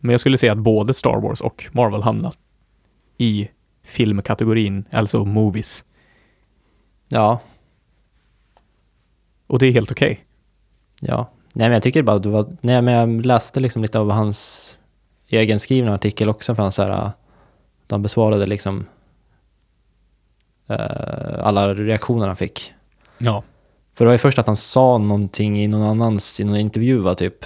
[0.00, 2.34] Men jag skulle säga att både Star Wars och Marvel hamnar
[3.18, 3.48] i
[3.82, 5.84] filmkategorin, alltså movies.
[7.08, 7.40] Ja.
[9.46, 10.24] Och det är helt okej.
[11.00, 11.30] Ja.
[11.54, 12.56] Nej, men jag tycker bara att det var...
[12.60, 14.78] Nej, men jag läste liksom lite av hans
[15.28, 16.90] egenskrivna artikel också, för han så här...
[16.90, 17.10] äh,
[17.86, 18.86] De besvarade liksom
[20.68, 22.72] eh, alla reaktioner han fick.
[23.18, 23.42] Ja.
[23.98, 26.98] För det var ju först att han sa någonting i någon annans, i någon intervju
[26.98, 27.44] va, typ.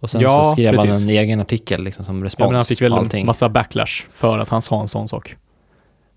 [0.00, 1.02] Och sen Ja, så skrev han precis.
[1.04, 4.38] en egen artikel liksom som respons ja men han fick väl en massa backlash för
[4.38, 5.36] att han sa en sån sak.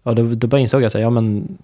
[0.03, 1.57] Och då, då bara insåg jag så här, ja men,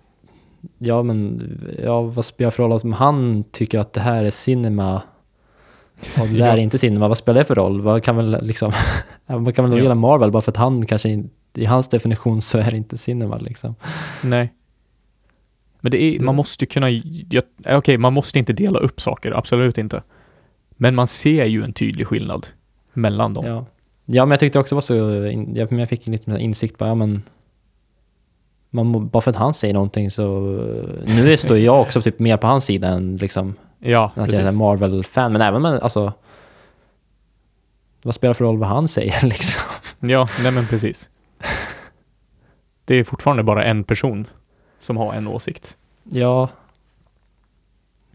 [0.78, 1.42] ja men,
[1.84, 5.02] ja vad spelar för roll om han tycker att det här är cinema
[6.20, 6.54] och det där Ja.
[6.54, 7.82] är inte cinema, vad spelar det för roll?
[7.82, 8.72] Vad kan väl liksom,
[9.28, 9.84] man kan väl Ja.
[9.84, 13.38] gilla Marvel bara för att han kanske, i hans definition så är det inte cinema
[13.38, 13.76] liksom.
[14.22, 14.54] Nej.
[15.84, 19.38] Men det är, man måste ju kunna, eh, okej, man måste inte dela upp saker,
[19.38, 20.04] absolut inte.
[20.70, 22.48] Men man ser ju en tydlig skillnad
[22.94, 23.44] mellan dem.
[23.48, 23.66] Ja.
[24.06, 26.96] ja, men jag tyckte också var så, in, jag, jag fick lite insikt på, ja
[26.96, 27.24] men,
[28.70, 30.40] man, bara för att han säger någonting så,
[31.06, 34.44] nu står jag också typ mer på hans sida än liksom Ja, att jag är
[34.44, 34.60] precis.
[34.60, 36.14] Marvel-fan, men även med, alltså,
[38.04, 39.64] vad spelar för roll vad han säger liksom?
[40.00, 41.10] Ja, nej men precis.
[42.86, 44.28] Det är fortfarande bara en person
[44.84, 45.78] som har en åsikt.
[46.04, 46.50] Ja,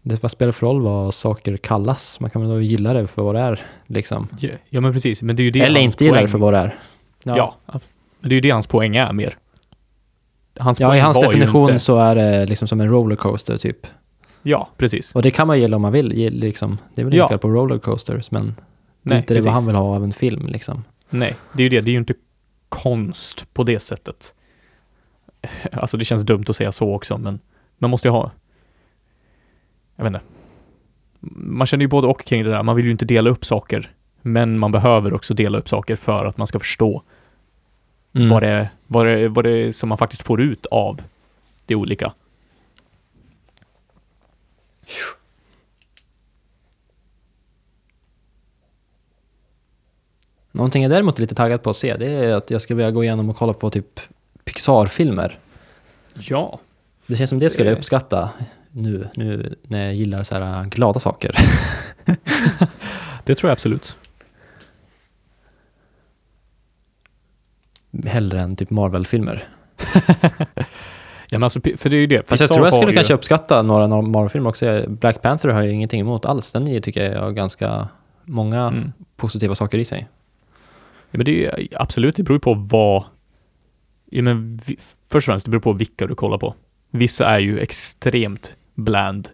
[0.01, 2.19] det vad spelar för roll vad saker kallas?
[2.19, 4.27] Man kan väl gilla det för vad det är, liksom.
[4.39, 5.21] Ja, ja men precis.
[5.21, 6.75] Men det är ju det Eller inte gilla det för vad det är.
[7.23, 7.55] Ja.
[7.65, 7.79] men
[8.19, 9.37] det är ju det hans poäng är mer.
[10.59, 13.87] Hans ja i hans definition inte- så är det liksom som en rollercoaster typ.
[14.41, 15.15] Ja, precis.
[15.15, 16.07] Och det kan man gilla om man vill,
[16.39, 16.77] liksom.
[16.95, 17.23] Det är väl Ja.
[17.23, 18.55] inget fel på rollercoasters, men
[19.01, 20.83] det är inte det vad han vill ha av en film, liksom.
[21.09, 21.81] Nej, det är ju det.
[21.81, 22.13] Det är ju inte
[22.69, 24.33] konst på det sättet.
[25.71, 27.39] Alltså det känns dumt att säga så också, men
[27.77, 28.31] man måste ju ha...
[29.95, 30.25] Jag vet inte.
[31.19, 32.63] Man känner ju både och kring det där.
[32.63, 33.91] Man vill ju inte dela upp saker,
[34.21, 37.03] men man behöver också dela upp saker för att man ska förstå
[38.13, 38.29] Mm.
[38.29, 41.01] vad, det är, vad, det, vad det är som man faktiskt får ut av
[41.65, 42.13] det olika.
[50.51, 52.91] Någonting jag däremot är lite taggad på att se, det är att jag skulle vilja
[52.91, 53.99] gå igenom och kolla på typ
[54.53, 55.39] Pixar-filmer.
[56.13, 56.59] Ja.
[57.07, 58.29] Det känns som det skulle jag Det- uppskatta.
[58.71, 61.35] nu, nu när jag gillar så här glada saker.
[63.23, 63.95] Det tror jag absolut.
[68.05, 69.47] Hellre än typ Marvel-filmer.
[71.31, 72.29] Ja, men alltså, för det är ju det.
[72.29, 74.83] Fast jag tror jag skulle ju- kanske uppskatta några Marvel-filmer också.
[74.87, 76.51] Black Panther har jag ingenting emot alls.
[76.51, 77.87] Den tycker jag har ganska
[78.25, 78.91] många Mm.
[79.15, 80.07] positiva saker i sig.
[81.11, 83.03] Ja, men det är ju absolut, det beror ju på vad...
[84.11, 84.77] Ja, men vi,
[85.07, 86.55] först och främst, det beror på vilka du kollar på.
[86.91, 89.29] Vissa är ju extremt bland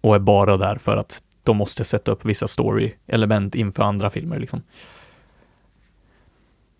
[0.00, 4.38] och är bara där för att de måste sätta upp vissa story-element inför andra filmer
[4.38, 4.62] liksom.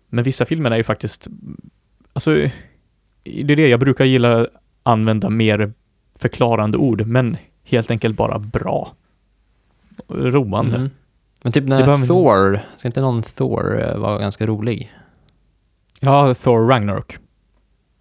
[0.09, 1.27] Men vissa filmer är ju faktiskt,
[2.13, 2.35] alltså,
[3.23, 4.47] det är det jag brukar gilla
[4.83, 5.73] använda mer
[6.15, 8.93] förklarande ord, men helt enkelt bara bra.
[10.07, 10.77] Roande.
[10.77, 10.89] Mm.
[11.43, 14.93] Men typ när Thor, ska inte någon Thor eh, vara ganska rolig?
[16.05, 17.17] Ja, Thor Ragnarok.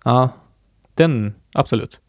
[0.05, 0.29] Ja,
[0.95, 2.01] Den, absolut.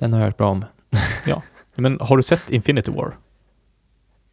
[0.00, 0.64] den har jag hört bra om.
[1.74, 3.16] Men har du sett Infinity War?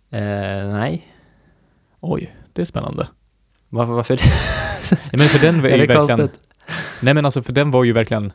[0.09, 1.13] Eh, nej,
[1.99, 3.07] Oj, det är spännande.
[3.69, 3.93] varför?
[3.93, 4.23] varför det?
[5.11, 6.07] Ja, men för den var ju verkligen...
[6.07, 6.39] konstigt?
[7.01, 8.33] Nej men alltså för den var ju verkligen...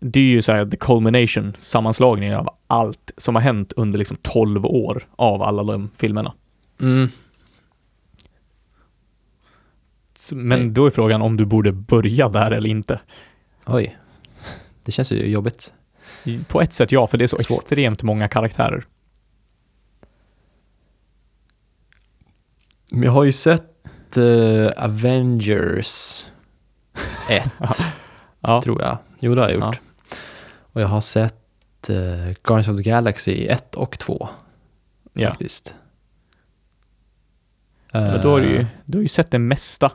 [0.00, 4.66] Det är ju såhär the culmination, sammanslagningen av allt som har hänt under liksom 12
[4.66, 6.34] år av alla de filmerna.
[6.80, 7.08] Mm.
[10.32, 10.70] Men Nej.
[10.70, 13.00] då är frågan om du borde börja där eller inte.
[13.66, 13.98] Oj,
[14.84, 15.72] det känns ju jobbigt.
[16.48, 17.62] På ett sätt ja, för det är så Svårt.
[17.62, 18.84] extremt många karaktärer.
[22.90, 26.24] Men jag har ju sett eh, Avengers
[27.28, 27.50] 1,
[28.40, 28.98] Ja, tror jag.
[29.20, 29.80] Jo, det har jag gjort.
[30.10, 30.16] Ja.
[30.72, 34.28] Och jag har sett uh, Guardians of the Galaxy 1 och 2,
[35.12, 35.28] ja.
[35.28, 35.74] faktiskt.
[37.92, 39.92] Men då har du ju, Eh, du har ju sett det mesta.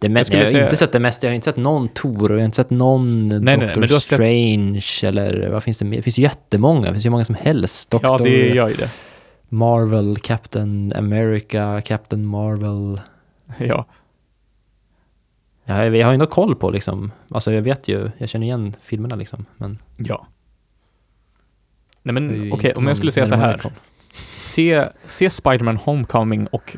[0.00, 1.26] Det jag mest, jag, har säga- inte sett det mesta.
[1.26, 3.80] Jag har inte sett någon Tor och jag har inte sett någon nej, nej, Doctor
[3.80, 5.96] du har sett- Strange eller vad finns det mer?
[5.96, 6.86] Det finns ju jättemånga.
[6.86, 7.90] Det finns ju många som helst.
[7.90, 8.90] Doctor, Ja, det gör ju det.
[9.48, 13.00] Marvel, Captain America, Captain Marvel.
[13.58, 13.86] Ja.
[15.64, 17.12] Ja, jag, jag har ju ändå koll på liksom.
[17.30, 19.44] Alltså jag vet ju, jag känner igen filmerna liksom.
[19.56, 20.26] Men Ja.
[22.02, 23.60] Nej men okej, inte om jag skulle säga så här.
[24.40, 26.76] Se, se Spider-Man Homecoming och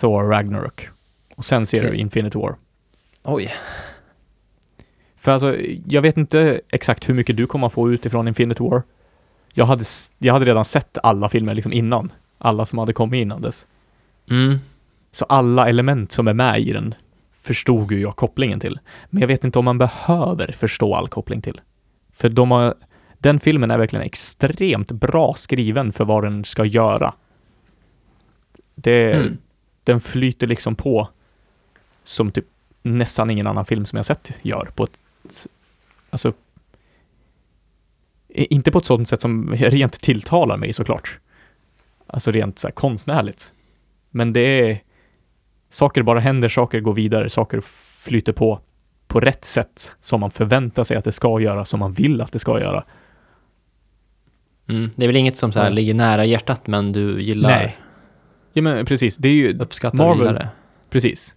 [0.00, 0.88] Thor Ragnarok.
[1.34, 1.90] Och sen ser Okej.
[1.90, 2.56] du Infinity War.
[3.22, 3.52] Oj.
[5.16, 5.56] För alltså,
[5.86, 8.82] jag vet inte exakt hur mycket du kommer att få ut ifrån Infinity War.
[9.52, 9.84] Jag hade,
[10.18, 12.12] jag hade redan sett alla filmer liksom innan.
[12.38, 13.66] Alla som hade kommit innan dess.
[14.30, 14.58] Mm.
[15.12, 16.94] Så alla element som är med i den
[17.32, 18.78] förstod ju jag kopplingen till.
[19.10, 21.60] Men jag vet inte om man behöver förstå all koppling till.
[22.12, 22.74] För de har,
[23.18, 27.14] den filmen är verkligen extremt bra skriven för vad den ska göra.
[28.74, 29.36] Det, Mm.
[29.84, 31.08] Den flyter liksom på
[32.04, 32.44] som typ
[32.82, 34.98] nästan ingen annan film som jag sett gör på ett,
[36.10, 36.32] alltså,
[38.28, 41.18] inte på ett sådant sätt som rent tilltalar mig såklart.
[42.06, 43.52] Alltså rent så här konstnärligt.
[44.10, 44.80] Men det är,
[45.68, 47.60] saker bara händer, saker går vidare, saker
[48.04, 48.60] flyter på
[49.06, 52.32] på rätt sätt som man förväntar sig att det ska göra, som man vill att
[52.32, 52.84] det ska göra.
[54.68, 54.90] Mm.
[54.96, 55.72] Det är väl inget som så här Ja.
[55.72, 57.76] ligger nära hjärtat men du gillar, Nej.
[58.52, 60.46] Ja men precis, det är ju, uppskattar Marvel-
[60.90, 61.36] precis.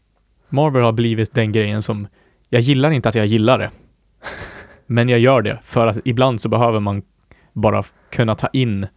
[0.49, 2.07] Marvel har blivit den grejen som,
[2.49, 3.72] jag gillar inte att jag gillar det.
[4.86, 7.02] Men jag gör det, för att ibland så behöver man
[7.53, 8.88] bara kunna ta in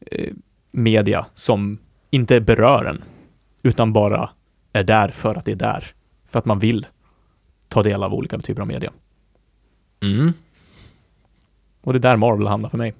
[0.00, 0.32] eh,
[0.70, 1.78] media som
[2.10, 3.04] inte berör en,
[3.62, 4.30] utan bara
[4.72, 5.84] är där för att det är där.
[6.24, 6.86] För att man vill
[7.68, 8.92] ta del av olika typer av media.
[10.02, 10.32] Mm.
[11.80, 12.94] Och det är där Marvel hamnar för mig.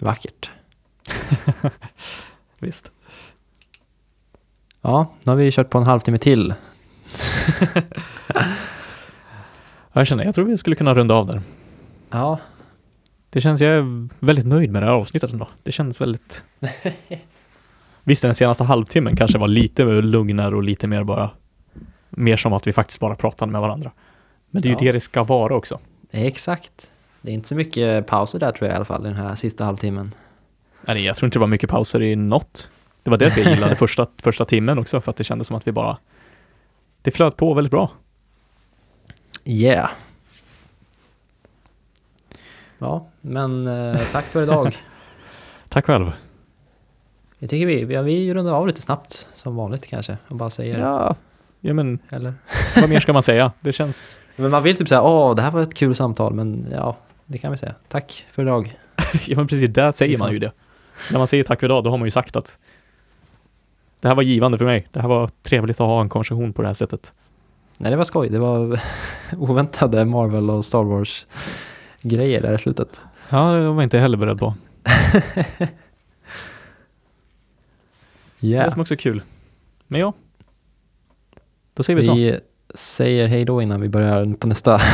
[0.00, 0.50] Vackert.
[2.58, 2.92] Visst.
[4.82, 6.54] Ja, nu har vi kört på en halvtimme till.
[9.92, 11.42] Jag känner, jag tror vi skulle kunna runda av där.
[12.10, 12.38] Ja,
[13.30, 15.46] Det känns, jag är väldigt nöjd med det här avsnittet ändå.
[15.62, 16.44] Det känns väldigt...
[18.04, 21.30] Visst, den senaste halvtimmen kanske var lite lugnare och lite mer bara...
[22.10, 23.90] Mer som att vi faktiskt bara pratade med varandra.
[24.50, 24.78] Men det är ju Ja.
[24.80, 25.78] det det ska vara också.
[26.10, 26.90] exakt.
[27.22, 29.34] Det är inte så mycket pauser där tror jag i alla fall, i den här
[29.34, 30.14] sista halvtimmen.
[30.82, 32.70] Nej, jag tror inte det var mycket pauser i något.
[33.08, 35.66] Det var därför jag gillade första, första timmen också, för att det kändes som att
[35.66, 35.98] vi bara...
[37.02, 37.90] Det flöt på väldigt bra.
[39.44, 39.90] Yeah.
[42.78, 44.76] Ja, men eh, tack för idag.
[45.68, 46.12] Tack själv.
[47.38, 50.80] Jag tycker vi, vi, vi rundar av lite snabbt, som vanligt kanske, och bara säger
[50.80, 51.16] Ja,
[51.60, 52.34] ja men eller?
[52.80, 53.52] vad mer ska man säga?
[53.60, 54.20] Det känns...
[54.36, 57.38] Men man vill typ säga, åh, det här var ett kul samtal, men ja, det
[57.38, 57.74] kan vi säga.
[57.88, 58.78] Tack för idag.
[59.26, 60.52] Ja men precis, där säger man ju det.
[61.10, 62.58] När man säger tack för idag, då har man ju sagt att
[64.00, 64.88] det här var givande för mig.
[64.92, 67.14] Det här var trevligt att ha en konversation på det här sättet.
[67.78, 68.28] Nej, det var skoj.
[68.28, 68.80] Det var
[69.38, 73.00] oväntade Marvel och Star Wars-grejer där i slutet.
[73.28, 74.54] Ja, jag var inte heller beredd på.
[78.40, 78.64] Yeah.
[78.64, 79.22] Det som också är kul.
[79.86, 80.12] Men ja.
[81.74, 82.14] Då säger vi, så.
[82.14, 82.40] Vi
[82.74, 84.80] säger hej då innan vi börjar på nästa.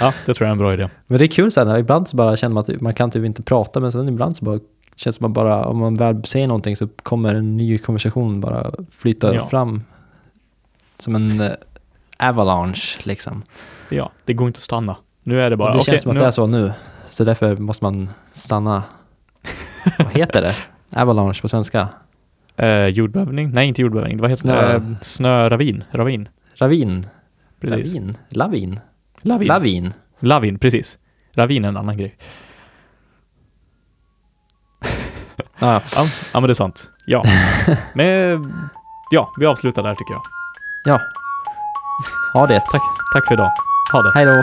[0.00, 0.88] Ja, det tror jag är en bra idé.
[1.06, 3.42] Men det är kul sen, ibland så bara känner man att man kan typ inte
[3.42, 4.60] prata, men sen ibland så bara
[4.96, 8.40] känns det som att bara, om man väl säger någonting så kommer en ny konversation
[8.40, 9.46] bara flyta Ja.
[9.48, 9.82] fram.
[10.98, 11.50] Som en eh,
[12.18, 13.42] avalanche liksom.
[13.88, 14.96] Ja, det går inte att stanna.
[15.22, 16.72] Nu är det bara, Och det okej, känns som att nu, det är så nu.
[17.10, 18.82] Så därför måste man stanna.
[19.98, 20.54] Vad heter det?
[21.00, 21.88] Avalanche på svenska?
[22.56, 23.50] eh, jordbävning?
[23.50, 24.20] Nej, inte jordbävning.
[24.20, 24.78] Vad heter Snö.
[24.78, 24.96] det?
[25.02, 25.84] Snöravin.
[25.90, 26.28] Ravin.
[26.54, 27.06] Ravin?
[27.60, 27.94] Precis.
[28.28, 28.80] Lavin?
[29.22, 29.48] Lavin.
[29.48, 29.92] Lavin?
[30.20, 30.98] Lavin, precis.
[31.34, 32.16] Ravin är en annan grej.
[35.58, 36.90] Ja, Ja, men det är sant.
[37.06, 37.22] Ja.
[37.94, 38.70] Men
[39.10, 40.22] ja, vi avslutar där tycker jag.
[40.84, 41.00] ja.
[42.32, 42.60] Ha det.
[42.60, 42.82] Tack,
[43.14, 43.50] tack för idag.
[43.92, 44.12] Ha det.
[44.14, 44.42] Hej då.